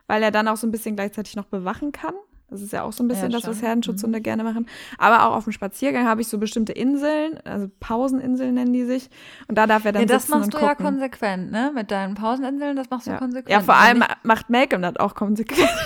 weil 0.06 0.22
er 0.22 0.30
dann 0.30 0.48
auch 0.48 0.56
so 0.56 0.66
ein 0.66 0.70
bisschen 0.70 0.96
gleichzeitig 0.96 1.36
noch 1.36 1.46
bewachen 1.46 1.92
kann. 1.92 2.14
Das 2.50 2.62
ist 2.62 2.72
ja 2.72 2.82
auch 2.82 2.92
so 2.92 3.04
ein 3.04 3.08
bisschen 3.08 3.30
ja, 3.30 3.38
das, 3.38 3.46
was 3.46 3.62
Herdenschutzhunde 3.62 4.18
mhm. 4.18 4.22
gerne 4.24 4.42
machen. 4.42 4.66
Aber 4.98 5.26
auch 5.26 5.36
auf 5.36 5.44
dem 5.44 5.52
Spaziergang 5.52 6.08
habe 6.08 6.20
ich 6.20 6.26
so 6.28 6.38
bestimmte 6.38 6.72
Inseln, 6.72 7.38
also 7.44 7.70
Pauseninseln 7.78 8.54
nennen 8.54 8.72
die 8.72 8.84
sich. 8.84 9.08
Und 9.46 9.56
da 9.56 9.68
darf 9.68 9.84
er 9.84 9.92
dann 9.92 10.02
ja, 10.02 10.08
das 10.08 10.28
machst 10.28 10.52
du 10.52 10.58
gucken. 10.58 10.68
ja 10.68 10.74
konsequent, 10.74 11.52
ne? 11.52 11.70
Mit 11.72 11.92
deinen 11.92 12.14
Pauseninseln, 12.14 12.74
das 12.74 12.90
machst 12.90 13.06
du 13.06 13.12
ja. 13.12 13.18
konsequent. 13.18 13.50
Ja, 13.50 13.60
vor 13.60 13.76
allem 13.76 14.02
macht 14.24 14.50
Malcolm 14.50 14.82
das 14.82 14.96
auch 14.96 15.14
konsequent. 15.14 15.70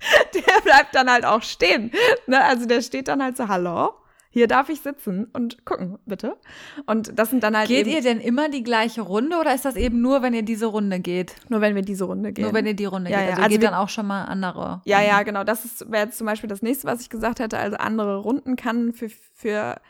der 0.34 0.60
bleibt 0.62 0.94
dann 0.94 1.10
halt 1.10 1.24
auch 1.24 1.42
stehen. 1.42 1.92
Ne? 2.26 2.42
Also 2.42 2.66
der 2.66 2.82
steht 2.82 3.08
dann 3.08 3.22
halt 3.22 3.36
so, 3.36 3.48
hallo, 3.48 3.94
hier 4.30 4.46
darf 4.46 4.68
ich 4.68 4.80
sitzen 4.82 5.26
und 5.32 5.64
gucken, 5.64 5.98
bitte. 6.04 6.36
Und 6.86 7.18
das 7.18 7.30
sind 7.30 7.42
dann 7.42 7.56
halt. 7.56 7.68
Geht 7.68 7.86
ihr 7.86 8.02
denn 8.02 8.20
immer 8.20 8.48
die 8.48 8.62
gleiche 8.62 9.00
Runde 9.00 9.38
oder 9.38 9.54
ist 9.54 9.64
das 9.64 9.74
eben 9.76 10.02
nur, 10.02 10.22
wenn 10.22 10.34
ihr 10.34 10.42
diese 10.42 10.66
Runde 10.66 11.00
geht? 11.00 11.34
Nur 11.48 11.60
wenn 11.60 11.74
wir 11.74 11.82
diese 11.82 12.04
Runde 12.04 12.32
gehen. 12.32 12.44
Nur 12.44 12.52
wenn 12.52 12.66
ihr 12.66 12.74
die 12.74 12.84
Runde 12.84 13.10
ja, 13.10 13.18
geht. 13.18 13.26
Ja. 13.26 13.32
Also, 13.32 13.42
also 13.44 13.56
geht 13.56 13.66
dann 13.66 13.74
auch 13.74 13.88
schon 13.88 14.06
mal 14.06 14.24
andere. 14.24 14.82
Ja, 14.84 15.00
ja, 15.00 15.22
genau. 15.22 15.44
Das 15.44 15.84
wäre 15.90 16.04
jetzt 16.04 16.18
zum 16.18 16.26
Beispiel 16.26 16.48
das 16.48 16.62
nächste, 16.62 16.86
was 16.86 17.00
ich 17.00 17.08
gesagt 17.08 17.40
hätte. 17.40 17.58
Also 17.58 17.78
andere 17.78 18.18
Runden 18.18 18.56
kann 18.56 18.92
für, 18.92 19.08
für 19.08 19.80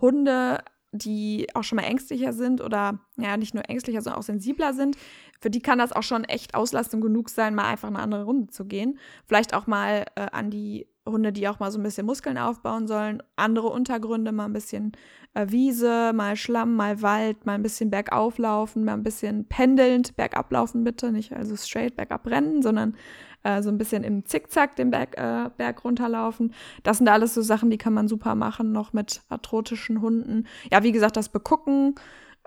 Hunde 0.00 0.58
die 0.96 1.48
auch 1.54 1.64
schon 1.64 1.76
mal 1.76 1.82
ängstlicher 1.82 2.32
sind 2.32 2.60
oder 2.60 3.00
ja, 3.16 3.36
nicht 3.36 3.52
nur 3.52 3.68
ängstlicher, 3.68 4.00
sondern 4.00 4.20
auch 4.20 4.24
sensibler 4.24 4.72
sind, 4.72 4.96
für 5.40 5.50
die 5.50 5.60
kann 5.60 5.78
das 5.78 5.92
auch 5.92 6.02
schon 6.02 6.24
echt 6.24 6.54
Auslastung 6.54 7.00
genug 7.00 7.28
sein, 7.28 7.54
mal 7.54 7.64
einfach 7.64 7.88
eine 7.88 7.98
andere 7.98 8.24
Runde 8.24 8.48
zu 8.48 8.64
gehen. 8.64 8.98
Vielleicht 9.26 9.54
auch 9.54 9.66
mal 9.66 10.06
äh, 10.16 10.26
an 10.32 10.50
die 10.50 10.88
Hunde, 11.06 11.32
die 11.32 11.48
auch 11.48 11.58
mal 11.58 11.70
so 11.70 11.78
ein 11.78 11.82
bisschen 11.82 12.06
Muskeln 12.06 12.38
aufbauen 12.38 12.86
sollen, 12.86 13.22
andere 13.36 13.68
Untergründe, 13.68 14.32
mal 14.32 14.46
ein 14.46 14.54
bisschen 14.54 14.92
äh, 15.34 15.46
Wiese, 15.50 16.12
mal 16.14 16.36
Schlamm, 16.36 16.76
mal 16.76 17.02
Wald, 17.02 17.44
mal 17.44 17.54
ein 17.54 17.62
bisschen 17.62 17.90
bergauf 17.90 18.38
laufen, 18.38 18.84
mal 18.84 18.94
ein 18.94 19.02
bisschen 19.02 19.46
pendelnd 19.46 20.16
bergab 20.16 20.50
laufen 20.50 20.82
bitte, 20.82 21.12
nicht 21.12 21.34
also 21.34 21.56
straight 21.56 21.96
bergab 21.96 22.26
rennen, 22.26 22.62
sondern 22.62 22.96
äh, 23.42 23.62
so 23.62 23.68
ein 23.68 23.76
bisschen 23.76 24.02
im 24.02 24.24
Zickzack 24.24 24.76
den 24.76 24.90
Berg, 24.90 25.18
äh, 25.18 25.50
Berg 25.56 25.84
runterlaufen. 25.84 26.54
Das 26.82 26.98
sind 26.98 27.08
alles 27.08 27.34
so 27.34 27.42
Sachen, 27.42 27.70
die 27.70 27.78
kann 27.78 27.92
man 27.92 28.08
super 28.08 28.34
machen, 28.34 28.72
noch 28.72 28.94
mit 28.94 29.20
arthrotischen 29.28 30.00
Hunden. 30.00 30.46
Ja, 30.72 30.82
wie 30.82 30.92
gesagt, 30.92 31.18
das 31.18 31.28
Begucken, 31.28 31.96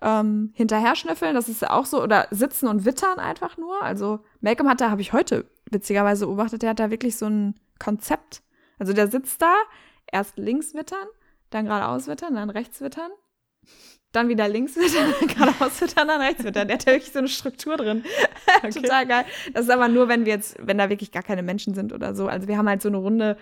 ähm, 0.02 0.52
hinterher 0.54 0.96
schnüffeln, 0.96 1.36
das 1.36 1.50
ist 1.50 1.62
ja 1.62 1.72
auch 1.72 1.86
so, 1.86 2.02
oder 2.02 2.28
sitzen 2.32 2.68
und 2.68 2.86
wittern 2.86 3.20
einfach 3.20 3.58
nur. 3.58 3.82
Also 3.82 4.20
Malcolm 4.42 4.70
hat 4.70 4.82
da, 4.82 4.90
habe 4.90 5.02
ich 5.02 5.14
heute 5.14 5.46
witzigerweise 5.70 6.26
beobachtet, 6.26 6.62
der 6.62 6.72
hat 6.72 6.80
da 6.80 6.92
wirklich 6.92 7.18
so 7.18 7.26
ein 7.26 7.56
Konzept. 7.80 8.44
Also 8.80 8.94
der 8.94 9.10
sitzt 9.10 9.42
da, 9.42 9.56
erst 10.12 10.38
links 10.38 10.74
wittern, 10.74 11.08
dann 11.50 11.66
geradeaus 11.66 12.08
wittern, 12.08 12.36
dann 12.36 12.50
rechts 12.50 12.82
wittern 12.82 13.12
dann 14.12 14.30
wieder 14.30 14.48
links 14.48 14.76
wittern, 14.76 15.14
geradeaus 15.28 15.82
wittern, 15.82 16.08
dann 16.08 16.22
rechts 16.22 16.44
wittern. 16.44 16.68
Der 16.68 16.78
hat 16.78 16.86
ja 16.86 16.94
wirklich 16.94 17.12
so 17.12 17.20
eine 17.20 17.28
Struktur 17.28 17.78
drin. 17.78 18.04
Okay. 18.64 18.82
Total 18.82 19.06
geil. 19.06 19.26
Das 19.54 19.66
ist 19.66 19.70
aber 19.70 19.88
nur, 19.88 20.08
wenn 20.08 20.26
wir 20.26 20.34
jetzt, 20.34 20.56
wenn 20.60 20.80
da 20.80 20.90
wirklich 20.90 21.12
gar 21.12 21.22
keine 21.22 21.44
Menschen 21.44 21.76
sind 21.76 21.94
oder 21.94 22.16
so. 22.16 22.28
Also 22.28 22.48
wir 22.48 22.58
haben 22.58 22.68
halt 22.68 22.82
so 22.82 22.88
eine 22.88 22.98
Runde, 22.98 23.38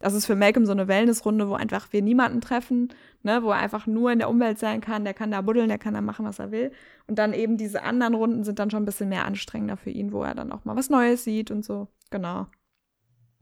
das 0.00 0.14
ist 0.14 0.26
für 0.26 0.36
Malcolm 0.36 0.66
so 0.66 0.72
eine 0.72 0.88
Wellnessrunde, 0.88 1.48
wo 1.48 1.54
einfach 1.54 1.92
wir 1.92 2.02
niemanden 2.02 2.40
treffen, 2.40 2.92
ne, 3.22 3.42
wo 3.42 3.50
er 3.50 3.58
einfach 3.58 3.86
nur 3.86 4.12
in 4.12 4.18
der 4.18 4.28
Umwelt 4.28 4.58
sein 4.58 4.80
kann, 4.80 5.04
der 5.04 5.14
kann 5.14 5.30
da 5.30 5.40
buddeln, 5.40 5.68
der 5.68 5.78
kann 5.78 5.94
da 5.94 6.00
machen, 6.00 6.24
was 6.24 6.38
er 6.38 6.50
will. 6.50 6.72
Und 7.06 7.18
dann 7.18 7.32
eben 7.32 7.56
diese 7.56 7.82
anderen 7.82 8.14
Runden 8.14 8.44
sind 8.44 8.58
dann 8.58 8.70
schon 8.70 8.82
ein 8.82 8.86
bisschen 8.86 9.08
mehr 9.08 9.24
anstrengender 9.24 9.76
für 9.76 9.90
ihn, 9.90 10.12
wo 10.12 10.22
er 10.22 10.34
dann 10.34 10.52
auch 10.52 10.64
mal 10.64 10.76
was 10.76 10.90
Neues 10.90 11.24
sieht 11.24 11.50
und 11.50 11.64
so. 11.64 11.88
Genau. 12.10 12.46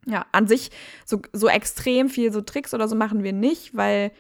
Ja, 0.07 0.25
an 0.33 0.47
sich 0.47 0.71
so, 1.05 1.21
so 1.33 1.49
extrem 1.49 2.09
viel 2.09 2.33
so 2.33 2.41
Tricks 2.41 2.75
oder 2.75 2.89
so 2.89 2.97
machen 2.97 3.23
wir 3.23 3.33
nicht, 3.33 3.77
weil 3.77 4.13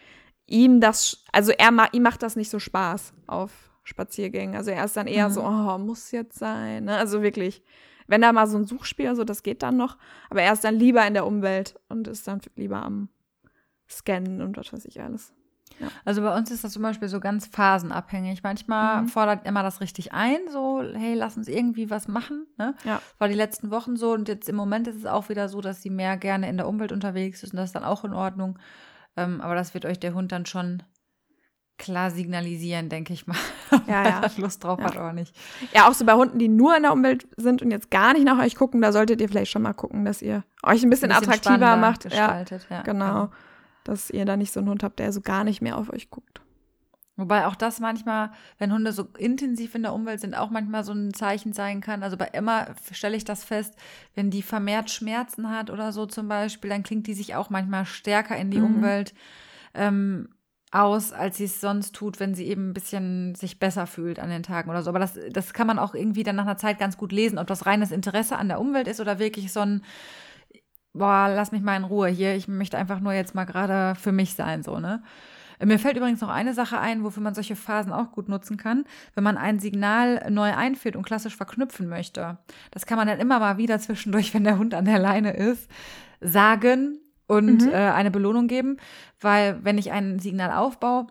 ihm 0.47 0.81
das, 0.81 1.25
also 1.33 1.53
er 1.53 1.71
ihm 1.93 2.03
macht 2.03 2.23
das 2.23 2.37
nicht 2.37 2.51
so 2.51 2.59
Spaß 2.59 3.15
auf 3.27 3.51
Spaziergängen. 3.85 4.57
Also 4.57 4.73
er 4.73 4.85
ist 4.85 4.97
dann 4.97 5.07
eher 5.07 5.29
mhm. 5.29 5.33
so, 5.33 5.45
oh, 5.45 5.79
muss 5.79 6.11
jetzt 6.11 6.39
sein. 6.39 6.85
Ne? 6.85 6.97
Also 6.97 7.23
wirklich, 7.23 7.63
wenn 8.07 8.23
da 8.23 8.33
mal 8.33 8.47
so 8.47 8.59
ein 8.59 8.67
Suchspiel 8.67 9.15
so, 9.15 9.25
das 9.25 9.43
geht 9.43 9.63
dann 9.63 9.77
noch. 9.77 9.97
Aber 10.31 10.43
er 10.43 10.53
ist 10.53 10.65
dann 10.65 10.77
lieber 10.77 11.07
in 11.07 11.15
der 11.15 11.27
Umwelt 11.27 11.79
und 11.89 12.09
ist 12.09 12.27
dann 12.29 12.41
lieber 12.55 12.83
am 12.83 13.09
Scannen 13.89 14.43
und 14.43 14.57
was 14.57 14.73
weiß 14.73 14.85
ich 14.87 15.01
alles. 15.01 15.33
Ja. 15.81 15.89
Also 16.05 16.23
bei 16.23 16.35
uns 16.35 16.51
ist 16.51 16.65
das 16.65 16.73
zum 16.73 16.83
Beispiel 16.83 17.09
so 17.09 17.21
ganz 17.21 17.47
phasenabhängig. 17.47 18.43
Manchmal 18.43 19.03
mhm. 19.03 19.09
fordert 19.09 19.47
Emma 19.47 19.63
das 19.63 19.81
richtig 19.81 20.13
ein, 20.13 20.39
so, 20.51 20.83
hey, 20.83 21.15
lass 21.15 21.37
uns 21.37 21.49
irgendwie 21.49 21.91
was 21.91 22.09
machen. 22.09 22.47
Ne? 22.57 22.75
Ja. 22.85 23.03
War 23.19 23.29
die 23.29 23.35
letzten 23.35 23.71
Wochen 23.71 23.97
so 23.97 24.13
und 24.13 24.29
jetzt 24.29 24.49
im 24.49 24.57
Moment 24.57 24.89
ist 24.89 24.97
es 24.97 25.07
auch 25.07 25.29
wieder 25.29 25.49
so, 25.49 25.61
dass 25.61 25.83
sie 25.83 25.91
mehr 25.91 26.17
gerne 26.17 26.49
in 26.49 26.57
der 26.57 26.69
Umwelt 26.69 26.93
unterwegs 26.93 27.43
ist 27.43 27.53
und 27.53 27.59
das 27.59 27.71
ist 27.71 27.75
dann 27.77 27.85
auch 27.85 28.05
in 28.05 28.15
Ordnung. 28.15 28.59
Ähm, 29.17 29.41
aber 29.41 29.55
das 29.55 29.75
wird 29.75 29.85
euch 29.85 29.99
der 29.99 30.15
Hund 30.15 30.33
dann 30.33 30.47
schon 30.47 30.83
klar 31.79 32.11
signalisieren, 32.11 32.89
denke 32.89 33.13
ich 33.13 33.27
mal. 33.27 33.37
Ja, 33.87 34.05
ja. 34.05 34.31
Lust 34.37 34.65
drauf 34.65 34.79
ja. 34.81 34.87
hat 34.87 34.97
oder 34.97 35.13
nicht. 35.13 35.35
Ja, 35.73 35.89
auch 35.89 35.93
so 35.93 36.05
bei 36.05 36.15
Hunden, 36.15 36.39
die 36.39 36.49
nur 36.49 36.77
in 36.77 36.83
der 36.83 36.93
Umwelt 36.93 37.29
sind 37.37 37.63
und 37.63 37.71
jetzt 37.71 37.91
gar 37.91 38.15
nicht 38.15 38.25
nach 38.25 38.39
euch 38.39 38.57
gucken, 38.57 38.81
da 38.81 38.91
solltet 38.91 39.21
ihr 39.21 39.29
vielleicht 39.29 39.53
schon 39.53 39.63
mal 39.63 39.75
gucken, 39.75 40.05
dass 40.05 40.23
ihr 40.23 40.45
euch 40.63 40.83
ein 40.83 40.91
bisschen, 40.91 41.13
ein 41.13 41.21
bisschen 41.21 41.33
attraktiver 41.33 41.77
macht. 41.77 42.05
Gestaltet. 42.05 42.67
Ja, 42.69 42.77
ja, 42.77 42.83
genau. 42.83 43.31
Dass 43.85 44.11
ihr 44.11 44.25
da 44.25 44.37
nicht 44.37 44.53
so 44.53 44.61
einen 44.61 44.69
Hund 44.69 44.83
habt, 44.83 44.99
der 44.99 45.13
so 45.13 45.21
gar 45.21 45.45
nicht 45.45 45.63
mehr 45.63 45.77
auf 45.77 45.93
euch 45.93 46.11
guckt. 46.11 46.41
Wobei 47.17 47.47
auch 47.47 47.55
das 47.55 47.81
manchmal, 47.81 48.31
wenn 48.59 48.73
Hunde 48.73 48.93
so 48.93 49.09
intensiv 49.17 49.75
in 49.75 49.83
der 49.83 49.95
Umwelt 49.95 50.21
sind, 50.21 50.35
auch 50.35 50.51
manchmal 50.51 50.85
so 50.85 50.93
ein 50.93 51.15
Zeichen 51.15 51.55
sein 51.55 51.81
kann. 51.81 52.03
Also 52.03 52.17
bei 52.17 52.27
Emma 52.27 52.67
stelle 52.93 53.17
ich 53.17 53.25
das 53.25 53.43
fest, 53.43 53.75
wenn 54.15 54.31
die 54.31 54.43
vermehrt 54.43 54.91
Schmerzen 54.91 55.51
hat 55.51 55.71
oder 55.71 55.93
so 55.93 56.05
zum 56.05 56.29
Beispiel, 56.29 56.69
dann 56.69 56.83
klingt 56.83 57.07
die 57.07 57.15
sich 57.15 57.35
auch 57.35 57.49
manchmal 57.49 57.87
stärker 57.87 58.37
in 58.37 58.51
die 58.51 58.59
mhm. 58.59 58.77
Umwelt. 58.77 59.15
Ähm, 59.73 60.29
aus, 60.81 61.13
als 61.13 61.37
sie 61.37 61.45
es 61.45 61.61
sonst 61.61 61.95
tut, 61.95 62.21
wenn 62.21 62.35
sie 62.35 62.47
eben 62.47 62.71
ein 62.71 62.75
bisschen 62.75 63.35
sich 63.35 63.59
besser 63.59 63.87
fühlt 63.87 64.19
an 64.19 64.31
den 64.31 64.43
Tagen 64.43 64.71
oder 64.71 64.83
so. 64.83 64.91
Aber 64.91 64.99
das, 64.99 65.19
das 65.31 65.53
kann 65.53 65.67
man 65.67 65.79
auch 65.79 65.95
irgendwie 65.95 66.23
dann 66.23 66.37
nach 66.37 66.45
einer 66.45 66.57
Zeit 66.57 66.79
ganz 66.79 66.97
gut 66.97 67.13
lesen, 67.13 67.39
ob 67.39 67.47
das 67.47 67.67
reines 67.67 67.91
Interesse 67.91 68.37
an 68.37 68.49
der 68.49 68.61
Umwelt 68.61 68.89
ist 68.89 69.01
oder 69.01 69.19
wirklich 69.19 69.53
so 69.53 69.61
ein, 69.61 69.83
boah, 70.93 71.29
lass 71.35 71.53
mich 71.53 71.63
mal 71.63 71.77
in 71.77 71.85
Ruhe 71.85 72.09
hier, 72.09 72.35
ich 72.35 72.49
möchte 72.49 72.79
einfach 72.79 73.01
nur 73.01 73.13
jetzt 73.13 73.35
mal 73.35 73.45
gerade 73.45 73.99
für 73.99 74.13
mich 74.13 74.35
sein, 74.35 74.63
so, 74.63 74.79
ne? 74.79 75.03
Mir 75.65 75.79
fällt 75.79 75.97
übrigens 75.97 76.21
noch 76.21 76.29
eine 76.29 76.53
Sache 76.53 76.79
ein, 76.79 77.03
wofür 77.03 77.23
man 77.23 77.35
solche 77.35 77.57
Phasen 77.57 77.91
auch 77.91 78.13
gut 78.13 78.29
nutzen 78.29 78.59
kann, 78.59 78.85
wenn 79.15 79.25
man 79.25 79.39
ein 79.39 79.59
Signal 79.59 80.31
neu 80.31 80.55
einführt 80.55 80.97
und 80.97 81.07
klassisch 81.07 81.35
verknüpfen 81.35 81.89
möchte. 81.89 82.37
Das 82.73 82.85
kann 82.85 82.99
man 82.99 83.09
dann 83.09 83.21
immer 83.21 83.39
mal 83.39 83.57
wieder 83.57 83.79
zwischendurch, 83.79 84.35
wenn 84.35 84.45
der 84.45 84.59
Hund 84.59 84.75
an 84.75 84.85
der 84.85 84.99
Leine 84.99 85.35
ist, 85.35 85.71
sagen, 86.21 86.99
und 87.27 87.67
mhm. 87.67 87.71
äh, 87.71 87.91
eine 87.91 88.11
Belohnung 88.11 88.47
geben, 88.47 88.77
weil 89.21 89.59
wenn 89.63 89.79
ich 89.79 89.93
ein 89.93 90.19
Signal 90.19 90.53
aufbaue, 90.53 91.07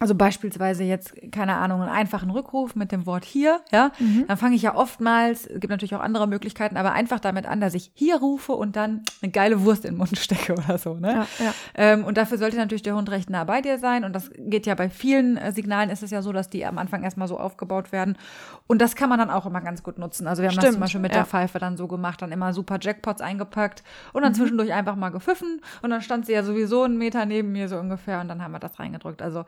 also 0.00 0.16
beispielsweise 0.16 0.82
jetzt, 0.82 1.14
keine 1.30 1.54
Ahnung, 1.54 1.80
einen 1.80 1.90
einfachen 1.90 2.30
Rückruf 2.30 2.74
mit 2.74 2.90
dem 2.90 3.06
Wort 3.06 3.24
hier, 3.24 3.60
ja, 3.70 3.92
mhm. 4.00 4.24
dann 4.26 4.36
fange 4.36 4.56
ich 4.56 4.62
ja 4.62 4.74
oftmals, 4.74 5.46
gibt 5.46 5.68
natürlich 5.68 5.94
auch 5.94 6.00
andere 6.00 6.26
Möglichkeiten, 6.26 6.76
aber 6.76 6.92
einfach 6.92 7.20
damit 7.20 7.46
an, 7.46 7.60
dass 7.60 7.74
ich 7.74 7.92
hier 7.94 8.16
rufe 8.16 8.52
und 8.54 8.74
dann 8.74 9.02
eine 9.22 9.30
geile 9.30 9.62
Wurst 9.62 9.84
in 9.84 9.92
den 9.92 9.98
Mund 9.98 10.18
stecke 10.18 10.52
oder 10.64 10.78
so, 10.78 10.94
ne? 10.94 11.12
Ja, 11.38 11.44
ja. 11.44 11.54
Ähm, 11.76 12.04
und 12.04 12.16
dafür 12.18 12.38
sollte 12.38 12.56
natürlich 12.56 12.82
der 12.82 12.96
Hund 12.96 13.08
recht 13.08 13.30
nah 13.30 13.44
bei 13.44 13.60
dir 13.60 13.78
sein 13.78 14.02
und 14.02 14.14
das 14.14 14.32
geht 14.36 14.66
ja 14.66 14.74
bei 14.74 14.90
vielen 14.90 15.36
äh, 15.36 15.52
Signalen 15.52 15.90
ist 15.90 16.02
es 16.02 16.10
ja 16.10 16.22
so, 16.22 16.32
dass 16.32 16.50
die 16.50 16.66
am 16.66 16.78
Anfang 16.78 17.04
erstmal 17.04 17.28
so 17.28 17.38
aufgebaut 17.38 17.92
werden 17.92 18.18
und 18.66 18.80
das 18.80 18.96
kann 18.96 19.08
man 19.08 19.20
dann 19.20 19.30
auch 19.30 19.46
immer 19.46 19.60
ganz 19.60 19.84
gut 19.84 19.98
nutzen. 19.98 20.26
Also 20.26 20.42
wir 20.42 20.48
haben 20.48 20.54
Stimmt, 20.54 20.66
das 20.66 20.72
zum 20.72 20.80
Beispiel 20.80 21.00
mit 21.00 21.12
ja. 21.12 21.18
der 21.18 21.26
Pfeife 21.26 21.60
dann 21.60 21.76
so 21.76 21.86
gemacht, 21.86 22.20
dann 22.20 22.32
immer 22.32 22.52
super 22.52 22.78
Jackpots 22.80 23.22
eingepackt 23.22 23.84
und 24.12 24.22
dann 24.22 24.32
mhm. 24.32 24.36
zwischendurch 24.36 24.72
einfach 24.72 24.96
mal 24.96 25.10
gepfiffen 25.10 25.60
und 25.82 25.90
dann 25.90 26.02
stand 26.02 26.26
sie 26.26 26.32
ja 26.32 26.42
sowieso 26.42 26.82
einen 26.82 26.98
Meter 26.98 27.26
neben 27.26 27.52
mir 27.52 27.68
so 27.68 27.78
ungefähr 27.78 28.20
und 28.20 28.26
dann 28.26 28.42
haben 28.42 28.50
wir 28.50 28.58
das 28.58 28.80
reingedrückt. 28.80 29.22
Also 29.22 29.44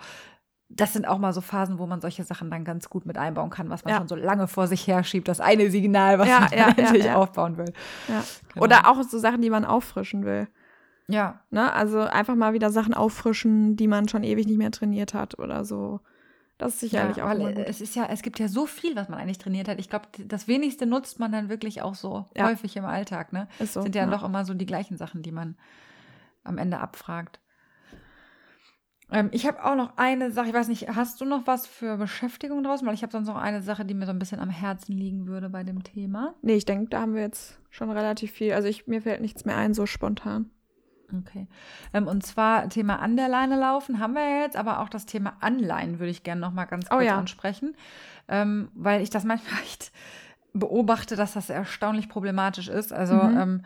das 0.68 0.92
sind 0.92 1.06
auch 1.06 1.18
mal 1.18 1.32
so 1.32 1.40
Phasen, 1.40 1.78
wo 1.78 1.86
man 1.86 2.00
solche 2.00 2.24
Sachen 2.24 2.50
dann 2.50 2.64
ganz 2.64 2.90
gut 2.90 3.06
mit 3.06 3.18
einbauen 3.18 3.50
kann, 3.50 3.70
was 3.70 3.84
man 3.84 3.92
ja. 3.92 3.98
schon 3.98 4.08
so 4.08 4.16
lange 4.16 4.48
vor 4.48 4.66
sich 4.66 4.86
her 4.86 5.04
schiebt, 5.04 5.28
das 5.28 5.40
eine 5.40 5.70
Signal, 5.70 6.18
was 6.18 6.28
ja, 6.28 6.40
man 6.40 6.52
ja, 6.52 6.66
natürlich 6.76 7.10
aufbauen 7.10 7.56
will. 7.56 7.72
Genau. 8.06 8.22
Oder 8.64 8.88
auch 8.88 9.02
so 9.02 9.18
Sachen, 9.18 9.42
die 9.42 9.50
man 9.50 9.64
auffrischen 9.64 10.24
will. 10.24 10.48
Ja. 11.08 11.40
Ne? 11.50 11.72
Also 11.72 12.00
einfach 12.00 12.34
mal 12.34 12.52
wieder 12.52 12.70
Sachen 12.70 12.94
auffrischen, 12.94 13.76
die 13.76 13.86
man 13.86 14.08
schon 14.08 14.24
ewig 14.24 14.46
nicht 14.46 14.58
mehr 14.58 14.72
trainiert 14.72 15.14
hat 15.14 15.38
oder 15.38 15.64
so. 15.64 16.00
Das 16.58 16.74
ist 16.74 16.80
sicherlich 16.80 17.20
auch 17.20 17.28
weil 17.28 17.58
Es 17.58 17.80
ist 17.80 17.94
ja, 17.94 18.06
es 18.06 18.22
gibt 18.22 18.38
ja 18.38 18.48
so 18.48 18.66
viel, 18.66 18.96
was 18.96 19.08
man 19.08 19.18
eigentlich 19.20 19.38
trainiert 19.38 19.68
hat. 19.68 19.78
Ich 19.78 19.90
glaube, 19.90 20.06
das 20.24 20.48
wenigste 20.48 20.86
nutzt 20.86 21.20
man 21.20 21.30
dann 21.30 21.48
wirklich 21.48 21.82
auch 21.82 21.94
so 21.94 22.26
häufig 22.38 22.76
im 22.76 22.86
Alltag. 22.86 23.32
Ne? 23.32 23.46
Ist 23.58 23.74
so, 23.74 23.82
sind 23.82 23.94
ja, 23.94 24.06
doch 24.06 24.24
immer 24.24 24.44
so 24.44 24.54
die 24.54 24.66
gleichen 24.66 24.96
Sachen, 24.96 25.22
die 25.22 25.32
man 25.32 25.56
am 26.44 26.56
Ende 26.56 26.78
abfragt. 26.78 27.40
Ähm, 29.10 29.28
ich 29.32 29.46
habe 29.46 29.64
auch 29.64 29.76
noch 29.76 29.96
eine 29.96 30.30
Sache, 30.30 30.48
ich 30.48 30.54
weiß 30.54 30.68
nicht, 30.68 30.88
hast 30.88 31.20
du 31.20 31.24
noch 31.24 31.46
was 31.46 31.66
für 31.66 31.96
Beschäftigung 31.96 32.62
draußen? 32.62 32.86
Weil 32.86 32.94
ich 32.94 33.02
habe 33.02 33.12
sonst 33.12 33.28
noch 33.28 33.36
eine 33.36 33.62
Sache, 33.62 33.84
die 33.84 33.94
mir 33.94 34.06
so 34.06 34.12
ein 34.12 34.18
bisschen 34.18 34.40
am 34.40 34.50
Herzen 34.50 34.92
liegen 34.92 35.26
würde 35.26 35.48
bei 35.48 35.62
dem 35.62 35.84
Thema. 35.84 36.34
Nee, 36.42 36.54
ich 36.54 36.64
denke, 36.64 36.88
da 36.90 37.02
haben 37.02 37.14
wir 37.14 37.22
jetzt 37.22 37.58
schon 37.70 37.90
relativ 37.90 38.32
viel. 38.32 38.52
Also 38.52 38.68
ich, 38.68 38.86
mir 38.86 39.02
fällt 39.02 39.20
nichts 39.20 39.44
mehr 39.44 39.56
ein, 39.56 39.74
so 39.74 39.86
spontan. 39.86 40.50
Okay. 41.20 41.46
Ähm, 41.92 42.08
und 42.08 42.26
zwar 42.26 42.68
Thema 42.68 42.98
an 42.98 43.16
der 43.16 43.28
Leine 43.28 43.56
laufen 43.58 44.00
haben 44.00 44.14
wir 44.14 44.28
ja 44.28 44.42
jetzt, 44.42 44.56
aber 44.56 44.80
auch 44.80 44.88
das 44.88 45.06
Thema 45.06 45.36
Anleihen 45.40 46.00
würde 46.00 46.10
ich 46.10 46.24
gerne 46.24 46.40
noch 46.40 46.52
mal 46.52 46.64
ganz 46.64 46.86
oh 46.86 46.96
kurz 46.96 47.02
oh 47.02 47.06
ja. 47.06 47.16
ansprechen, 47.16 47.76
ähm, 48.26 48.70
weil 48.74 49.02
ich 49.02 49.10
das 49.10 49.24
manchmal 49.24 49.60
echt 49.62 49.92
beobachte, 50.52 51.16
dass 51.16 51.34
das 51.34 51.50
erstaunlich 51.50 52.08
problematisch 52.08 52.68
ist. 52.68 52.92
Also 52.92 53.14
mhm. 53.14 53.38
ähm, 53.38 53.64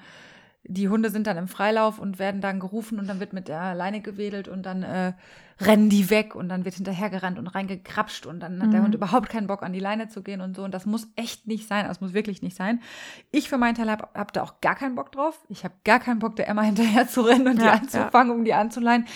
die 0.64 0.88
Hunde 0.88 1.10
sind 1.10 1.26
dann 1.26 1.36
im 1.36 1.48
Freilauf 1.48 1.98
und 1.98 2.18
werden 2.18 2.40
dann 2.40 2.60
gerufen 2.60 2.98
und 2.98 3.08
dann 3.08 3.18
wird 3.18 3.32
mit 3.32 3.48
der 3.48 3.74
Leine 3.74 4.00
gewedelt 4.00 4.46
und 4.46 4.64
dann 4.66 4.82
äh, 4.82 5.14
rennen 5.60 5.88
die 5.88 6.10
weg 6.10 6.34
und 6.34 6.48
dann 6.48 6.64
wird 6.64 6.74
hinterhergerannt 6.74 7.38
und 7.38 7.46
reingekrapscht 7.46 8.26
und 8.26 8.40
dann 8.40 8.56
mhm. 8.56 8.62
hat 8.62 8.72
der 8.72 8.80
mhm. 8.80 8.84
Hund 8.84 8.94
überhaupt 8.94 9.28
keinen 9.30 9.46
Bock 9.46 9.62
an 9.62 9.72
die 9.72 9.80
Leine 9.80 10.08
zu 10.08 10.22
gehen 10.22 10.40
und 10.40 10.54
so 10.54 10.62
und 10.62 10.72
das 10.72 10.86
muss 10.86 11.08
echt 11.16 11.46
nicht 11.46 11.66
sein, 11.66 11.86
das 11.86 12.00
muss 12.00 12.12
wirklich 12.12 12.42
nicht 12.42 12.56
sein. 12.56 12.80
Ich 13.30 13.48
für 13.48 13.58
meinen 13.58 13.74
Teil 13.74 13.90
habe 13.90 14.08
hab 14.14 14.32
da 14.32 14.42
auch 14.42 14.60
gar 14.60 14.74
keinen 14.74 14.94
Bock 14.94 15.12
drauf. 15.12 15.40
Ich 15.48 15.64
habe 15.64 15.74
gar 15.84 15.98
keinen 15.98 16.18
Bock, 16.18 16.36
der 16.36 16.48
Emma 16.48 16.62
hinterher 16.62 17.08
zu 17.08 17.22
rennen 17.22 17.48
und 17.48 17.56
ja, 17.58 17.62
die 17.76 17.82
anzufangen, 17.82 18.32
ja. 18.32 18.38
um 18.38 18.44
die 18.44 18.54
anzuleihen. 18.54 19.06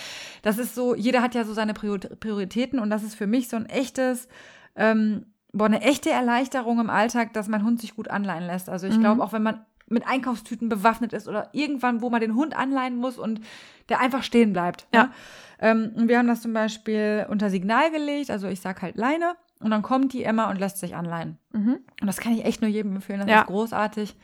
Das 0.41 0.57
ist 0.57 0.75
so, 0.75 0.95
jeder 0.95 1.21
hat 1.21 1.35
ja 1.35 1.43
so 1.43 1.53
seine 1.53 1.73
Prioritäten 1.73 2.79
und 2.79 2.89
das 2.89 3.03
ist 3.03 3.15
für 3.15 3.27
mich 3.27 3.49
so 3.49 3.55
ein 3.55 3.67
echtes 3.67 4.27
ähm, 4.75 5.25
boah, 5.53 5.65
eine 5.65 5.81
echte 5.81 6.11
Erleichterung 6.11 6.79
im 6.79 6.89
Alltag, 6.89 7.33
dass 7.33 7.47
mein 7.47 7.63
Hund 7.63 7.79
sich 7.79 7.95
gut 7.95 8.09
anleihen 8.09 8.45
lässt. 8.45 8.69
Also 8.69 8.87
ich 8.87 8.97
mhm. 8.97 9.01
glaube, 9.01 9.23
auch 9.23 9.31
wenn 9.31 9.43
man 9.43 9.65
mit 9.87 10.07
Einkaufstüten 10.07 10.69
bewaffnet 10.69 11.13
ist 11.13 11.27
oder 11.27 11.49
irgendwann, 11.51 12.01
wo 12.01 12.09
man 12.09 12.21
den 12.21 12.35
Hund 12.35 12.55
anleihen 12.55 12.97
muss 12.97 13.17
und 13.17 13.41
der 13.89 13.99
einfach 13.99 14.23
stehen 14.23 14.53
bleibt. 14.53 14.87
Ja. 14.93 15.03
Ne? 15.03 15.11
Ähm, 15.59 15.91
und 15.95 16.07
wir 16.09 16.17
haben 16.17 16.27
das 16.27 16.41
zum 16.41 16.53
Beispiel 16.53 17.25
unter 17.29 17.49
Signal 17.49 17.91
gelegt, 17.91 18.29
also 18.29 18.47
ich 18.47 18.59
sag 18.59 18.81
halt 18.81 18.97
Leine 18.97 19.35
und 19.61 19.71
dann 19.71 19.81
kommt 19.81 20.13
die 20.13 20.23
Emma 20.23 20.49
und 20.49 20.59
lässt 20.59 20.79
sich 20.79 20.95
anleihen. 20.95 21.37
Mhm. 21.53 21.79
Und 22.01 22.07
das 22.07 22.17
kann 22.17 22.33
ich 22.33 22.45
echt 22.45 22.61
nur 22.61 22.69
jedem 22.69 22.95
empfehlen, 22.95 23.21
das 23.21 23.29
ja. 23.29 23.41
ist 23.41 23.47
großartig. 23.47 24.15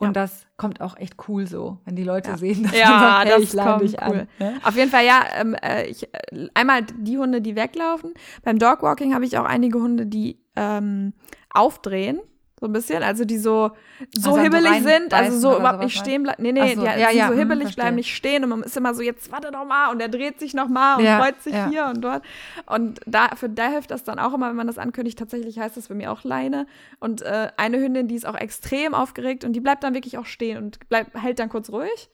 Und 0.00 0.08
ja. 0.08 0.12
das 0.12 0.46
kommt 0.56 0.80
auch 0.80 0.96
echt 0.96 1.16
cool 1.26 1.48
so, 1.48 1.78
wenn 1.84 1.96
die 1.96 2.04
Leute 2.04 2.30
ja. 2.30 2.36
sehen, 2.36 2.62
dass 2.62 2.72
ja, 2.78 2.86
sagt, 2.86 3.28
hey, 3.28 3.40
das 3.40 3.52
ich 3.54 3.60
kommt 3.60 3.82
dich 3.82 3.94
cool. 3.94 4.20
an. 4.20 4.28
Ne? 4.38 4.60
Auf 4.62 4.76
jeden 4.76 4.90
Fall, 4.90 5.04
ja, 5.04 5.24
ähm, 5.40 5.54
äh, 5.54 5.86
ich, 5.86 6.04
äh, 6.14 6.48
einmal 6.54 6.84
die 6.84 7.18
Hunde, 7.18 7.40
die 7.40 7.56
weglaufen. 7.56 8.14
Beim 8.44 8.60
Dogwalking 8.60 9.12
habe 9.12 9.24
ich 9.24 9.36
auch 9.38 9.44
einige 9.44 9.80
Hunde, 9.80 10.06
die 10.06 10.40
ähm, 10.54 11.14
aufdrehen 11.50 12.20
so 12.60 12.66
ein 12.66 12.72
bisschen, 12.72 13.02
also 13.02 13.24
die 13.24 13.38
so, 13.38 13.70
so 14.16 14.30
also 14.30 14.42
hibbelig 14.42 14.82
sind, 14.82 15.14
also 15.14 15.38
so 15.38 15.58
überhaupt 15.58 15.82
nicht 15.82 15.96
stehen 15.96 16.24
bleiben. 16.24 16.42
Nee, 16.42 16.52
nee, 16.52 16.74
so, 16.74 16.80
die, 16.80 16.86
ja, 16.86 17.10
die 17.10 17.16
ja, 17.16 17.26
so 17.26 17.32
hm, 17.32 17.38
hibbelig 17.38 17.62
verstehe. 17.62 17.82
bleiben, 17.82 17.96
nicht 17.96 18.14
stehen 18.14 18.42
und 18.42 18.50
man 18.50 18.62
ist 18.62 18.76
immer 18.76 18.94
so, 18.94 19.02
jetzt 19.02 19.30
warte 19.30 19.50
doch 19.52 19.64
mal 19.64 19.90
und 19.90 20.00
er 20.00 20.08
dreht 20.08 20.40
sich 20.40 20.54
noch 20.54 20.68
mal 20.68 20.96
und 20.96 21.04
ja, 21.04 21.18
freut 21.18 21.40
sich 21.42 21.52
ja. 21.52 21.68
hier 21.68 21.86
und 21.86 22.02
dort. 22.02 22.24
Und 22.66 23.00
da, 23.06 23.28
für 23.36 23.48
da 23.48 23.68
hilft 23.68 23.90
das 23.90 24.02
dann 24.02 24.18
auch 24.18 24.34
immer, 24.34 24.48
wenn 24.48 24.56
man 24.56 24.66
das 24.66 24.78
ankündigt. 24.78 25.18
Tatsächlich 25.18 25.58
heißt 25.58 25.76
das 25.76 25.86
für 25.86 25.94
mich 25.94 26.08
auch 26.08 26.24
Leine. 26.24 26.66
Und 26.98 27.22
äh, 27.22 27.50
eine 27.56 27.78
Hündin, 27.78 28.08
die 28.08 28.16
ist 28.16 28.26
auch 28.26 28.36
extrem 28.36 28.94
aufgeregt 28.94 29.44
und 29.44 29.52
die 29.52 29.60
bleibt 29.60 29.84
dann 29.84 29.94
wirklich 29.94 30.18
auch 30.18 30.26
stehen 30.26 30.58
und 30.58 30.88
bleibt, 30.88 31.14
hält 31.20 31.38
dann 31.38 31.48
kurz 31.48 31.70
ruhig. 31.70 32.10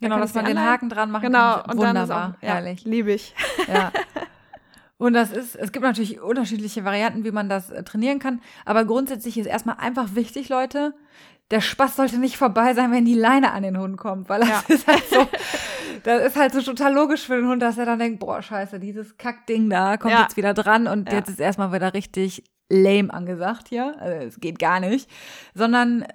Genau, 0.00 0.18
dass 0.18 0.34
man 0.34 0.44
den 0.44 0.60
Haken 0.60 0.88
dran 0.88 1.10
machen 1.10 1.22
genau, 1.22 1.38
kann. 1.38 1.62
Genau, 1.62 1.72
und 1.72 1.78
Wunderbar, 1.78 2.06
dann 2.06 2.30
ist 2.30 2.36
auch, 2.36 2.42
herrlich. 2.42 2.84
Liebe 2.84 3.12
ich. 3.12 3.34
Ja. 3.68 3.92
Und 4.96 5.12
das 5.12 5.32
ist, 5.32 5.56
es 5.56 5.72
gibt 5.72 5.84
natürlich 5.84 6.20
unterschiedliche 6.20 6.84
Varianten, 6.84 7.24
wie 7.24 7.32
man 7.32 7.48
das 7.48 7.70
äh, 7.70 7.82
trainieren 7.82 8.20
kann. 8.20 8.40
Aber 8.64 8.84
grundsätzlich 8.84 9.36
ist 9.36 9.46
erstmal 9.46 9.76
einfach 9.78 10.14
wichtig, 10.14 10.48
Leute, 10.48 10.94
der 11.50 11.60
Spaß 11.60 11.96
sollte 11.96 12.18
nicht 12.18 12.36
vorbei 12.36 12.74
sein, 12.74 12.92
wenn 12.92 13.04
die 13.04 13.14
Leine 13.14 13.52
an 13.52 13.62
den 13.62 13.78
Hund 13.78 13.96
kommt, 13.96 14.28
weil 14.28 14.40
das 14.40 14.48
ja. 14.48 14.62
ist 14.68 14.86
halt 14.86 15.04
so, 15.08 15.28
das 16.04 16.26
ist 16.26 16.36
halt 16.36 16.52
so 16.52 16.62
total 16.62 16.94
logisch 16.94 17.26
für 17.26 17.36
den 17.36 17.48
Hund, 17.48 17.60
dass 17.60 17.76
er 17.76 17.86
dann 17.86 17.98
denkt, 17.98 18.20
boah, 18.20 18.40
scheiße, 18.40 18.78
dieses 18.78 19.16
Kackding 19.18 19.68
da 19.68 19.96
kommt 19.96 20.14
ja. 20.14 20.22
jetzt 20.22 20.36
wieder 20.36 20.54
dran 20.54 20.86
und 20.86 21.10
ja. 21.10 21.18
jetzt 21.18 21.28
ist 21.28 21.40
erstmal 21.40 21.72
wieder 21.72 21.92
richtig 21.92 22.44
lame 22.70 23.12
angesagt 23.12 23.68
hier. 23.68 23.96
Also 24.00 24.26
es 24.26 24.40
geht 24.40 24.58
gar 24.58 24.80
nicht. 24.80 25.10
Sondern 25.54 26.06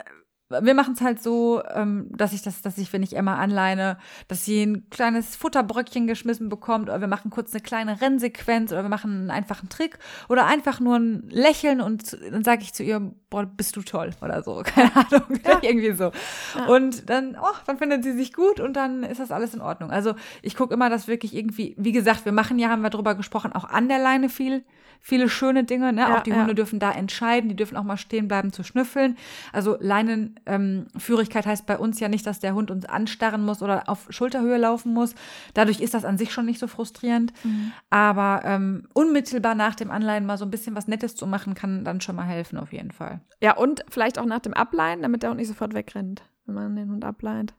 wir 0.50 0.74
machen 0.74 0.96
es 0.96 1.02
halt 1.02 1.22
so, 1.22 1.62
ähm, 1.74 2.08
dass 2.16 2.34
ich 2.34 2.42
das, 2.42 2.62
dass 2.62 2.78
ich, 2.78 2.92
wenn 2.92 3.04
ich 3.04 3.16
Emma 3.16 3.36
anleine, 3.36 3.98
dass 4.28 4.46
sie 4.46 4.64
ein 4.64 4.90
kleines 4.90 5.36
Futterbröckchen 5.36 6.08
geschmissen 6.08 6.50
bekommt, 6.50 6.90
oder 6.90 7.02
wir 7.02 7.08
machen 7.08 7.30
kurz 7.30 7.54
eine 7.54 7.62
kleine 7.62 8.02
Rennsequenz, 8.02 8.72
oder 8.72 8.82
wir 8.84 8.90
machen 8.90 9.12
einen 9.12 9.32
einfachen 9.32 9.70
Trick, 9.70 10.00
oder 10.28 10.48
einfach 10.48 10.80
nur 10.80 10.98
ein 10.98 11.30
Lächeln 11.30 11.82
und 11.82 12.18
dann 12.32 12.44
sage 12.44 12.64
ich 12.64 12.74
zu 12.74 12.84
ihr, 12.84 13.00
boah, 13.30 13.46
bist 13.46 13.76
du 13.76 13.84
toll, 13.84 14.12
oder 14.22 14.42
so, 14.42 14.64
keine 14.66 14.96
Ahnung, 14.96 15.40
ja. 15.46 15.60
irgendwie 15.62 15.94
so. 15.94 16.12
Ja. 16.58 16.66
Und 16.68 17.10
dann, 17.10 17.38
oh, 17.40 17.56
dann 17.68 17.78
findet 17.78 18.04
sie 18.04 18.14
sich 18.14 18.34
gut 18.34 18.60
und 18.60 18.74
dann 18.74 19.04
ist 19.04 19.20
das 19.20 19.32
alles 19.32 19.54
in 19.54 19.62
Ordnung. 19.62 19.92
Also 19.92 20.16
ich 20.42 20.56
gucke 20.56 20.74
immer, 20.74 20.90
dass 20.90 21.08
wirklich 21.08 21.36
irgendwie, 21.36 21.76
wie 21.78 21.92
gesagt, 21.92 22.26
wir 22.26 22.32
machen 22.32 22.58
ja, 22.58 22.70
haben 22.70 22.82
wir 22.82 22.90
drüber 22.90 23.14
gesprochen, 23.14 23.54
auch 23.54 23.66
an 23.66 23.88
der 23.88 24.00
Leine 24.00 24.30
viel, 24.30 24.64
viele 25.00 25.30
schöne 25.30 25.64
Dinge, 25.64 25.94
ne? 25.94 26.02
Ja, 26.02 26.18
auch 26.18 26.24
die 26.24 26.34
Hunde 26.34 26.56
dürfen 26.56 26.80
da 26.80 26.92
entscheiden, 26.92 27.50
die 27.50 27.56
dürfen 27.56 27.78
auch 27.78 27.84
mal 27.84 27.98
stehen 27.98 28.28
bleiben 28.28 28.52
zu 28.52 28.64
schnüffeln. 28.64 29.18
Also 29.54 29.78
Leinen 29.80 30.39
Ähm, 30.46 30.88
heißt 30.98 31.66
bei 31.66 31.78
uns 31.78 32.00
ja 32.00 32.10
nicht, 32.10 32.26
dass 32.26 32.40
der 32.40 32.54
Hund 32.54 32.72
uns 32.72 32.86
anstarren 32.86 33.44
muss 33.44 33.62
oder 33.62 33.90
auf 33.90 34.08
Schulterhöhe 34.10 34.58
laufen 34.58 34.94
muss. 34.94 35.16
Dadurch 35.54 35.80
ist 35.80 35.94
das 35.94 36.06
an 36.06 36.18
sich 36.18 36.32
schon 36.32 36.46
nicht 36.46 36.60
so 36.60 36.68
frustrierend. 36.68 37.34
Mhm. 37.44 37.72
Aber 37.90 38.42
ähm, 38.44 38.88
unmittelbar 38.94 39.56
nach 39.56 39.76
dem 39.76 39.92
Anleihen 39.92 40.26
mal 40.26 40.38
so 40.38 40.46
ein 40.46 40.52
bisschen 40.52 40.76
was 40.76 40.88
Nettes 40.88 41.16
zu 41.16 41.28
machen, 41.28 41.54
kann 41.54 41.84
dann 41.84 42.02
schon 42.02 42.16
mal 42.16 42.26
helfen, 42.26 42.58
auf 42.58 42.74
jeden 42.74 42.92
Fall. 42.92 43.22
Ja, 43.42 43.56
und 43.56 43.84
vielleicht 43.90 44.20
auch 44.20 44.26
nach 44.26 44.40
dem 44.40 44.54
Ableihen, 44.54 45.02
damit 45.02 45.24
der 45.24 45.30
Hund 45.30 45.40
nicht 45.40 45.48
sofort 45.48 45.74
wegrennt, 45.74 46.24
wenn 46.46 46.56
man 46.56 46.76
den 46.76 46.90
Hund 46.90 47.06
ableiht. 47.06 47.54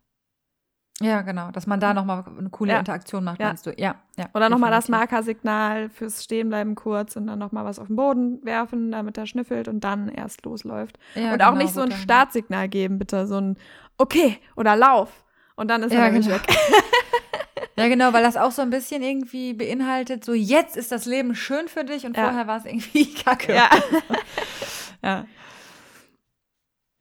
Ja, 1.03 1.23
genau, 1.23 1.51
dass 1.51 1.67
man 1.67 1.81
da 1.81 1.95
nochmal 1.95 2.25
eine 2.39 2.51
coole 2.51 2.73
ja. 2.73 2.79
Interaktion 2.79 3.25
macht, 3.25 3.41
ja. 3.41 3.49
meinst 3.49 3.65
du? 3.67 3.73
Ja, 3.77 3.95
ja. 4.19 4.27
Oder 4.35 4.51
nochmal 4.51 4.71
das 4.71 4.89
Markersignal 4.89 5.89
fürs 5.89 6.23
Stehenbleiben 6.23 6.75
kurz 6.75 7.17
und 7.17 7.27
dann 7.27 7.39
nochmal 7.39 7.65
was 7.65 7.79
auf 7.79 7.87
den 7.87 7.97
Boden 7.97 8.45
werfen, 8.45 8.93
damit 8.93 9.17
er 9.17 9.27
schnüffelt 9.27 9.67
und 9.69 9.81
dann 9.83 10.09
erst 10.09 10.45
losläuft. 10.45 10.99
Ja, 11.15 11.33
und 11.33 11.39
genau, 11.39 11.51
auch 11.51 11.55
nicht 11.55 11.73
so 11.73 11.81
ein 11.81 11.93
Startsignal 11.93 12.69
geben, 12.69 12.99
bitte, 12.99 13.27
so 13.27 13.39
ein 13.39 13.57
Okay 13.97 14.39
oder 14.57 14.77
Lauf. 14.77 15.25
Und 15.57 15.69
dann 15.69 15.83
ist 15.83 15.93
er 15.93 16.11
genau. 16.11 16.27
weg. 16.27 16.43
ja, 17.77 17.89
genau, 17.89 18.13
weil 18.13 18.23
das 18.23 18.37
auch 18.37 18.53
so 18.53 18.63
ein 18.63 18.71
bisschen 18.71 19.03
irgendwie 19.03 19.55
beinhaltet, 19.55 20.25
so 20.25 20.35
jetzt 20.35 20.77
ist 20.77 20.93
das 20.93 21.07
Leben 21.07 21.35
schön 21.35 21.69
für 21.69 21.85
dich 21.85 22.05
und 22.05 22.17
vorher 22.17 22.47
war 22.47 22.59
es 22.59 22.65
irgendwie 22.67 23.15
kacke. 23.25 23.55
Ja. 23.55 23.71
ja. 25.03 25.25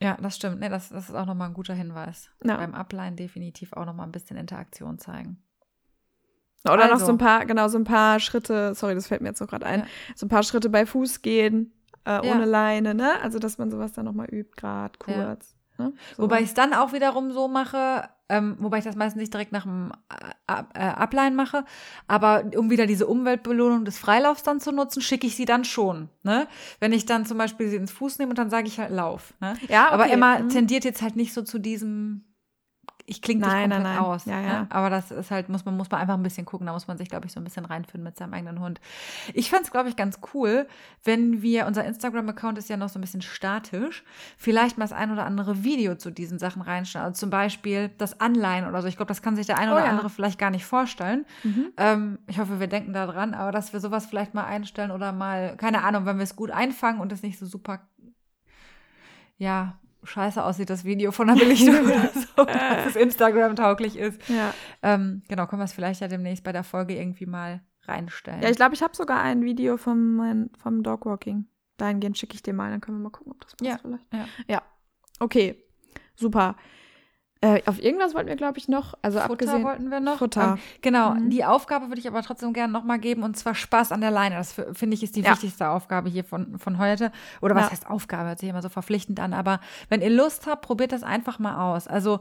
Ja, 0.01 0.17
das 0.21 0.35
stimmt. 0.37 0.59
Nee, 0.59 0.69
das, 0.69 0.89
das 0.89 1.09
ist 1.09 1.15
auch 1.15 1.25
nochmal 1.25 1.49
ein 1.49 1.53
guter 1.53 1.73
Hinweis. 1.73 2.29
Ja. 2.43 2.57
Beim 2.57 2.73
Upline 2.73 3.15
definitiv 3.15 3.73
auch 3.73 3.85
nochmal 3.85 4.07
ein 4.07 4.11
bisschen 4.11 4.37
Interaktion 4.37 4.97
zeigen. 4.97 5.43
Oder 6.65 6.83
also. 6.83 6.93
noch 6.93 6.99
so 6.99 7.11
ein 7.11 7.17
paar, 7.17 7.45
genau, 7.45 7.67
so 7.67 7.77
ein 7.77 7.83
paar 7.83 8.19
Schritte, 8.19 8.73
sorry, 8.75 8.95
das 8.95 9.07
fällt 9.07 9.21
mir 9.21 9.29
jetzt 9.29 9.39
noch 9.39 9.47
gerade 9.47 9.65
ein, 9.65 9.81
ja. 9.81 9.85
so 10.15 10.25
ein 10.25 10.29
paar 10.29 10.43
Schritte 10.43 10.69
bei 10.69 10.85
Fuß 10.85 11.21
gehen, 11.21 11.73
äh, 12.05 12.19
ohne 12.19 12.41
ja. 12.41 12.45
Leine, 12.45 12.93
ne? 12.93 13.21
Also, 13.21 13.39
dass 13.39 13.57
man 13.57 13.71
sowas 13.71 13.93
dann 13.93 14.05
nochmal 14.05 14.27
übt, 14.29 14.51
gerade 14.57 14.97
kurz. 14.99 15.55
Ne? 15.79 15.93
So. 16.15 16.23
Wobei 16.23 16.41
ich 16.41 16.49
es 16.49 16.53
dann 16.53 16.73
auch 16.73 16.93
wiederum 16.93 17.31
so 17.31 17.47
mache, 17.47 18.09
ähm, 18.27 18.57
wobei 18.59 18.77
ich 18.77 18.83
das 18.83 18.95
meistens 18.95 19.21
nicht 19.21 19.33
direkt 19.33 19.51
nach 19.51 19.63
dem 19.63 19.91
äh, 20.47 20.63
äh, 20.73 20.79
Ableihen 20.79 21.35
mache, 21.35 21.65
aber 22.07 22.43
um 22.55 22.69
wieder 22.69 22.85
diese 22.85 23.07
Umweltbelohnung 23.07 23.85
des 23.85 23.97
Freilaufs 23.97 24.43
dann 24.43 24.59
zu 24.59 24.71
nutzen, 24.71 25.01
schicke 25.01 25.25
ich 25.25 25.35
sie 25.35 25.45
dann 25.45 25.63
schon. 25.65 26.09
Ne? 26.23 26.47
Wenn 26.79 26.93
ich 26.93 27.05
dann 27.05 27.25
zum 27.25 27.37
Beispiel 27.37 27.69
sie 27.69 27.77
ins 27.77 27.91
Fuß 27.91 28.19
nehme 28.19 28.29
und 28.29 28.37
dann 28.37 28.49
sage 28.49 28.67
ich 28.67 28.79
halt 28.79 28.91
Lauf. 28.91 29.33
Ne? 29.39 29.55
Ja, 29.67 29.85
okay. 29.85 29.93
Aber 29.93 30.09
Emma 30.09 30.39
mhm. 30.39 30.49
tendiert 30.49 30.83
jetzt 30.83 31.01
halt 31.01 31.15
nicht 31.15 31.33
so 31.33 31.41
zu 31.41 31.57
diesem 31.57 32.25
ich 33.09 33.21
klinge 33.21 33.41
nicht 33.41 33.51
nein, 33.51 33.69
nein. 33.69 33.97
aus. 33.97 34.25
Ja, 34.25 34.39
ne? 34.39 34.47
ja. 34.47 34.61
Ne? 34.61 34.67
Aber 34.69 34.89
das 34.89 35.11
ist 35.11 35.31
halt, 35.31 35.49
muss 35.49 35.65
man, 35.65 35.75
muss 35.75 35.89
man 35.89 35.99
einfach 36.01 36.13
ein 36.13 36.23
bisschen 36.23 36.45
gucken. 36.45 36.67
Da 36.67 36.73
muss 36.73 36.87
man 36.87 36.97
sich, 36.97 37.09
glaube 37.09 37.25
ich, 37.25 37.31
so 37.31 37.39
ein 37.39 37.43
bisschen 37.43 37.65
reinfinden 37.65 38.03
mit 38.03 38.17
seinem 38.17 38.33
eigenen 38.33 38.59
Hund. 38.59 38.79
Ich 39.33 39.49
fand 39.49 39.63
es, 39.63 39.71
glaube 39.71 39.89
ich, 39.89 39.95
ganz 39.95 40.19
cool, 40.33 40.67
wenn 41.03 41.41
wir, 41.41 41.65
unser 41.65 41.83
Instagram-Account 41.85 42.57
ist 42.57 42.69
ja 42.69 42.77
noch 42.77 42.89
so 42.89 42.99
ein 42.99 43.01
bisschen 43.01 43.21
statisch, 43.21 44.03
vielleicht 44.37 44.77
mal 44.77 44.83
das 44.85 44.93
ein 44.93 45.11
oder 45.11 45.25
andere 45.25 45.63
Video 45.63 45.95
zu 45.95 46.11
diesen 46.11 46.39
Sachen 46.39 46.61
reinstellen. 46.61 47.05
Also 47.07 47.19
zum 47.19 47.29
Beispiel 47.29 47.89
das 47.97 48.19
Anleihen 48.19 48.67
oder 48.67 48.81
so. 48.81 48.87
Ich 48.87 48.95
glaube, 48.95 49.09
das 49.09 49.21
kann 49.21 49.35
sich 49.35 49.47
der 49.47 49.57
ein 49.57 49.69
oder 49.69 49.81
oh, 49.81 49.85
ja. 49.85 49.89
andere 49.89 50.09
vielleicht 50.09 50.39
gar 50.39 50.51
nicht 50.51 50.65
vorstellen. 50.65 51.25
Mhm. 51.43 51.71
Ähm, 51.77 52.19
ich 52.27 52.39
hoffe, 52.39 52.59
wir 52.59 52.67
denken 52.67 52.93
da 52.93 53.07
dran, 53.07 53.33
aber 53.33 53.51
dass 53.51 53.73
wir 53.73 53.79
sowas 53.79 54.05
vielleicht 54.05 54.33
mal 54.33 54.45
einstellen 54.45 54.91
oder 54.91 55.11
mal, 55.11 55.57
keine 55.57 55.83
Ahnung, 55.83 56.05
wenn 56.05 56.17
wir 56.17 56.23
es 56.23 56.35
gut 56.35 56.51
einfangen 56.51 57.01
und 57.01 57.11
es 57.11 57.23
nicht 57.23 57.39
so 57.39 57.45
super 57.45 57.81
ja, 59.39 59.79
scheiße 60.03 60.43
aussieht, 60.43 60.69
das 60.69 60.83
Video 60.83 61.11
von 61.11 61.27
der 61.27 61.35
Belichtung 61.35 61.75
oder 61.85 62.09
so, 62.09 62.45
dass 62.45 62.87
es 62.87 62.95
Instagram-tauglich 62.95 63.97
ist. 63.97 64.27
Ja. 64.29 64.53
Ähm, 64.81 65.23
genau, 65.27 65.47
können 65.47 65.61
wir 65.61 65.65
es 65.65 65.73
vielleicht 65.73 66.01
ja 66.01 66.07
demnächst 66.07 66.43
bei 66.43 66.51
der 66.51 66.63
Folge 66.63 66.95
irgendwie 66.95 67.25
mal 67.25 67.61
reinstellen. 67.83 68.41
Ja, 68.41 68.49
ich 68.49 68.57
glaube, 68.57 68.75
ich 68.75 68.81
habe 68.81 68.95
sogar 68.95 69.21
ein 69.21 69.43
Video 69.43 69.77
vom, 69.77 70.49
vom 70.57 70.83
Dogwalking. 70.83 71.45
Dahingehend 71.77 72.17
schicke 72.17 72.35
ich 72.35 72.43
dir 72.43 72.53
mal, 72.53 72.69
dann 72.69 72.81
können 72.81 72.97
wir 72.97 73.03
mal 73.03 73.09
gucken, 73.09 73.31
ob 73.31 73.41
das 73.41 73.55
passt 73.55 73.69
ja. 73.69 73.77
vielleicht. 73.77 74.05
Ja. 74.13 74.25
ja. 74.47 74.61
Okay, 75.19 75.63
super. 76.15 76.55
Äh, 77.41 77.61
auf 77.67 77.81
irgendwas 77.81 78.13
wollten 78.13 78.27
wir, 78.27 78.35
glaube 78.35 78.57
ich, 78.57 78.67
noch. 78.67 78.95
Also 79.01 79.19
Futter 79.19 79.31
abgesehen, 79.31 79.63
wollten 79.63 79.89
wir 79.89 80.01
noch. 80.01 80.17
Futter. 80.17 80.55
Ähm, 80.55 80.59
genau. 80.81 81.11
Mhm. 81.11 81.29
Die 81.29 81.45
Aufgabe 81.45 81.87
würde 81.87 81.99
ich 81.99 82.07
aber 82.07 82.21
trotzdem 82.21 82.51
gerne 82.51 82.73
nochmal 82.73 82.99
geben 82.99 83.23
und 83.23 83.37
zwar 83.37 83.55
Spaß 83.55 83.93
an 83.93 84.01
der 84.01 84.11
Leine. 84.11 84.35
Das 84.35 84.51
finde 84.51 84.95
ich 84.95 85.03
ist 85.03 85.15
die 85.15 85.21
ja. 85.21 85.31
wichtigste 85.31 85.69
Aufgabe 85.69 86.09
hier 86.09 86.25
von, 86.25 86.59
von 86.59 86.77
heute. 86.79 87.13
Oder 87.41 87.55
was 87.55 87.65
ja. 87.65 87.71
heißt 87.71 87.89
Aufgabe? 87.89 88.29
Hört 88.29 88.39
sich 88.39 88.49
immer 88.49 88.61
so 88.61 88.67
verpflichtend 88.67 89.21
an. 89.21 89.33
Aber 89.33 89.61
wenn 89.87 90.01
ihr 90.01 90.09
Lust 90.09 90.47
habt, 90.47 90.65
probiert 90.65 90.91
das 90.91 91.03
einfach 91.03 91.39
mal 91.39 91.73
aus. 91.73 91.87
Also 91.87 92.19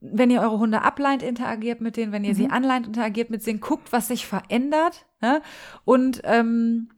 wenn 0.00 0.30
ihr 0.30 0.40
eure 0.40 0.58
Hunde 0.58 0.82
ableint, 0.82 1.22
interagiert 1.22 1.80
mit 1.80 1.96
denen, 1.96 2.10
wenn 2.10 2.24
ihr 2.24 2.32
mhm. 2.32 2.36
sie 2.36 2.50
anleint, 2.50 2.88
interagiert 2.88 3.30
mit 3.30 3.46
denen, 3.46 3.60
guckt, 3.60 3.92
was 3.92 4.08
sich 4.08 4.26
verändert. 4.26 5.06
Ne? 5.20 5.40
Und 5.84 6.20
ähm, 6.24 6.88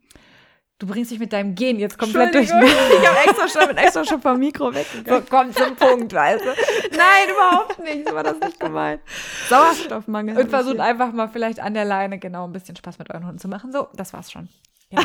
Du 0.80 0.86
bringst 0.86 1.10
dich 1.10 1.18
mit 1.18 1.30
deinem 1.30 1.54
Gen 1.54 1.78
jetzt 1.78 1.98
komplett 1.98 2.34
durch. 2.34 2.46
ich 2.46 2.52
habe 2.54 3.18
extra 3.26 3.48
schon, 3.48 3.68
bin 3.68 3.76
extra 3.76 4.02
schon 4.02 4.22
vom 4.22 4.38
Mikro 4.38 4.74
weggegangen. 4.74 5.22
So, 5.22 5.28
komm 5.28 5.52
zum 5.52 5.76
Punkt, 5.76 6.14
weißt 6.14 6.42
du? 6.42 6.48
Nein, 6.96 7.28
überhaupt 7.30 7.78
nicht. 7.80 8.08
So 8.08 8.14
war 8.14 8.22
das 8.22 8.40
nicht 8.40 8.58
gemeint. 8.58 9.02
Sauerstoffmangel. 9.50 10.38
Und 10.38 10.48
versucht 10.48 10.80
einfach 10.80 11.12
mal 11.12 11.28
vielleicht 11.28 11.60
an 11.60 11.74
der 11.74 11.84
Leine 11.84 12.18
genau 12.18 12.46
ein 12.46 12.52
bisschen 12.52 12.76
Spaß 12.76 12.98
mit 12.98 13.10
euren 13.10 13.26
Hunden 13.26 13.38
zu 13.38 13.46
machen. 13.46 13.72
So, 13.72 13.88
das 13.94 14.14
war's 14.14 14.32
schon. 14.32 14.48
Ja. 14.88 15.02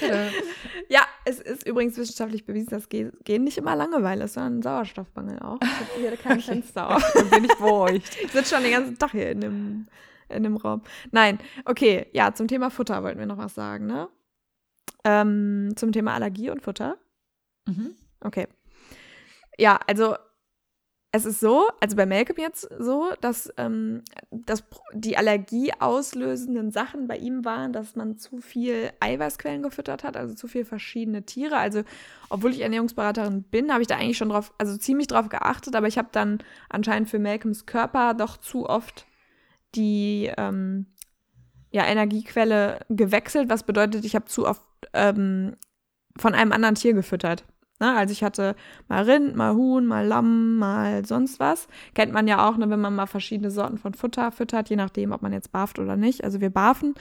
ja, 0.88 1.00
es 1.24 1.40
ist 1.40 1.66
übrigens 1.66 1.98
wissenschaftlich 1.98 2.46
bewiesen, 2.46 2.70
dass 2.70 2.88
Gen 2.88 3.42
nicht 3.42 3.58
immer 3.58 3.74
Langeweile 3.74 4.26
ist, 4.26 4.34
sondern 4.34 4.62
Sauerstoffmangel 4.62 5.40
auch. 5.40 5.58
Ich 5.60 5.68
habe 5.68 5.90
hier 5.98 6.16
kein 6.16 6.40
Fenster 6.40 6.94
auf. 6.94 7.12
Dann 7.14 7.28
bin 7.28 7.44
ich 7.46 7.56
beruhigt. 7.56 8.16
Ich 8.22 8.30
sitze 8.30 8.54
schon 8.54 8.62
den 8.62 8.72
ganzen 8.72 8.98
Tag 8.98 9.10
hier 9.10 9.32
in 9.32 9.40
dem, 9.40 9.86
in 10.28 10.44
dem 10.44 10.56
Raum. 10.56 10.82
Nein, 11.10 11.40
okay, 11.64 12.06
ja, 12.12 12.32
zum 12.32 12.46
Thema 12.46 12.70
Futter 12.70 13.02
wollten 13.02 13.18
wir 13.18 13.26
noch 13.26 13.38
was 13.38 13.56
sagen, 13.56 13.86
ne? 13.86 14.08
Ähm, 15.04 15.72
zum 15.76 15.92
Thema 15.92 16.14
Allergie 16.14 16.50
und 16.50 16.62
Futter. 16.62 16.96
Mhm. 17.66 17.94
Okay. 18.20 18.48
Ja, 19.58 19.78
also 19.86 20.16
es 21.16 21.24
ist 21.26 21.38
so, 21.38 21.68
also 21.78 21.94
bei 21.94 22.06
Malcolm 22.06 22.40
jetzt 22.40 22.68
so, 22.76 23.12
dass, 23.20 23.48
ähm, 23.56 24.02
dass 24.32 24.64
die 24.92 25.16
Allergie 25.16 25.72
auslösenden 25.78 26.72
Sachen 26.72 27.06
bei 27.06 27.16
ihm 27.16 27.44
waren, 27.44 27.72
dass 27.72 27.94
man 27.94 28.18
zu 28.18 28.40
viel 28.40 28.90
Eiweißquellen 28.98 29.62
gefüttert 29.62 30.02
hat, 30.02 30.16
also 30.16 30.34
zu 30.34 30.48
viel 30.48 30.64
verschiedene 30.64 31.22
Tiere. 31.22 31.56
Also, 31.56 31.84
obwohl 32.30 32.50
ich 32.50 32.62
Ernährungsberaterin 32.62 33.44
bin, 33.44 33.72
habe 33.72 33.82
ich 33.82 33.86
da 33.86 33.94
eigentlich 33.94 34.18
schon 34.18 34.30
drauf, 34.30 34.52
also 34.58 34.76
ziemlich 34.76 35.06
drauf 35.06 35.28
geachtet, 35.28 35.76
aber 35.76 35.86
ich 35.86 35.98
habe 35.98 36.08
dann 36.10 36.38
anscheinend 36.68 37.08
für 37.08 37.20
Malcolms 37.20 37.64
Körper 37.64 38.14
doch 38.14 38.36
zu 38.36 38.68
oft 38.68 39.06
die 39.76 40.32
ähm, 40.36 40.86
ja, 41.70 41.86
Energiequelle 41.86 42.80
gewechselt, 42.88 43.48
was 43.48 43.62
bedeutet, 43.62 44.04
ich 44.04 44.16
habe 44.16 44.24
zu 44.24 44.48
oft 44.48 44.62
ähm, 44.92 45.56
von 46.16 46.34
einem 46.34 46.52
anderen 46.52 46.74
Tier 46.74 46.94
gefüttert. 46.94 47.44
Ne? 47.80 47.96
Also 47.96 48.12
ich 48.12 48.22
hatte 48.22 48.54
mal 48.88 49.02
Rind, 49.02 49.34
mal 49.34 49.54
Huhn, 49.54 49.84
mal 49.84 50.06
Lamm, 50.06 50.58
mal 50.58 51.04
sonst 51.04 51.40
was. 51.40 51.66
Kennt 51.94 52.12
man 52.12 52.28
ja 52.28 52.48
auch, 52.48 52.56
ne, 52.56 52.70
wenn 52.70 52.80
man 52.80 52.94
mal 52.94 53.06
verschiedene 53.06 53.50
Sorten 53.50 53.78
von 53.78 53.94
Futter 53.94 54.30
füttert, 54.30 54.70
je 54.70 54.76
nachdem, 54.76 55.12
ob 55.12 55.22
man 55.22 55.32
jetzt 55.32 55.50
barft 55.50 55.78
oder 55.78 55.96
nicht. 55.96 56.22
Also 56.22 56.40
wir 56.40 56.50
barfen. 56.50 56.94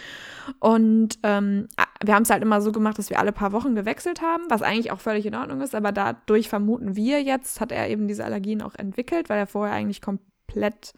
Und 0.60 1.20
ähm, 1.24 1.68
wir 2.04 2.16
haben 2.16 2.24
es 2.24 2.32
halt 2.32 2.42
immer 2.42 2.60
so 2.62 2.72
gemacht, 2.72 2.98
dass 2.98 3.12
wir 3.12 3.20
alle 3.20 3.32
paar 3.32 3.52
Wochen 3.52 3.76
gewechselt 3.76 4.22
haben, 4.22 4.44
was 4.50 4.64
eigentlich 4.64 4.92
auch 4.92 5.00
völlig 5.00 5.26
in 5.26 5.36
Ordnung 5.36 5.62
ist. 5.62 5.76
Aber 5.76 5.92
dadurch 5.92 6.50
vermuten 6.50 6.96
wir 6.96 7.22
jetzt, 7.22 7.62
hat 7.62 7.72
er 7.72 7.90
eben 7.90 8.08
diese 8.08 8.26
Allergien 8.26 8.62
auch 8.64 8.76
entwickelt, 8.76 9.30
weil 9.30 9.38
er 9.38 9.48
vorher 9.48 9.76
eigentlich 9.76 10.02
komplett 10.02 10.94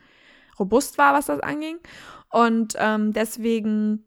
robust 0.57 0.97
war, 0.97 1.13
was 1.13 1.25
das 1.25 1.41
anging. 1.41 1.77
Und 2.29 2.75
ähm, 2.79 3.11
deswegen 3.11 4.05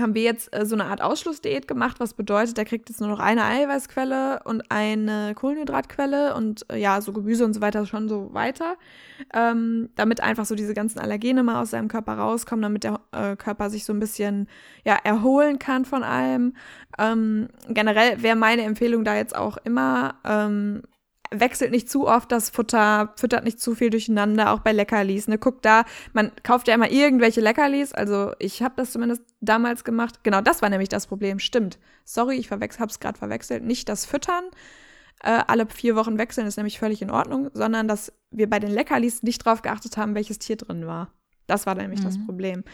haben 0.00 0.14
wir 0.14 0.22
jetzt 0.22 0.54
äh, 0.54 0.66
so 0.66 0.74
eine 0.74 0.86
Art 0.86 1.02
Ausschlussdiät 1.02 1.68
gemacht, 1.68 2.00
was 2.00 2.14
bedeutet, 2.14 2.56
der 2.56 2.64
kriegt 2.64 2.88
jetzt 2.88 3.00
nur 3.00 3.08
noch 3.08 3.20
eine 3.20 3.44
Eiweißquelle 3.44 4.40
und 4.44 4.70
eine 4.70 5.34
Kohlenhydratquelle 5.34 6.34
und 6.34 6.64
äh, 6.70 6.78
ja, 6.78 7.00
so 7.00 7.12
Gemüse 7.12 7.44
und 7.44 7.54
so 7.54 7.60
weiter 7.60 7.86
schon 7.86 8.08
so 8.08 8.32
weiter, 8.32 8.76
ähm, 9.34 9.90
damit 9.96 10.20
einfach 10.20 10.44
so 10.44 10.54
diese 10.54 10.74
ganzen 10.74 10.98
Allergene 10.98 11.42
mal 11.42 11.60
aus 11.60 11.70
seinem 11.70 11.88
Körper 11.88 12.14
rauskommen, 12.14 12.62
damit 12.62 12.84
der 12.84 13.00
äh, 13.12 13.36
Körper 13.36 13.70
sich 13.70 13.84
so 13.84 13.92
ein 13.92 14.00
bisschen 14.00 14.48
ja, 14.84 14.96
erholen 15.02 15.58
kann 15.58 15.84
von 15.84 16.02
allem. 16.02 16.54
Ähm, 16.98 17.48
generell 17.68 18.22
wäre 18.22 18.36
meine 18.36 18.62
Empfehlung 18.62 19.04
da 19.04 19.16
jetzt 19.16 19.36
auch 19.36 19.56
immer, 19.64 20.14
ähm, 20.24 20.82
wechselt 21.30 21.70
nicht 21.70 21.88
zu 21.88 22.08
oft 22.08 22.32
das 22.32 22.50
Futter, 22.50 23.12
füttert 23.16 23.44
nicht 23.44 23.60
zu 23.60 23.74
viel 23.74 23.90
durcheinander, 23.90 24.52
auch 24.52 24.60
bei 24.60 24.72
Leckerlis. 24.72 25.28
Ne? 25.28 25.38
Guckt 25.38 25.64
da, 25.64 25.84
man 26.12 26.32
kauft 26.42 26.68
ja 26.68 26.74
immer 26.74 26.90
irgendwelche 26.90 27.40
Leckerlis. 27.40 27.92
Also 27.92 28.32
ich 28.38 28.62
habe 28.62 28.74
das 28.76 28.92
zumindest 28.92 29.22
damals 29.40 29.84
gemacht. 29.84 30.24
Genau, 30.24 30.40
das 30.40 30.62
war 30.62 30.68
nämlich 30.68 30.88
das 30.88 31.06
Problem. 31.06 31.38
Stimmt. 31.38 31.78
Sorry, 32.04 32.36
ich 32.36 32.50
habe 32.50 32.64
es 32.64 33.00
gerade 33.00 33.18
verwechselt. 33.18 33.64
Nicht 33.64 33.88
das 33.88 34.06
Füttern, 34.06 34.44
äh, 35.22 35.42
alle 35.46 35.66
vier 35.66 35.96
Wochen 35.96 36.18
wechseln 36.18 36.46
ist 36.46 36.56
nämlich 36.56 36.78
völlig 36.78 37.02
in 37.02 37.10
Ordnung, 37.10 37.50
sondern 37.52 37.86
dass 37.88 38.12
wir 38.30 38.48
bei 38.48 38.58
den 38.58 38.70
Leckerlis 38.70 39.22
nicht 39.22 39.44
drauf 39.44 39.62
geachtet 39.62 39.96
haben, 39.96 40.14
welches 40.14 40.38
Tier 40.38 40.56
drin 40.56 40.86
war. 40.86 41.12
Das 41.46 41.66
war 41.66 41.74
nämlich 41.74 42.00
mhm. 42.00 42.04
das 42.04 42.24
Problem. 42.24 42.64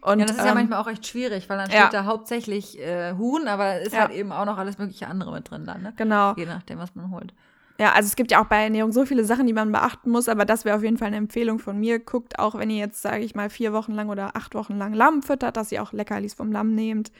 Und, 0.00 0.18
ja, 0.18 0.24
das 0.24 0.36
ist 0.36 0.42
ähm, 0.42 0.48
ja 0.48 0.54
manchmal 0.54 0.80
auch 0.80 0.86
recht 0.86 1.06
schwierig, 1.06 1.48
weil 1.48 1.58
dann 1.58 1.66
steht 1.66 1.78
ja. 1.78 1.90
da 1.90 2.04
hauptsächlich 2.06 2.78
äh, 2.80 3.12
Huhn, 3.14 3.46
aber 3.46 3.80
ist 3.80 3.92
ja. 3.92 4.00
halt 4.00 4.12
eben 4.12 4.32
auch 4.32 4.46
noch 4.46 4.56
alles 4.58 4.78
mögliche 4.78 5.06
andere 5.06 5.32
mit 5.32 5.50
drin 5.50 5.64
dann, 5.64 5.82
ne? 5.82 5.92
Genau. 5.96 6.34
Je 6.34 6.46
nachdem, 6.46 6.78
was 6.78 6.94
man 6.94 7.10
holt. 7.10 7.34
Ja, 7.78 7.92
also 7.92 8.06
es 8.06 8.16
gibt 8.16 8.30
ja 8.30 8.42
auch 8.42 8.46
bei 8.46 8.62
Ernährung 8.62 8.92
so 8.92 9.06
viele 9.06 9.24
Sachen, 9.24 9.46
die 9.46 9.52
man 9.52 9.72
beachten 9.72 10.10
muss, 10.10 10.28
aber 10.28 10.44
das 10.44 10.64
wäre 10.64 10.76
auf 10.76 10.82
jeden 10.82 10.98
Fall 10.98 11.08
eine 11.08 11.16
Empfehlung 11.16 11.58
von 11.58 11.78
mir. 11.78 11.98
Guckt 11.98 12.38
auch, 12.38 12.56
wenn 12.56 12.70
ihr 12.70 12.78
jetzt, 12.78 13.02
sage 13.02 13.24
ich 13.24 13.34
mal, 13.34 13.50
vier 13.50 13.72
Wochen 13.72 13.92
lang 13.92 14.08
oder 14.08 14.36
acht 14.36 14.54
Wochen 14.54 14.76
lang 14.76 14.92
Lamm 14.92 15.22
füttert, 15.22 15.56
dass 15.56 15.72
ihr 15.72 15.82
auch 15.82 15.92
Leckerlis 15.92 16.34
vom 16.34 16.52
Lamm 16.52 16.74
nehmt 16.74 17.10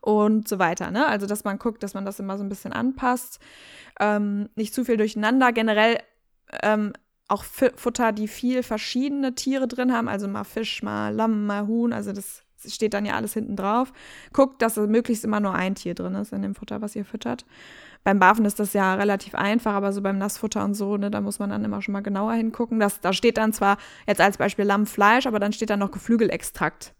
und 0.00 0.46
so 0.46 0.58
weiter. 0.58 0.90
Ne? 0.90 1.06
Also, 1.06 1.26
dass 1.26 1.44
man 1.44 1.58
guckt, 1.58 1.82
dass 1.82 1.94
man 1.94 2.04
das 2.04 2.20
immer 2.20 2.36
so 2.36 2.44
ein 2.44 2.48
bisschen 2.48 2.72
anpasst. 2.72 3.40
Ähm, 3.98 4.50
nicht 4.54 4.74
zu 4.74 4.84
viel 4.84 4.98
durcheinander. 4.98 5.52
Generell 5.52 5.98
ähm, 6.62 6.92
auch 7.28 7.44
Futter, 7.44 8.12
die 8.12 8.28
viel 8.28 8.62
verschiedene 8.62 9.34
Tiere 9.34 9.66
drin 9.66 9.92
haben, 9.92 10.08
also 10.08 10.28
mal 10.28 10.44
Fisch, 10.44 10.82
mal 10.82 11.14
Lamm, 11.14 11.46
mal 11.46 11.66
Huhn, 11.66 11.92
also 11.92 12.12
das 12.12 12.42
steht 12.66 12.94
dann 12.94 13.06
ja 13.06 13.14
alles 13.14 13.34
hinten 13.34 13.56
drauf. 13.56 13.92
Guckt, 14.32 14.62
dass 14.62 14.76
möglichst 14.76 15.24
immer 15.24 15.40
nur 15.40 15.54
ein 15.54 15.74
Tier 15.74 15.94
drin 15.94 16.14
ist 16.14 16.32
in 16.32 16.42
dem 16.42 16.54
Futter, 16.54 16.80
was 16.80 16.96
ihr 16.96 17.04
füttert. 17.04 17.44
Beim 18.04 18.18
Barfen 18.18 18.44
ist 18.44 18.60
das 18.60 18.74
ja 18.74 18.94
relativ 18.94 19.34
einfach, 19.34 19.72
aber 19.72 19.92
so 19.92 20.02
beim 20.02 20.18
Nassfutter 20.18 20.62
und 20.62 20.74
so, 20.74 20.98
ne, 20.98 21.10
da 21.10 21.22
muss 21.22 21.38
man 21.38 21.50
dann 21.50 21.64
immer 21.64 21.80
schon 21.80 21.92
mal 21.92 22.02
genauer 22.02 22.34
hingucken. 22.34 22.78
Das, 22.78 23.00
da 23.00 23.14
steht 23.14 23.38
dann 23.38 23.54
zwar 23.54 23.78
jetzt 24.06 24.20
als 24.20 24.36
Beispiel 24.36 24.66
Lammfleisch, 24.66 25.26
aber 25.26 25.40
dann 25.40 25.54
steht 25.54 25.70
da 25.70 25.76
noch 25.78 25.90
Geflügelextrakt. 25.90 26.94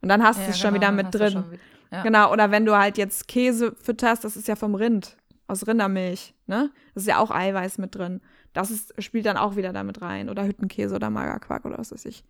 Und 0.00 0.08
dann 0.08 0.22
hast 0.22 0.38
ja, 0.38 0.44
du 0.44 0.50
es 0.50 0.56
genau, 0.56 0.68
schon 0.68 0.74
wieder 0.74 0.90
mit 0.90 1.14
drin. 1.14 1.44
Wieder, 1.50 1.60
ja. 1.92 2.02
Genau, 2.02 2.32
oder 2.32 2.50
wenn 2.50 2.66
du 2.66 2.76
halt 2.76 2.98
jetzt 2.98 3.28
Käse 3.28 3.74
fütterst, 3.80 4.24
das 4.24 4.36
ist 4.36 4.48
ja 4.48 4.56
vom 4.56 4.74
Rind, 4.74 5.16
aus 5.46 5.66
Rindermilch, 5.66 6.34
ne? 6.46 6.72
Das 6.94 7.04
ist 7.04 7.08
ja 7.08 7.18
auch 7.18 7.30
Eiweiß 7.30 7.78
mit 7.78 7.94
drin. 7.94 8.20
Das 8.52 8.70
ist, 8.70 9.00
spielt 9.02 9.26
dann 9.26 9.36
auch 9.36 9.54
wieder 9.56 9.72
damit 9.72 10.02
rein. 10.02 10.28
Oder 10.28 10.44
Hüttenkäse 10.44 10.94
oder 10.94 11.10
Magerquark 11.10 11.64
oder 11.64 11.78
was 11.78 11.92
weiß 11.92 12.04
ich. 12.06 12.24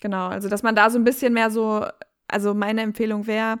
Genau, 0.00 0.28
also 0.28 0.48
dass 0.48 0.62
man 0.62 0.74
da 0.74 0.90
so 0.90 0.98
ein 0.98 1.04
bisschen 1.04 1.32
mehr 1.32 1.50
so, 1.50 1.86
also 2.28 2.54
meine 2.54 2.82
Empfehlung 2.82 3.26
wäre, 3.26 3.58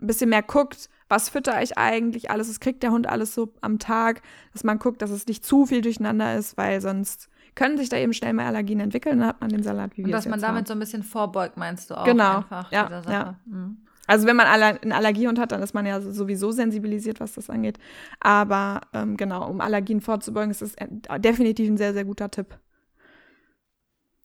ein 0.00 0.06
bisschen 0.06 0.30
mehr 0.30 0.42
guckt, 0.42 0.88
was 1.10 1.28
fütter 1.28 1.60
ich 1.60 1.76
eigentlich 1.76 2.30
alles, 2.30 2.48
was 2.48 2.60
kriegt 2.60 2.82
der 2.82 2.92
Hund 2.92 3.08
alles 3.08 3.34
so 3.34 3.52
am 3.60 3.78
Tag, 3.78 4.22
dass 4.52 4.64
man 4.64 4.78
guckt, 4.78 5.02
dass 5.02 5.10
es 5.10 5.26
nicht 5.26 5.44
zu 5.44 5.66
viel 5.66 5.82
durcheinander 5.82 6.36
ist, 6.36 6.56
weil 6.56 6.80
sonst 6.80 7.28
können 7.56 7.76
sich 7.76 7.88
da 7.88 7.96
eben 7.96 8.12
schnell 8.12 8.32
mal 8.32 8.46
Allergien 8.46 8.78
entwickeln, 8.78 9.18
dann 9.18 9.28
hat 9.28 9.40
man 9.40 9.50
den 9.50 9.62
Salat 9.64 9.92
wie 9.96 9.98
wir 9.98 10.04
Und 10.06 10.12
dass 10.12 10.28
man 10.28 10.40
damit 10.40 10.60
haben. 10.60 10.66
so 10.66 10.72
ein 10.72 10.78
bisschen 10.78 11.02
vorbeugt, 11.02 11.56
meinst 11.56 11.90
du 11.90 11.96
auch 11.96 12.04
genau. 12.04 12.38
einfach 12.38 12.70
ja, 12.70 13.02
ja. 13.10 13.40
Mhm. 13.44 13.78
Also 14.06 14.26
wenn 14.26 14.36
man 14.36 14.46
einen 14.46 14.92
Allergiehund 14.92 15.38
hat, 15.38 15.52
dann 15.52 15.62
ist 15.62 15.74
man 15.74 15.86
ja 15.86 16.00
sowieso 16.00 16.50
sensibilisiert, 16.52 17.20
was 17.20 17.34
das 17.34 17.50
angeht. 17.50 17.78
Aber 18.18 18.80
ähm, 18.92 19.16
genau, 19.16 19.48
um 19.48 19.60
Allergien 19.60 20.00
vorzubeugen, 20.00 20.50
ist 20.50 20.62
das 20.62 20.74
definitiv 21.20 21.68
ein 21.68 21.76
sehr, 21.76 21.92
sehr 21.92 22.04
guter 22.04 22.28
Tipp. 22.28 22.58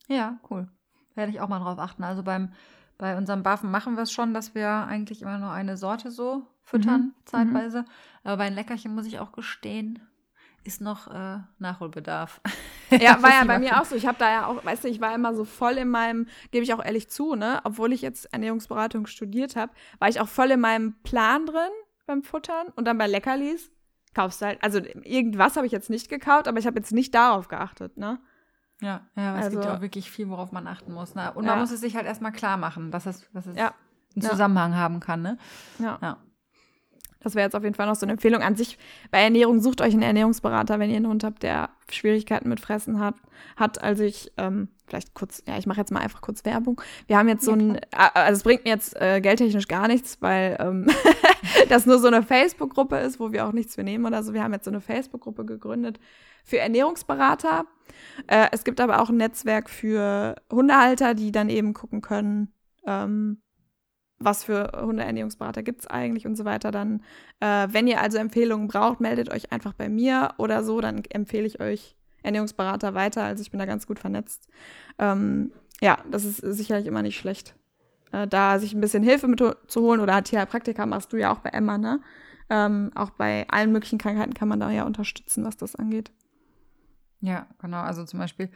Ja, 0.08 0.40
cool. 0.50 0.68
Werde 1.14 1.32
ich 1.32 1.40
auch 1.40 1.50
mal 1.50 1.60
drauf 1.60 1.78
achten. 1.78 2.04
Also 2.04 2.24
beim 2.24 2.50
bei 2.98 3.18
unserem 3.18 3.44
Buffen 3.44 3.72
machen 3.72 3.96
wir 3.96 4.04
es 4.04 4.12
schon, 4.12 4.34
dass 4.34 4.56
wir 4.56 4.70
eigentlich 4.70 5.22
immer 5.22 5.38
nur 5.38 5.52
eine 5.52 5.78
Sorte 5.78 6.12
so 6.12 6.48
füttern, 6.66 7.02
mhm. 7.02 7.14
zeitweise. 7.26 7.82
Mhm. 7.82 7.88
Aber 8.24 8.38
bei 8.38 8.46
den 8.46 8.56
Leckerchen 8.56 8.94
muss 8.94 9.06
ich 9.06 9.20
auch 9.20 9.32
gestehen, 9.32 10.00
ist 10.66 10.82
noch 10.82 11.08
äh, 11.08 11.38
Nachholbedarf. 11.60 12.42
Ja, 12.90 13.22
war 13.24 13.30
ja 13.30 13.44
bei 13.46 13.60
mir 13.60 13.80
auch 13.80 13.86
so. 13.86 13.96
Ich 13.96 14.08
habe 14.08 14.18
da 14.18 14.32
ja 14.32 14.48
auch, 14.48 14.66
weißt 14.66 14.84
du, 14.84 14.88
ich 14.88 15.00
war 15.00 15.14
immer 15.14 15.36
so 15.36 15.46
voll 15.46 15.74
in 15.74 15.90
meinem, 15.90 16.28
gebe 16.52 16.64
ich 16.64 16.74
auch 16.74 16.84
ehrlich 16.84 17.10
zu, 17.10 17.36
ne, 17.36 17.62
obwohl 17.64 17.94
ich 17.94 18.02
jetzt 18.02 18.26
Ernährungsberatung 18.34 19.06
studiert 19.06 19.56
habe, 19.56 19.72
war 20.00 20.10
ich 20.10 20.20
auch 20.20 20.28
voll 20.28 20.52
in 20.52 20.60
meinem 20.60 20.96
Plan 21.04 21.46
drin 21.46 21.70
beim 22.08 22.24
Futtern 22.24 22.68
und 22.76 22.86
dann 22.86 22.98
bei 22.98 23.08
Leckerlis 23.08 23.72
kaufst 24.16 24.42
du 24.42 24.46
halt, 24.46 24.64
also 24.64 24.80
irgendwas 25.04 25.56
habe 25.56 25.68
ich 25.68 25.72
jetzt 25.72 25.90
nicht 25.90 26.10
gekauft, 26.10 26.48
aber 26.48 26.58
ich 26.58 26.66
habe 26.66 26.78
jetzt 26.78 26.94
nicht 26.94 27.14
darauf 27.14 27.48
geachtet, 27.48 27.98
ne? 27.98 28.20
Ja, 28.82 29.02
ja, 29.16 29.38
es 29.38 29.46
also, 29.46 29.58
gibt 29.58 29.66
ja 29.66 29.78
auch 29.78 29.82
wirklich 29.82 30.12
viel, 30.12 30.30
worauf 30.30 30.52
man 30.52 30.68
achten 30.68 30.94
muss. 30.94 31.16
Ne? 31.16 31.32
Und 31.34 31.46
ja. 31.46 31.52
man 31.52 31.60
muss 31.60 31.72
es 31.72 31.80
sich 31.80 31.96
halt 31.96 32.06
erstmal 32.06 32.34
klar 32.34 32.58
machen, 32.58 32.92
dass 32.92 33.06
es, 33.06 33.30
dass 33.32 33.46
es 33.46 33.56
ja. 33.56 33.74
einen 34.16 34.22
Zusammenhang 34.22 34.72
ja. 34.72 34.78
haben 34.78 35.00
kann. 35.00 35.22
Ne? 35.22 35.38
Ja. 35.80 36.18
Ja. 37.26 37.30
Das 37.30 37.34
wäre 37.34 37.46
jetzt 37.46 37.56
auf 37.56 37.64
jeden 37.64 37.74
Fall 37.74 37.88
noch 37.88 37.96
so 37.96 38.06
eine 38.06 38.14
Empfehlung 38.14 38.44
an 38.44 38.56
sich. 38.56 38.78
Bei 39.10 39.20
Ernährung 39.20 39.60
sucht 39.60 39.82
euch 39.82 39.94
einen 39.94 40.04
Ernährungsberater, 40.04 40.78
wenn 40.78 40.92
ihr 40.92 40.98
einen 40.98 41.08
Hund 41.08 41.24
habt, 41.24 41.42
der 41.42 41.70
Schwierigkeiten 41.90 42.48
mit 42.50 42.60
Fressen 42.60 43.00
hat. 43.00 43.16
hat. 43.58 43.82
Also 43.82 44.04
ich, 44.04 44.32
ähm, 44.38 44.70
vielleicht 44.86 45.16
kurz, 45.16 45.42
ja, 45.48 45.58
ich 45.58 45.66
mache 45.66 45.80
jetzt 45.80 45.92
mal 45.92 46.02
einfach 46.02 46.22
kurz 46.22 46.46
Werbung. 46.46 46.80
Wir 47.08 47.18
haben 47.18 47.28
jetzt 47.28 47.44
so 47.44 47.54
ein, 47.54 47.80
also 47.92 48.38
es 48.38 48.44
bringt 48.44 48.64
mir 48.64 48.70
jetzt 48.70 48.96
äh, 49.02 49.22
geldtechnisch 49.22 49.68
gar 49.68 49.88
nichts, 49.88 50.22
weil 50.22 50.56
ähm, 50.60 50.88
das 51.70 51.88
nur 51.88 51.98
so 51.98 52.06
eine 52.06 52.22
Facebook-Gruppe 52.22 52.98
ist, 52.98 53.20
wo 53.20 53.32
wir 53.32 53.48
auch 53.48 53.54
nichts 53.54 53.74
für 53.74 53.84
nehmen 53.84 54.06
oder 54.06 54.22
so. 54.22 54.34
Wir 54.34 54.44
haben 54.44 54.54
jetzt 54.54 54.66
so 54.66 54.72
eine 54.72 54.82
Facebook-Gruppe 54.82 55.46
gegründet 55.46 56.00
für 56.44 56.60
Ernährungsberater. 56.60 57.66
Äh, 58.28 58.50
es 58.52 58.64
gibt 58.64 58.80
aber 58.80 59.02
auch 59.02 59.10
ein 59.10 59.18
Netzwerk 59.18 59.68
für 59.68 60.36
Hundehalter, 60.52 61.16
die 61.16 61.32
dann 61.32 61.50
eben 61.50 61.74
gucken 61.74 62.02
können, 62.02 62.54
ähm, 62.86 63.42
was 64.20 64.44
für 64.44 64.72
Hundeernährungsberater 64.76 65.64
gibt 65.64 65.82
es 65.82 65.88
eigentlich 65.88 66.26
und 66.26 66.36
so 66.36 66.46
weiter. 66.46 66.72
Dann, 66.72 67.02
äh, 67.40 67.68
wenn 67.72 67.88
ihr 67.88 68.02
also 68.02 68.18
Empfehlungen 68.18 68.68
braucht, 68.68 69.02
meldet 69.02 69.32
euch 69.32 69.52
einfach 69.52 69.74
bei 69.74 69.90
mir 69.90 70.34
oder 70.38 70.64
so, 70.64 70.80
dann 70.82 71.04
empfehle 71.10 71.46
ich 71.46 71.60
euch 71.60 71.96
Ernährungsberater 72.24 72.94
weiter. 72.94 73.24
Also 73.24 73.42
ich 73.42 73.52
bin 73.52 73.60
da 73.60 73.66
ganz 73.66 73.88
gut 73.88 74.00
vernetzt. 74.00 74.48
Ähm, 75.00 75.52
ja, 75.82 75.98
das 76.10 76.26
ist 76.26 76.38
sicherlich 76.38 76.88
immer 76.88 77.02
nicht 77.02 77.18
schlecht, 77.18 77.56
äh, 78.12 78.28
da 78.28 78.60
sich 78.60 78.74
ein 78.74 78.82
bisschen 78.82 79.04
Hilfe 79.04 79.28
mit 79.28 79.40
zu 79.68 79.82
holen. 79.82 80.00
Oder 80.00 80.24
Tierheilpraktiker 80.24 80.86
machst 80.86 81.12
du 81.14 81.18
ja 81.18 81.32
auch 81.32 81.40
bei 81.40 81.50
Emma, 81.50 81.78
ne? 81.78 82.02
Ähm, 82.50 82.92
auch 82.94 83.10
bei 83.10 83.48
allen 83.50 83.72
möglichen 83.72 83.98
Krankheiten 83.98 84.36
kann 84.36 84.48
man 84.48 84.60
da 84.60 84.70
ja 84.70 84.84
unterstützen, 84.84 85.44
was 85.44 85.58
das 85.58 85.76
angeht. 85.76 86.12
Ja, 87.22 87.48
genau. 87.60 87.82
Also 87.82 88.06
zum 88.06 88.20
Beispiel 88.20 88.50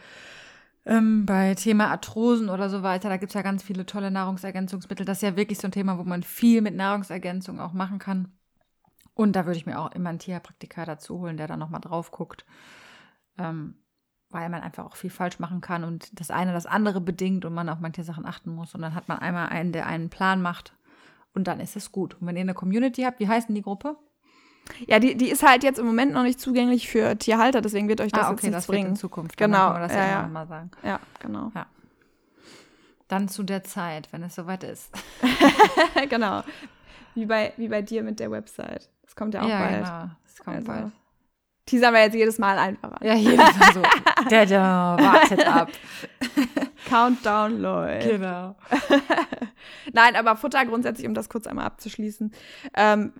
ähm, 0.90 1.26
bei 1.26 1.54
Thema 1.54 1.92
Arthrosen 1.92 2.50
oder 2.50 2.68
so 2.70 2.82
weiter, 2.82 3.10
da 3.10 3.18
gibt 3.18 3.30
es 3.30 3.36
ja 3.36 3.44
ganz 3.44 3.62
viele 3.62 3.86
tolle 3.86 4.10
Nahrungsergänzungsmittel. 4.10 5.06
Das 5.06 5.20
ist 5.20 5.22
ja 5.22 5.36
wirklich 5.38 5.60
so 5.60 5.68
ein 5.68 5.72
Thema, 5.72 6.00
wo 6.00 6.04
man 6.04 6.24
viel 6.24 6.62
mit 6.62 6.76
Nahrungsergänzung 6.76 7.60
auch 7.60 7.74
machen 7.74 8.00
kann. 8.00 8.34
Und 9.14 9.36
da 9.36 9.46
würde 9.46 9.58
ich 9.58 9.68
mir 9.68 9.80
auch 9.80 9.92
immer 9.92 10.10
einen 10.10 10.20
Tierpraktiker 10.20 10.86
dazu 10.86 11.20
holen, 11.20 11.38
der 11.38 11.48
da 11.48 11.58
nochmal 11.58 11.82
drauf 11.82 12.10
guckt. 12.12 12.44
Ähm, 13.38 13.76
weil 14.32 14.50
man 14.50 14.62
einfach 14.62 14.86
auch 14.86 14.96
viel 14.96 15.10
falsch 15.10 15.40
machen 15.40 15.62
kann 15.62 15.84
und 15.84 16.20
das 16.20 16.30
eine 16.30 16.54
das 16.54 16.66
andere 16.66 17.02
bedingt 17.02 17.46
und 17.46 17.54
man 17.54 17.70
auf 17.70 17.80
manche 17.80 18.04
Sachen 18.04 18.26
achten 18.26 18.54
muss. 18.54 18.76
Und 18.76 18.82
dann 18.82 18.96
hat 18.96 19.08
man 19.08 19.20
einmal 19.20 19.50
einen, 19.50 19.72
der 19.72 19.86
einen 19.88 20.10
Plan 20.10 20.42
macht 20.42 20.74
und 21.34 21.48
dann 21.48 21.60
ist 21.60 21.76
es 21.76 21.92
gut. 21.92 22.16
Und 22.16 22.28
wenn 22.28 22.36
ihr 22.36 22.42
eine 22.42 22.54
Community 22.54 23.04
habt, 23.04 23.20
wie 23.20 23.28
heißt 23.28 23.50
denn 23.50 23.56
die 23.56 23.62
Gruppe? 23.62 23.96
Ja, 24.88 25.00
die, 25.00 25.16
die 25.16 25.30
ist 25.30 25.44
halt 25.44 25.64
jetzt 25.64 25.80
im 25.80 25.86
Moment 25.86 26.14
noch 26.14 26.24
nicht 26.24 26.40
zugänglich 26.40 26.88
für 26.88 27.18
Tierhalter, 27.18 27.62
deswegen 27.62 27.88
wird 27.88 28.02
euch 28.02 28.12
das 28.12 28.28
ah, 28.28 28.32
okay, 28.32 28.48
jetzt 28.48 28.56
das 28.56 28.68
bringen. 28.68 28.90
In 28.90 28.96
Zukunft. 28.96 29.38
Genau. 29.38 29.74
Das 29.74 29.94
ja, 29.94 30.08
ja. 30.08 30.28
mal 30.28 30.48
sagen. 30.48 30.72
Ja, 30.84 31.00
genau. 31.20 31.52
Ja. 31.56 31.66
Dann 33.08 33.28
zu 33.28 33.44
der 33.44 33.64
Zeit, 33.64 34.08
wenn 34.12 34.24
es 34.24 34.36
soweit 34.36 34.64
ist. 34.64 34.92
genau. 36.10 36.44
Wie 37.16 37.26
bei, 37.26 37.54
wie 37.58 37.68
bei 37.68 37.82
dir 37.82 38.04
mit 38.04 38.20
der 38.20 38.30
Website. 38.32 38.90
Das 39.04 39.16
kommt 39.16 39.34
ja 39.34 39.42
auch 39.42 39.50
ja, 39.50 39.60
bald. 39.60 39.86
Genau. 39.86 40.10
Das 40.24 40.38
kommt 40.46 40.58
also. 40.58 40.68
bald. 40.68 40.92
Teasern 41.70 41.94
wir 41.94 42.02
jetzt 42.02 42.16
jedes 42.16 42.40
Mal 42.40 42.58
einfacher. 42.58 42.98
Ja, 43.06 43.14
jedes 43.14 43.38
Mal 43.38 43.74
so. 43.74 43.82
Dada, 44.30 44.98
wartet 45.00 45.46
ab. 45.46 45.70
Countdown 46.88 47.62
läuft. 47.62 48.10
Genau. 48.10 48.56
Nein, 49.94 50.16
aber 50.16 50.36
Futter 50.36 50.66
grundsätzlich, 50.66 51.08
um 51.08 51.14
das 51.14 51.30
kurz 51.30 51.46
einmal 51.46 51.68
abzuschließen, 51.68 52.32
ähm, 52.76 53.14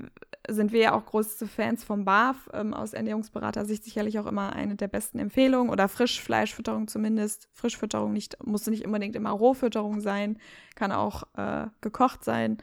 sind 0.48 0.72
wir 0.72 0.80
ja 0.82 0.94
auch 0.94 1.06
große 1.06 1.46
Fans 1.48 1.84
vom 1.84 2.06
BAF, 2.06 2.50
ähm, 2.54 2.74
aus 2.74 2.94
Ernährungsberater-Sicht 2.94 3.84
sicherlich 3.84 4.18
auch 4.18 4.26
immer 4.26 4.54
eine 4.54 4.76
der 4.76 4.88
besten 4.88 5.20
Empfehlungen 5.20 5.70
oder 5.72 5.88
Frischfleischfütterung 5.88 6.88
zumindest. 6.88 7.50
Frischfütterung 7.54 8.14
nicht, 8.14 8.44
muss 8.44 8.66
nicht 8.66 8.84
unbedingt 8.84 9.16
immer 9.16 9.30
Rohfütterung 9.30 10.02
sein, 10.02 10.40
kann 10.74 10.92
auch 10.92 11.22
äh, 11.38 11.68
gekocht 11.82 12.24
sein 12.24 12.58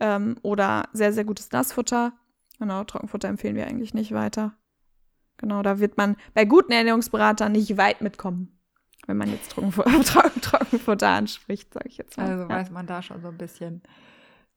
ähm, 0.00 0.34
oder 0.42 0.88
sehr, 0.92 1.12
sehr 1.12 1.24
gutes 1.24 1.52
Nassfutter. 1.52 2.12
Genau, 2.58 2.82
Trockenfutter 2.82 3.28
empfehlen 3.28 3.54
wir 3.54 3.68
eigentlich 3.68 3.94
nicht 3.94 4.10
weiter. 4.10 4.57
Genau, 5.38 5.62
da 5.62 5.78
wird 5.78 5.96
man 5.96 6.16
bei 6.34 6.44
guten 6.44 6.72
Ernährungsberatern 6.72 7.52
nicht 7.52 7.76
weit 7.76 8.00
mitkommen, 8.00 8.58
wenn 9.06 9.16
man 9.16 9.30
jetzt 9.30 9.52
Trockenfutter, 9.52 10.32
Trockenfutter 10.40 11.08
anspricht, 11.08 11.72
sage 11.72 11.88
ich 11.88 11.96
jetzt 11.96 12.16
mal. 12.16 12.30
Also 12.30 12.42
ja. 12.42 12.48
weiß 12.48 12.70
man 12.70 12.86
da 12.86 13.02
schon 13.02 13.22
so 13.22 13.28
ein 13.28 13.38
bisschen 13.38 13.82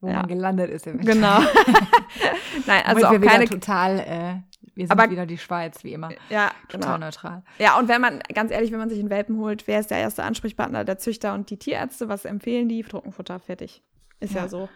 wo 0.01 0.07
ja. 0.07 0.15
man 0.15 0.27
gelandet 0.27 0.71
ist. 0.71 0.85
Genau. 0.85 1.39
Nein, 2.65 2.83
also 2.85 3.05
auch 3.05 3.21
keine 3.21 3.45
total. 3.45 3.99
Äh, 3.99 4.35
wir 4.73 4.87
sind 4.87 4.91
aber, 4.91 5.11
wieder 5.11 5.25
die 5.25 5.37
Schweiz, 5.37 5.83
wie 5.83 5.93
immer. 5.93 6.09
Ja, 6.29 6.51
total 6.69 6.95
genau. 6.95 7.05
neutral. 7.05 7.43
Ja, 7.59 7.77
und 7.77 7.87
wenn 7.87 8.01
man, 8.01 8.19
ganz 8.33 8.51
ehrlich, 8.51 8.71
wenn 8.71 8.79
man 8.79 8.89
sich 8.89 8.99
einen 8.99 9.09
Welpen 9.09 9.37
holt, 9.37 9.67
wer 9.67 9.79
ist 9.79 9.91
der 9.91 9.99
erste 9.99 10.23
Ansprechpartner? 10.23 10.85
Der 10.85 10.97
Züchter 10.97 11.33
und 11.33 11.49
die 11.49 11.57
Tierärzte. 11.57 12.09
Was 12.09 12.25
empfehlen 12.25 12.67
die? 12.67 12.81
Trockenfutter, 12.83 13.39
fertig. 13.39 13.83
Ist 14.19 14.33
ja, 14.33 14.43
ja 14.43 14.47
so. 14.47 14.69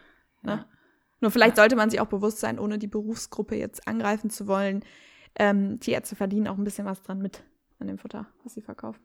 Ne? 0.44 0.66
Nur 1.22 1.32
vielleicht 1.32 1.56
sollte 1.56 1.76
man 1.76 1.90
sich 1.90 2.00
auch 2.02 2.08
bewusst 2.08 2.40
sein, 2.40 2.60
ohne 2.60 2.78
die 2.78 2.88
Berufsgruppe 2.88 3.56
jetzt 3.56 3.88
angreifen 3.88 4.30
zu 4.30 4.48
wollen. 4.48 4.84
Ähm, 5.38 5.80
Tierärzte 5.80 6.16
verdienen 6.16 6.48
auch 6.48 6.58
ein 6.58 6.64
bisschen 6.64 6.86
was 6.86 7.02
dran 7.02 7.22
mit 7.22 7.44
an 7.80 7.88
dem 7.88 7.98
Futter, 7.98 8.26
was 8.44 8.54
sie 8.54 8.62
verkaufen. 8.62 9.02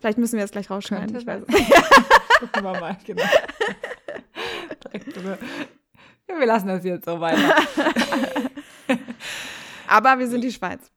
Vielleicht 0.00 0.18
müssen 0.18 0.36
wir 0.36 0.42
das 0.42 0.50
gleich 0.50 0.68
rausschneiden. 0.68 1.16
Ich 1.16 1.26
weiß 1.26 1.44
Gucken 2.40 2.64
wir 2.64 2.80
mal, 2.80 2.98
genau. 3.06 3.22
wir 6.26 6.46
lassen 6.46 6.66
das 6.68 6.84
jetzt 6.84 7.04
so 7.04 7.20
weiter. 7.20 7.54
Aber 9.86 10.18
wir 10.18 10.26
sind 10.26 10.42
die 10.42 10.50
Schweiz. 10.50 10.90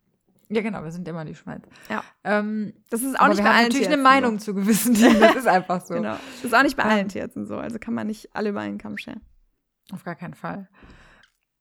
Ja, 0.49 0.61
genau, 0.61 0.83
wir 0.83 0.91
sind 0.91 1.07
immer 1.07 1.25
die 1.25 1.35
Schweiz. 1.35 1.63
Ja. 1.89 2.03
Ähm, 2.23 2.73
das 2.89 3.01
ist 3.01 3.19
auch 3.19 3.27
nicht 3.27 3.43
bei 3.43 3.49
allen 3.49 3.67
natürlich 3.67 3.87
eine 3.87 3.97
Meinung 3.97 4.39
so. 4.39 4.45
zu 4.45 4.53
gewissen 4.55 4.93
Dingen, 4.93 5.19
das 5.19 5.35
ist 5.35 5.47
einfach 5.47 5.85
so. 5.85 5.93
Genau. 5.95 6.17
Das 6.35 6.45
ist 6.45 6.53
auch 6.53 6.63
nicht 6.63 6.77
bei 6.77 6.83
allen 6.83 7.07
Tierärzten 7.07 7.45
so, 7.45 7.57
also 7.57 7.79
kann 7.79 7.93
man 7.93 8.07
nicht 8.07 8.35
alle 8.35 8.49
über 8.49 8.61
einen 8.61 8.77
Kamm 8.77 8.97
scheren. 8.97 9.21
Auf 9.91 10.03
gar 10.03 10.15
keinen 10.15 10.33
Fall. 10.33 10.67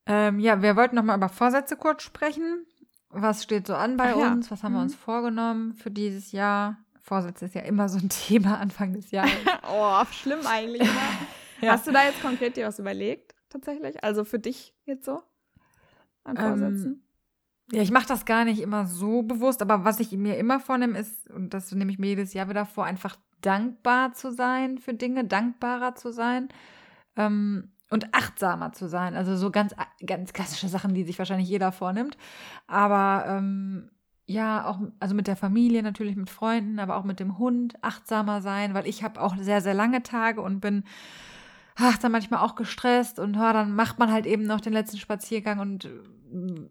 Ähm, 0.06 0.38
ja, 0.38 0.60
wir 0.62 0.76
wollten 0.76 0.96
noch 0.96 1.02
mal 1.02 1.16
über 1.16 1.28
Vorsätze 1.28 1.76
kurz 1.76 2.02
sprechen. 2.02 2.66
was 3.10 3.42
steht 3.42 3.66
so 3.66 3.74
an 3.74 3.96
bei 3.96 4.12
Ach, 4.12 4.32
uns, 4.32 4.50
was 4.50 4.62
haben 4.62 4.72
mhm. 4.72 4.76
wir 4.76 4.82
uns 4.82 4.94
vorgenommen 4.94 5.74
für 5.74 5.90
dieses 5.90 6.32
Jahr. 6.32 6.78
Vorsätze 7.00 7.44
ist 7.44 7.54
ja 7.54 7.62
immer 7.62 7.88
so 7.88 7.98
ein 7.98 8.08
Thema 8.28 8.58
Anfang 8.58 8.92
des 8.92 9.10
Jahres. 9.10 9.32
oh, 9.70 10.04
schlimm 10.10 10.46
eigentlich. 10.46 10.82
Ne? 10.82 10.88
ja. 11.60 11.72
Hast 11.72 11.86
du 11.86 11.92
da 11.92 12.04
jetzt 12.04 12.22
konkret 12.22 12.56
dir 12.56 12.66
was 12.66 12.78
überlegt, 12.78 13.34
tatsächlich? 13.50 14.02
Also 14.02 14.24
für 14.24 14.38
dich 14.38 14.74
jetzt 14.84 15.04
so 15.04 15.22
an 16.24 16.36
Vorsätzen? 16.36 16.86
Ähm, 16.86 17.04
ja, 17.72 17.82
ich 17.82 17.90
mache 17.90 18.06
das 18.06 18.24
gar 18.24 18.44
nicht 18.44 18.60
immer 18.60 18.86
so 18.86 19.22
bewusst, 19.22 19.62
aber 19.62 19.84
was 19.84 20.00
ich 20.00 20.12
mir 20.12 20.36
immer 20.36 20.60
vornehme, 20.60 20.98
ist, 20.98 21.30
und 21.30 21.54
das 21.54 21.72
nehme 21.72 21.90
ich 21.90 21.98
mir 21.98 22.08
jedes 22.08 22.34
Jahr 22.34 22.48
wieder 22.48 22.66
vor, 22.66 22.84
einfach 22.84 23.16
dankbar 23.40 24.12
zu 24.12 24.32
sein 24.32 24.78
für 24.78 24.94
Dinge, 24.94 25.24
dankbarer 25.24 25.94
zu 25.94 26.12
sein. 26.12 26.48
Ähm, 27.16 27.73
und 27.94 28.12
achtsamer 28.12 28.72
zu 28.72 28.88
sein. 28.88 29.14
Also 29.14 29.36
so 29.36 29.52
ganz, 29.52 29.72
ganz 30.04 30.32
klassische 30.32 30.68
Sachen, 30.68 30.94
die 30.94 31.04
sich 31.04 31.18
wahrscheinlich 31.18 31.48
jeder 31.48 31.70
vornimmt. 31.70 32.18
Aber 32.66 33.24
ähm, 33.28 33.88
ja, 34.26 34.66
auch, 34.66 34.80
also 34.98 35.14
mit 35.14 35.28
der 35.28 35.36
Familie 35.36 35.82
natürlich, 35.84 36.16
mit 36.16 36.28
Freunden, 36.28 36.80
aber 36.80 36.96
auch 36.96 37.04
mit 37.04 37.20
dem 37.20 37.38
Hund 37.38 37.76
achtsamer 37.82 38.42
sein, 38.42 38.74
weil 38.74 38.88
ich 38.88 39.04
habe 39.04 39.22
auch 39.22 39.36
sehr, 39.36 39.60
sehr 39.60 39.74
lange 39.74 40.02
Tage 40.02 40.40
und 40.40 40.58
bin 40.58 40.82
ach, 41.76 41.96
dann 41.98 42.12
manchmal 42.12 42.40
auch 42.40 42.56
gestresst 42.56 43.18
und 43.18 43.34
ja, 43.36 43.52
dann 43.52 43.74
macht 43.74 43.98
man 43.98 44.10
halt 44.10 44.26
eben 44.26 44.42
noch 44.42 44.60
den 44.60 44.72
letzten 44.72 44.98
Spaziergang 44.98 45.60
und 45.60 45.84
äh, 45.84 45.90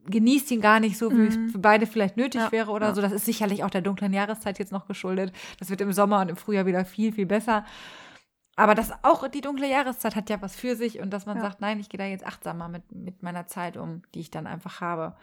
genießt 0.09 0.51
ihn 0.51 0.61
gar 0.61 0.81
nicht 0.81 0.97
so, 0.97 1.09
wie 1.11 1.15
mhm. 1.15 1.27
es 1.27 1.51
für 1.53 1.59
beide 1.59 1.85
vielleicht 1.85 2.17
nötig 2.17 2.41
ja, 2.41 2.51
wäre 2.51 2.71
oder 2.71 2.87
ja. 2.87 2.95
so. 2.95 3.01
Das 3.01 3.13
ist 3.13 3.25
sicherlich 3.25 3.63
auch 3.63 3.69
der 3.69 3.81
dunklen 3.81 4.11
Jahreszeit 4.11 4.59
jetzt 4.59 4.73
noch 4.73 4.87
geschuldet. 4.87 5.33
Das 5.59 5.69
wird 5.69 5.79
im 5.79 5.93
Sommer 5.93 6.19
und 6.19 6.29
im 6.29 6.35
Frühjahr 6.35 6.65
wieder 6.65 6.83
viel, 6.83 7.13
viel 7.13 7.25
besser. 7.25 7.63
Aber 8.55 8.75
das 8.75 8.91
auch 9.03 9.27
die 9.27 9.41
dunkle 9.41 9.67
Jahreszeit 9.67 10.15
hat 10.15 10.29
ja 10.29 10.41
was 10.41 10.55
für 10.55 10.75
sich 10.75 10.99
und 10.99 11.11
dass 11.11 11.25
man 11.25 11.37
ja. 11.37 11.43
sagt, 11.43 11.61
nein, 11.61 11.79
ich 11.79 11.89
gehe 11.89 11.97
da 11.97 12.05
jetzt 12.05 12.25
achtsamer 12.25 12.69
mit, 12.69 12.91
mit 12.91 13.23
meiner 13.23 13.47
Zeit 13.47 13.77
um, 13.77 14.03
die 14.13 14.19
ich 14.19 14.31
dann 14.31 14.45
einfach 14.45 14.79
habe. 14.79 15.15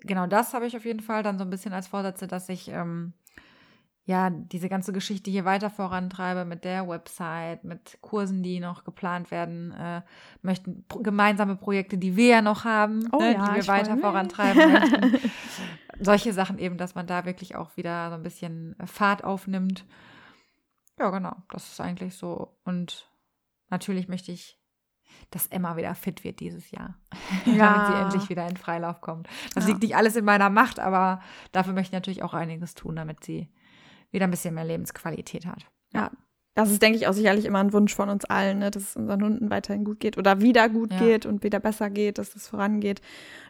Genau 0.00 0.26
das 0.26 0.54
habe 0.54 0.66
ich 0.66 0.76
auf 0.76 0.84
jeden 0.84 1.00
Fall 1.00 1.22
dann 1.22 1.38
so 1.38 1.44
ein 1.44 1.50
bisschen 1.50 1.72
als 1.72 1.88
Vorsätze, 1.88 2.28
dass 2.28 2.48
ich 2.48 2.68
ähm, 2.68 3.12
ja 4.04 4.30
diese 4.30 4.68
ganze 4.68 4.92
Geschichte 4.92 5.32
hier 5.32 5.44
weiter 5.44 5.68
vorantreibe 5.68 6.44
mit 6.44 6.64
der 6.64 6.88
Website, 6.88 7.64
mit 7.64 7.98
Kursen, 8.02 8.42
die 8.42 8.60
noch 8.60 8.84
geplant 8.84 9.32
werden, 9.32 9.72
äh, 9.72 10.02
möchten 10.42 10.84
pro 10.86 11.00
gemeinsame 11.00 11.56
Projekte, 11.56 11.98
die 11.98 12.16
wir 12.16 12.28
ja 12.28 12.42
noch 12.42 12.64
haben, 12.64 13.08
oh, 13.10 13.18
ne, 13.18 13.34
ja, 13.34 13.48
die 13.48 13.56
wir 13.56 13.66
weiter 13.66 13.98
vorantreiben 13.98 14.72
möchten. 14.72 15.30
Solche 15.98 16.32
Sachen 16.32 16.58
eben, 16.58 16.78
dass 16.78 16.94
man 16.94 17.08
da 17.08 17.24
wirklich 17.24 17.56
auch 17.56 17.76
wieder 17.76 18.10
so 18.10 18.14
ein 18.14 18.22
bisschen 18.22 18.76
Fahrt 18.86 19.24
aufnimmt 19.24 19.84
ja, 21.00 21.10
genau. 21.10 21.34
Das 21.48 21.72
ist 21.72 21.80
eigentlich 21.80 22.14
so. 22.14 22.58
Und 22.64 23.10
natürlich 23.70 24.06
möchte 24.06 24.32
ich, 24.32 24.60
dass 25.30 25.46
Emma 25.46 25.76
wieder 25.76 25.94
fit 25.94 26.22
wird 26.24 26.40
dieses 26.40 26.70
Jahr. 26.70 26.96
Ja. 27.46 27.72
Damit 27.72 27.86
sie 27.86 28.02
endlich 28.02 28.28
wieder 28.28 28.46
in 28.46 28.56
Freilauf 28.56 29.00
kommt. 29.00 29.28
Das 29.54 29.64
ja. 29.64 29.70
liegt 29.70 29.82
nicht 29.82 29.96
alles 29.96 30.14
in 30.14 30.24
meiner 30.24 30.50
Macht, 30.50 30.78
aber 30.78 31.22
dafür 31.52 31.72
möchte 31.72 31.88
ich 31.88 31.92
natürlich 31.92 32.22
auch 32.22 32.34
einiges 32.34 32.74
tun, 32.74 32.96
damit 32.96 33.24
sie 33.24 33.48
wieder 34.10 34.24
ein 34.24 34.30
bisschen 34.30 34.54
mehr 34.54 34.64
Lebensqualität 34.64 35.46
hat. 35.46 35.66
Ja. 35.92 36.10
Das 36.54 36.70
ist, 36.70 36.82
denke 36.82 36.98
ich, 36.98 37.06
auch 37.06 37.12
sicherlich 37.12 37.44
immer 37.46 37.60
ein 37.60 37.72
Wunsch 37.72 37.94
von 37.94 38.10
uns 38.10 38.24
allen, 38.24 38.58
ne? 38.58 38.70
dass 38.70 38.82
es 38.82 38.96
unseren 38.96 39.22
Hunden 39.22 39.50
weiterhin 39.50 39.84
gut 39.84 40.00
geht 40.00 40.18
oder 40.18 40.40
wieder 40.40 40.68
gut 40.68 40.92
ja. 40.92 40.98
geht 40.98 41.24
und 41.24 41.42
wieder 41.44 41.60
besser 41.60 41.88
geht, 41.88 42.18
dass 42.18 42.34
es 42.34 42.48
vorangeht. 42.48 43.00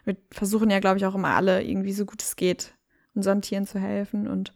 Wir 0.05 0.15
versuchen 0.31 0.69
ja, 0.69 0.79
glaube 0.79 0.97
ich, 0.97 1.05
auch 1.05 1.15
immer 1.15 1.35
alle 1.35 1.63
irgendwie 1.63 1.93
so 1.93 2.05
gut 2.05 2.21
es 2.21 2.35
geht, 2.35 2.75
unseren 3.13 3.41
Tieren 3.41 3.65
zu 3.65 3.79
helfen. 3.79 4.27
Und 4.27 4.53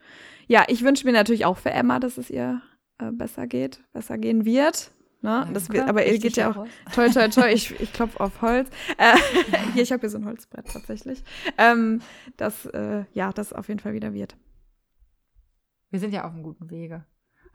ja, 0.47 0.63
ich 0.67 0.83
wünsche 0.83 1.05
mir 1.05 1.13
natürlich 1.13 1.45
auch 1.45 1.57
für 1.57 1.71
Emma, 1.71 1.99
dass 1.99 2.17
es 2.17 2.29
ihr 2.29 2.61
äh, 2.99 3.11
besser 3.11 3.47
geht, 3.47 3.81
besser 3.93 4.17
gehen 4.17 4.45
wird. 4.45 4.91
Ne? 5.21 5.49
das 5.53 5.69
wird, 5.69 5.89
aber 5.89 6.05
ihr 6.05 6.19
geht 6.19 6.37
ja 6.37 6.51
auch 6.51 6.67
toll, 6.93 7.09
toll, 7.09 7.29
toll. 7.29 7.49
Ich, 7.51 7.79
ich 7.79 7.91
klopfe 7.91 8.19
auf 8.19 8.43
Holz. 8.43 8.69
Äh, 8.97 9.17
hier, 9.73 9.81
ich 9.81 9.91
habe 9.91 10.01
hier 10.01 10.09
so 10.09 10.19
ein 10.19 10.25
Holzbrett 10.25 10.67
tatsächlich. 10.71 11.23
Ähm, 11.57 12.01
dass 12.37 12.67
äh, 12.67 13.05
ja, 13.13 13.33
das 13.33 13.51
auf 13.51 13.67
jeden 13.67 13.79
Fall 13.79 13.93
wieder 13.93 14.13
wird. 14.13 14.37
Wir 15.89 15.99
sind 15.99 16.13
ja 16.13 16.25
auf 16.25 16.33
einem 16.33 16.43
guten 16.43 16.69
Wege. 16.69 17.05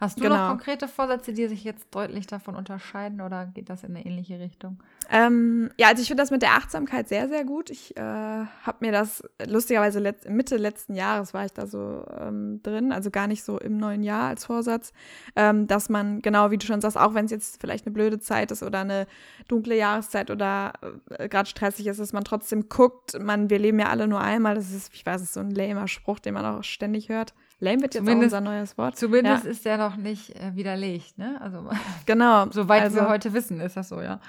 Hast 0.00 0.18
du 0.18 0.22
genau. 0.22 0.36
noch 0.36 0.48
konkrete 0.48 0.88
Vorsätze, 0.88 1.34
die 1.34 1.46
sich 1.46 1.62
jetzt 1.62 1.94
deutlich 1.94 2.26
davon 2.26 2.56
unterscheiden 2.56 3.20
oder 3.20 3.44
geht 3.44 3.68
das 3.68 3.84
in 3.84 3.94
eine 3.94 4.06
ähnliche 4.06 4.40
Richtung? 4.40 4.82
Ähm, 5.10 5.70
ja, 5.76 5.88
also 5.88 6.00
ich 6.00 6.08
finde 6.08 6.22
das 6.22 6.30
mit 6.30 6.40
der 6.40 6.52
Achtsamkeit 6.52 7.06
sehr, 7.06 7.28
sehr 7.28 7.44
gut. 7.44 7.68
Ich 7.68 7.98
äh, 7.98 8.00
habe 8.00 8.78
mir 8.80 8.92
das 8.92 9.22
lustigerweise 9.46 9.98
letzt, 9.98 10.26
Mitte 10.26 10.56
letzten 10.56 10.94
Jahres 10.94 11.34
war 11.34 11.44
ich 11.44 11.52
da 11.52 11.66
so 11.66 12.06
ähm, 12.18 12.62
drin, 12.62 12.92
also 12.92 13.10
gar 13.10 13.26
nicht 13.26 13.44
so 13.44 13.58
im 13.58 13.76
neuen 13.76 14.02
Jahr 14.02 14.28
als 14.28 14.46
Vorsatz, 14.46 14.94
ähm, 15.36 15.66
dass 15.66 15.90
man, 15.90 16.22
genau 16.22 16.50
wie 16.50 16.56
du 16.56 16.64
schon 16.64 16.80
sagst, 16.80 16.96
auch 16.96 17.12
wenn 17.12 17.26
es 17.26 17.30
jetzt 17.30 17.60
vielleicht 17.60 17.84
eine 17.84 17.92
blöde 17.92 18.20
Zeit 18.20 18.52
ist 18.52 18.62
oder 18.62 18.80
eine 18.80 19.06
dunkle 19.48 19.76
Jahreszeit 19.76 20.30
oder 20.30 20.72
äh, 21.10 21.28
gerade 21.28 21.48
stressig 21.48 21.86
ist, 21.86 22.00
dass 22.00 22.14
man 22.14 22.24
trotzdem 22.24 22.70
guckt, 22.70 23.20
man, 23.20 23.50
wir 23.50 23.58
leben 23.58 23.78
ja 23.78 23.90
alle 23.90 24.08
nur 24.08 24.22
einmal. 24.22 24.54
Das 24.54 24.70
ist, 24.70 24.94
ich 24.94 25.04
weiß, 25.04 25.20
es 25.20 25.28
ist 25.28 25.34
so 25.34 25.40
ein 25.40 25.50
lamer 25.50 25.88
Spruch, 25.88 26.20
den 26.20 26.32
man 26.32 26.46
auch 26.46 26.64
ständig 26.64 27.10
hört. 27.10 27.34
Lame 27.60 27.82
wird 27.82 27.94
jetzt 27.94 28.08
unser 28.08 28.40
neues 28.40 28.76
Wort. 28.78 28.96
Zumindest 28.96 29.44
ja. 29.44 29.50
ist 29.50 29.64
der 29.64 29.76
noch 29.76 29.96
nicht 29.96 30.34
äh, 30.36 30.54
widerlegt, 30.54 31.18
ne? 31.18 31.38
Also 31.40 31.68
genau. 32.06 32.50
Soweit 32.50 32.82
also, 32.82 32.96
wir 32.96 33.08
heute 33.08 33.32
wissen, 33.32 33.60
ist 33.60 33.76
das 33.76 33.88
so, 33.88 34.00
ja. 34.00 34.20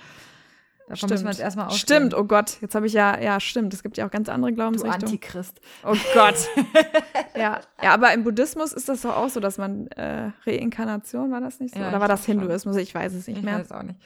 Davon 0.92 0.98
stimmt. 0.98 1.12
müssen 1.12 1.24
wir 1.24 1.32
jetzt 1.32 1.40
erstmal 1.40 1.66
ausgehen. 1.68 1.80
Stimmt, 1.80 2.14
oh 2.14 2.26
Gott, 2.26 2.58
jetzt 2.60 2.76
habe 2.76 2.86
ich 2.86 2.92
ja, 2.92 3.18
ja, 3.18 3.40
stimmt. 3.40 3.74
Es 3.74 3.82
gibt 3.82 3.96
ja 3.98 4.06
auch 4.06 4.12
ganz 4.12 4.28
andere 4.28 4.52
Glaubensrichtungen. 4.52 5.00
Du 5.00 5.06
Antichrist. 5.06 5.62
Oh 5.86 5.96
Gott. 6.14 6.36
ja. 7.38 7.62
ja, 7.82 7.94
aber 7.94 8.14
im 8.14 8.26
Buddhismus 8.26 8.74
ist 8.74 8.90
das 8.90 9.02
doch 9.04 9.16
auch 9.16 9.30
so, 9.30 9.40
dass 9.40 9.58
man 9.58 9.88
äh, 9.88 10.32
Reinkarnation, 10.46 11.32
war 11.32 11.40
das 11.40 11.62
nicht 11.62 11.74
so? 11.74 11.80
Ja, 11.80 11.88
Oder 11.88 12.02
war 12.02 12.10
das 12.10 12.26
Hinduismus? 12.26 12.76
Ich 12.76 12.94
weiß 12.94 13.14
es 13.14 13.28
nicht 13.28 13.38
ich 13.38 13.44
mehr. 13.44 13.62
Ich 13.62 13.70
weiß 13.70 13.72
auch 13.72 13.84
nicht. 13.84 14.00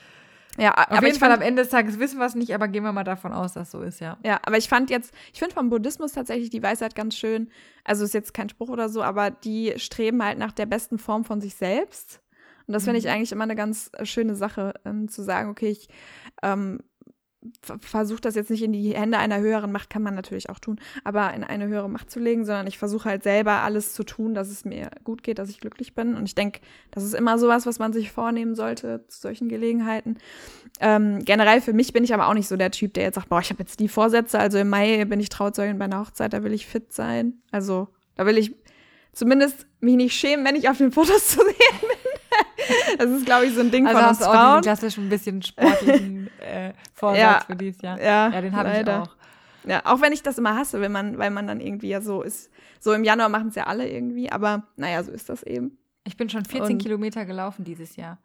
Ja, 0.58 0.74
Auf 0.74 0.92
aber 0.92 1.08
jeden 1.08 1.20
Fall 1.20 1.30
fand, 1.30 1.42
am 1.42 1.48
Ende 1.48 1.62
des 1.64 1.72
Tages 1.72 2.00
wissen 2.00 2.20
wir 2.20 2.26
es 2.26 2.36
nicht, 2.36 2.54
aber 2.54 2.68
gehen 2.68 2.84
wir 2.84 2.94
mal 2.94 3.04
davon 3.04 3.34
aus, 3.34 3.54
dass 3.54 3.72
so 3.72 3.82
ist, 3.82 4.00
ja. 4.00 4.18
Ja, 4.24 4.40
aber 4.46 4.58
ich 4.58 4.70
fand 4.70 4.90
jetzt, 4.90 5.14
ich 5.34 5.40
finde 5.40 5.54
vom 5.54 5.70
Buddhismus 5.70 6.14
tatsächlich 6.14 6.50
die 6.50 6.64
Weisheit 6.64 6.96
ganz 6.96 7.16
schön. 7.16 7.50
Also 7.84 8.06
ist 8.06 8.14
jetzt 8.14 8.34
kein 8.34 8.50
Spruch 8.50 8.70
oder 8.70 8.90
so, 8.90 9.04
aber 9.04 9.32
die 9.32 9.74
streben 9.78 10.24
halt 10.24 10.38
nach 10.38 10.52
der 10.52 10.66
besten 10.66 10.98
Form 10.98 11.26
von 11.26 11.42
sich 11.42 11.56
selbst. 11.56 12.22
Und 12.68 12.74
das 12.74 12.86
finde 12.86 13.00
ich 13.00 13.06
mhm. 13.06 13.12
eigentlich 13.12 13.32
immer 13.32 13.44
eine 13.44 13.56
ganz 13.56 13.92
äh, 13.94 14.06
schöne 14.06 14.36
Sache, 14.36 14.74
ähm, 14.86 15.08
zu 15.08 15.22
sagen, 15.22 15.50
okay, 15.50 15.70
ich 15.70 15.88
ähm, 16.42 16.80
versuche 17.62 18.22
das 18.22 18.36
jetzt 18.36 18.50
nicht 18.50 18.64
in 18.64 18.74
die 18.74 18.96
Hände 18.96 19.18
einer 19.18 19.40
höheren 19.40 19.72
Macht, 19.72 19.90
kann 19.90 20.02
man 20.02 20.16
natürlich 20.16 20.50
auch 20.50 20.60
tun, 20.60 20.80
aber 21.04 21.34
in 21.34 21.44
eine 21.44 21.68
höhere 21.68 21.90
Macht 21.90 22.12
zu 22.12 22.20
legen, 22.20 22.46
sondern 22.46 22.68
ich 22.68 22.78
versuche 22.78 23.10
halt 23.10 23.24
selber 23.24 23.62
alles 23.62 23.94
zu 23.94 24.04
tun, 24.04 24.34
dass 24.34 24.50
es 24.50 24.66
mir 24.66 24.90
gut 25.04 25.24
geht, 25.24 25.40
dass 25.40 25.50
ich 25.50 25.60
glücklich 25.60 25.96
bin. 25.96 26.16
Und 26.16 26.26
ich 26.26 26.36
denke, 26.36 26.60
das 26.92 27.04
ist 27.04 27.14
immer 27.14 27.38
sowas, 27.38 27.66
was 27.66 27.80
man 27.80 27.94
sich 27.94 28.12
vornehmen 28.12 28.56
sollte 28.56 29.06
zu 29.08 29.22
solchen 29.22 29.50
Gelegenheiten. 29.50 30.18
Ähm, 30.80 31.24
generell 31.26 31.62
für 31.62 31.74
mich 31.74 31.94
bin 31.94 32.04
ich 32.04 32.14
aber 32.14 32.28
auch 32.28 32.34
nicht 32.34 32.48
so 32.48 32.58
der 32.58 32.72
Typ, 32.72 32.94
der 32.94 33.04
jetzt 33.04 33.16
sagt, 33.16 33.30
boah, 33.30 33.40
ich 33.40 33.50
habe 33.50 33.64
jetzt 33.64 33.80
die 33.80 33.88
Vorsätze, 33.88 34.40
also 34.40 34.58
im 34.58 34.70
Mai 34.70 35.06
bin 35.06 35.20
ich 35.20 35.30
Trauzeugin 35.30 35.78
bei 35.78 35.86
einer 35.86 36.00
Hochzeit, 36.00 36.34
da 36.34 36.44
will 36.44 36.54
ich 36.54 36.68
fit 36.68 36.94
sein. 36.94 37.42
Also 37.52 37.88
da 38.16 38.26
will 38.26 38.38
ich 38.38 38.56
zumindest 39.14 39.66
mich 39.80 39.96
nicht 39.96 40.14
schämen, 40.14 40.46
wenn 40.46 40.56
ich 40.56 40.70
auf 40.70 40.78
den 40.78 40.92
Fotos 40.92 41.30
zu 41.30 41.40
sehen 41.40 41.80
bin. 41.82 41.95
Das 42.98 43.10
ist, 43.10 43.26
glaube 43.26 43.46
ich, 43.46 43.54
so 43.54 43.62
ein 43.62 43.72
Ding 43.72 43.86
also 43.88 44.00
von 44.00 44.10
uns 44.10 44.20
hast 44.20 44.26
Frauen. 44.26 44.58
Auch 44.58 44.62
klassisch 44.62 44.98
ein 44.98 45.10
bisschen 45.10 45.42
sportlichen 45.42 46.30
äh, 46.40 46.74
Vorsatz 46.94 47.20
ja, 47.20 47.44
für 47.46 47.56
dieses 47.56 47.82
Jahr. 47.82 48.00
Ja, 48.00 48.30
ja 48.30 48.42
den 48.42 48.56
habe 48.56 48.70
ich 48.82 48.88
auch. 48.90 49.16
Ja, 49.68 49.82
auch 49.86 50.02
wenn 50.02 50.14
ich 50.14 50.22
das 50.22 50.38
immer 50.38 50.56
hasse, 50.56 50.80
wenn 50.80 50.92
man, 50.92 51.18
weil 51.18 51.32
man 51.32 51.48
dann 51.48 51.60
irgendwie 51.60 51.90
ja 51.90 52.02
so 52.02 52.22
ist. 52.22 52.52
So 52.80 52.94
im 52.94 53.04
Januar 53.04 53.30
machen 53.30 53.48
es 53.48 53.56
ja 53.56 53.66
alle 53.66 53.90
irgendwie, 53.90 54.32
aber 54.32 54.68
naja, 54.76 55.04
so 55.04 55.12
ist 55.12 55.30
das 55.30 55.44
eben. 55.44 55.78
Ich 56.04 56.18
bin 56.18 56.30
schon 56.30 56.46
14 56.46 56.76
Und 56.76 56.82
Kilometer 56.82 57.26
gelaufen 57.26 57.64
dieses 57.64 57.96
Jahr. 57.96 58.20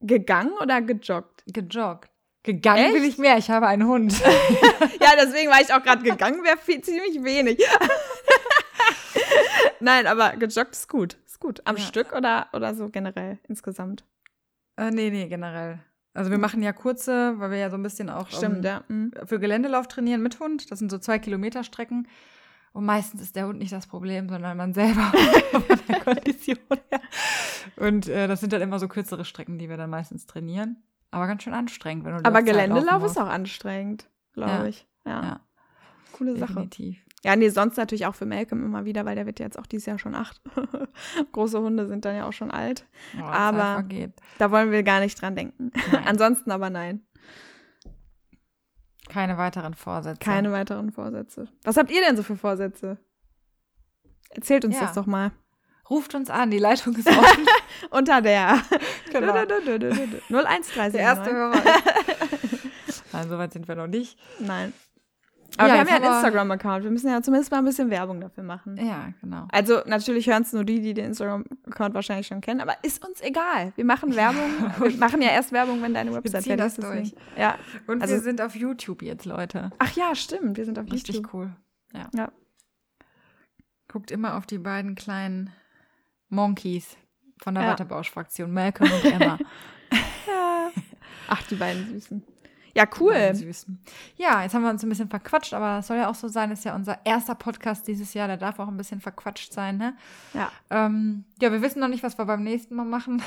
Gegangen 0.00 0.52
oder 0.60 0.82
gejoggt? 0.82 1.44
Gejoggt. 1.46 2.10
Gegangen 2.42 2.86
Echt? 2.86 2.94
will 2.94 3.04
ich 3.04 3.18
mehr, 3.18 3.38
ich 3.38 3.50
habe 3.50 3.68
einen 3.68 3.86
Hund. 3.86 4.18
ja, 5.00 5.10
deswegen 5.16 5.48
war 5.48 5.60
ich 5.60 5.72
auch 5.72 5.82
gerade 5.82 6.02
gegangen, 6.02 6.42
wäre 6.42 6.58
ziemlich 6.82 7.22
wenig. 7.22 7.64
Nein, 9.82 10.06
aber 10.06 10.36
gejoggt 10.36 10.74
ist 10.74 10.88
gut. 10.88 11.16
Ist 11.26 11.40
gut. 11.40 11.60
Am 11.64 11.76
ja. 11.76 11.82
Stück 11.82 12.12
oder, 12.12 12.46
oder 12.52 12.74
so 12.74 12.88
generell 12.88 13.38
insgesamt? 13.48 14.04
Äh, 14.76 14.90
nee, 14.90 15.10
nee, 15.10 15.28
generell. 15.28 15.80
Also 16.14 16.30
wir 16.30 16.38
machen 16.38 16.62
ja 16.62 16.72
kurze, 16.72 17.38
weil 17.38 17.50
wir 17.50 17.58
ja 17.58 17.70
so 17.70 17.76
ein 17.76 17.82
bisschen 17.82 18.10
auch 18.10 18.28
Stimmt, 18.28 18.58
um, 18.58 18.64
ja. 18.64 18.84
Mhm. 18.88 19.12
für 19.24 19.40
Geländelauf 19.40 19.88
trainieren 19.88 20.22
mit 20.22 20.38
Hund. 20.40 20.70
Das 20.70 20.78
sind 20.78 20.90
so 20.90 20.98
zwei 20.98 21.18
Kilometer 21.18 21.64
Strecken. 21.64 22.06
Und 22.72 22.84
meistens 22.84 23.20
ist 23.20 23.36
der 23.36 23.46
Hund 23.46 23.58
nicht 23.58 23.72
das 23.72 23.86
Problem, 23.86 24.28
sondern 24.28 24.56
man 24.56 24.72
selber 24.72 25.02
von 25.50 25.80
der 25.88 26.00
Kondition 26.00 26.58
her. 26.90 27.00
Und 27.76 28.08
äh, 28.08 28.28
das 28.28 28.40
sind 28.40 28.52
dann 28.52 28.62
immer 28.62 28.78
so 28.78 28.88
kürzere 28.88 29.24
Strecken, 29.24 29.58
die 29.58 29.68
wir 29.68 29.76
dann 29.76 29.90
meistens 29.90 30.26
trainieren. 30.26 30.82
Aber 31.10 31.26
ganz 31.26 31.42
schön 31.42 31.54
anstrengend, 31.54 32.04
wenn 32.04 32.16
du 32.16 32.24
Aber 32.24 32.42
Geländelauf 32.42 33.04
ist 33.04 33.18
auch 33.18 33.28
anstrengend, 33.28 34.08
glaube 34.32 34.50
ja. 34.50 34.66
ich. 34.66 34.86
Ja. 35.04 35.22
ja. 35.22 35.40
Coole 36.12 36.36
Sache. 36.36 36.54
Definitiv. 36.54 37.04
Ja, 37.24 37.36
nee, 37.36 37.48
sonst 37.50 37.76
natürlich 37.76 38.06
auch 38.06 38.16
für 38.16 38.26
Malcolm 38.26 38.64
immer 38.64 38.84
wieder, 38.84 39.04
weil 39.04 39.14
der 39.14 39.26
wird 39.26 39.38
jetzt 39.38 39.58
auch 39.58 39.66
dieses 39.66 39.86
Jahr 39.86 39.98
schon 39.98 40.14
acht. 40.14 40.40
Große 41.32 41.60
Hunde 41.60 41.86
sind 41.86 42.04
dann 42.04 42.16
ja 42.16 42.26
auch 42.26 42.32
schon 42.32 42.50
alt. 42.50 42.84
Oh, 43.16 43.22
aber 43.22 43.84
da 44.38 44.50
wollen 44.50 44.72
wir 44.72 44.82
gar 44.82 44.98
nicht 45.00 45.20
dran 45.20 45.36
denken. 45.36 45.70
Ansonsten 46.04 46.50
aber 46.50 46.68
nein. 46.68 47.06
Keine 49.08 49.38
weiteren 49.38 49.74
Vorsätze. 49.74 50.18
Keine 50.18 50.50
weiteren 50.52 50.90
Vorsätze. 50.90 51.46
Was 51.64 51.76
habt 51.76 51.90
ihr 51.92 52.00
denn 52.00 52.16
so 52.16 52.22
für 52.22 52.36
Vorsätze? 52.36 52.98
Erzählt 54.30 54.64
uns 54.64 54.76
ja. 54.76 54.82
das 54.82 54.94
doch 54.94 55.06
mal. 55.06 55.30
Ruft 55.90 56.14
uns 56.14 56.30
an, 56.30 56.50
die 56.50 56.58
Leitung 56.58 56.96
ist 56.96 57.06
offen. 57.06 57.46
Unter 57.90 58.22
der 58.22 58.62
genau. 59.12 59.34
0130. 59.34 60.92
Der 60.92 61.00
erste 61.00 61.30
Hörer. 61.30 61.62
Nein, 63.12 63.28
so 63.28 63.38
weit 63.38 63.52
sind 63.52 63.68
wir 63.68 63.74
noch 63.76 63.88
nicht. 63.88 64.18
Nein. 64.38 64.72
Aber 65.58 65.68
ja, 65.68 65.74
wir 65.74 65.80
haben 65.80 65.88
ja 65.88 65.96
einen 65.96 66.16
Instagram-Account. 66.16 66.84
Wir 66.84 66.90
müssen 66.90 67.08
ja 67.08 67.20
zumindest 67.22 67.50
mal 67.50 67.58
ein 67.58 67.64
bisschen 67.64 67.90
Werbung 67.90 68.20
dafür 68.20 68.42
machen. 68.42 68.76
Ja, 68.76 69.12
genau. 69.20 69.46
Also 69.50 69.80
natürlich 69.86 70.26
hören 70.26 70.42
es 70.42 70.52
nur 70.52 70.64
die, 70.64 70.80
die 70.80 70.94
den 70.94 71.06
Instagram-Account 71.06 71.94
wahrscheinlich 71.94 72.26
schon 72.26 72.40
kennen, 72.40 72.60
aber 72.60 72.74
ist 72.82 73.04
uns 73.06 73.20
egal. 73.20 73.72
Wir 73.76 73.84
machen 73.84 74.16
Werbung. 74.16 74.50
wir 74.78 74.96
machen 74.98 75.20
ja 75.20 75.28
erst 75.28 75.52
Werbung, 75.52 75.82
wenn 75.82 75.94
deine 75.94 76.12
Website 76.14 76.44
fertig 76.44 76.66
ist. 76.66 76.82
Durch. 76.82 77.14
Ja. 77.36 77.56
Und 77.86 78.02
also, 78.02 78.14
wir 78.14 78.20
sind 78.20 78.40
auf 78.40 78.54
YouTube 78.54 79.02
jetzt, 79.02 79.26
Leute. 79.26 79.70
Ach 79.78 79.92
ja, 79.92 80.14
stimmt. 80.14 80.56
Wir 80.56 80.64
sind 80.64 80.78
auf 80.78 80.90
Richtig 80.90 81.16
YouTube. 81.16 81.34
Richtig 81.34 81.34
cool. 81.34 81.56
Ja. 81.92 82.08
ja. 82.14 82.32
Guckt 83.88 84.10
immer 84.10 84.36
auf 84.36 84.46
die 84.46 84.58
beiden 84.58 84.94
kleinen 84.94 85.50
Monkeys 86.28 86.96
von 87.42 87.54
der 87.54 87.64
ja. 87.64 87.70
Wattebausch-Fraktion, 87.70 88.50
Malcolm 88.52 88.90
und 88.90 89.04
Emma. 89.04 89.38
ja. 90.26 90.70
Ach, 91.28 91.42
die 91.48 91.56
beiden 91.56 91.86
Süßen. 91.88 92.22
Ja, 92.74 92.84
cool. 93.00 93.14
Ja, 94.16 94.42
jetzt 94.42 94.54
haben 94.54 94.62
wir 94.62 94.70
uns 94.70 94.82
ein 94.82 94.88
bisschen 94.88 95.08
verquatscht, 95.08 95.52
aber 95.52 95.76
das 95.76 95.88
soll 95.88 95.98
ja 95.98 96.08
auch 96.08 96.14
so 96.14 96.28
sein, 96.28 96.50
das 96.50 96.60
ist 96.60 96.64
ja 96.64 96.74
unser 96.74 97.04
erster 97.04 97.34
Podcast 97.34 97.86
dieses 97.86 98.14
Jahr, 98.14 98.28
der 98.28 98.38
darf 98.38 98.58
auch 98.58 98.68
ein 98.68 98.76
bisschen 98.76 99.00
verquatscht 99.00 99.52
sein, 99.52 99.76
ne? 99.76 99.94
Ja. 100.32 100.50
Ähm, 100.70 101.24
ja, 101.40 101.52
wir 101.52 101.60
wissen 101.60 101.80
noch 101.80 101.88
nicht, 101.88 102.02
was 102.02 102.16
wir 102.16 102.24
beim 102.24 102.42
nächsten 102.42 102.74
Mal 102.74 102.86
machen. 102.86 103.22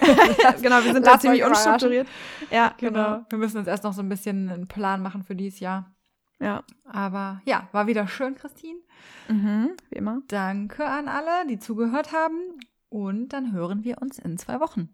genau, 0.62 0.82
wir 0.82 0.92
sind 0.92 1.06
da 1.06 1.18
ziemlich 1.18 1.44
unstrukturiert. 1.44 2.08
Ja, 2.50 2.74
genau. 2.76 2.92
genau. 2.92 3.26
Wir 3.28 3.38
müssen 3.38 3.58
uns 3.58 3.68
erst 3.68 3.84
noch 3.84 3.92
so 3.92 4.02
ein 4.02 4.08
bisschen 4.08 4.50
einen 4.50 4.66
Plan 4.66 5.00
machen 5.00 5.22
für 5.22 5.36
dieses 5.36 5.60
Jahr. 5.60 5.92
Ja. 6.40 6.64
Aber 6.84 7.40
ja, 7.44 7.68
war 7.70 7.86
wieder 7.86 8.08
schön, 8.08 8.34
Christine. 8.34 8.80
Mhm, 9.28 9.76
wie 9.90 9.96
immer. 9.96 10.22
Danke 10.26 10.84
an 10.84 11.06
alle, 11.06 11.46
die 11.48 11.60
zugehört 11.60 12.12
haben. 12.12 12.58
Und 12.88 13.28
dann 13.28 13.52
hören 13.52 13.84
wir 13.84 14.02
uns 14.02 14.18
in 14.18 14.36
zwei 14.38 14.60
Wochen. 14.60 14.88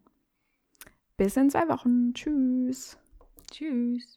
Bis 1.17 1.37
in 1.37 1.51
zwei 1.51 1.69
Wochen. 1.69 2.13
Tschüss. 2.13 2.99
Tschüss. 3.51 4.17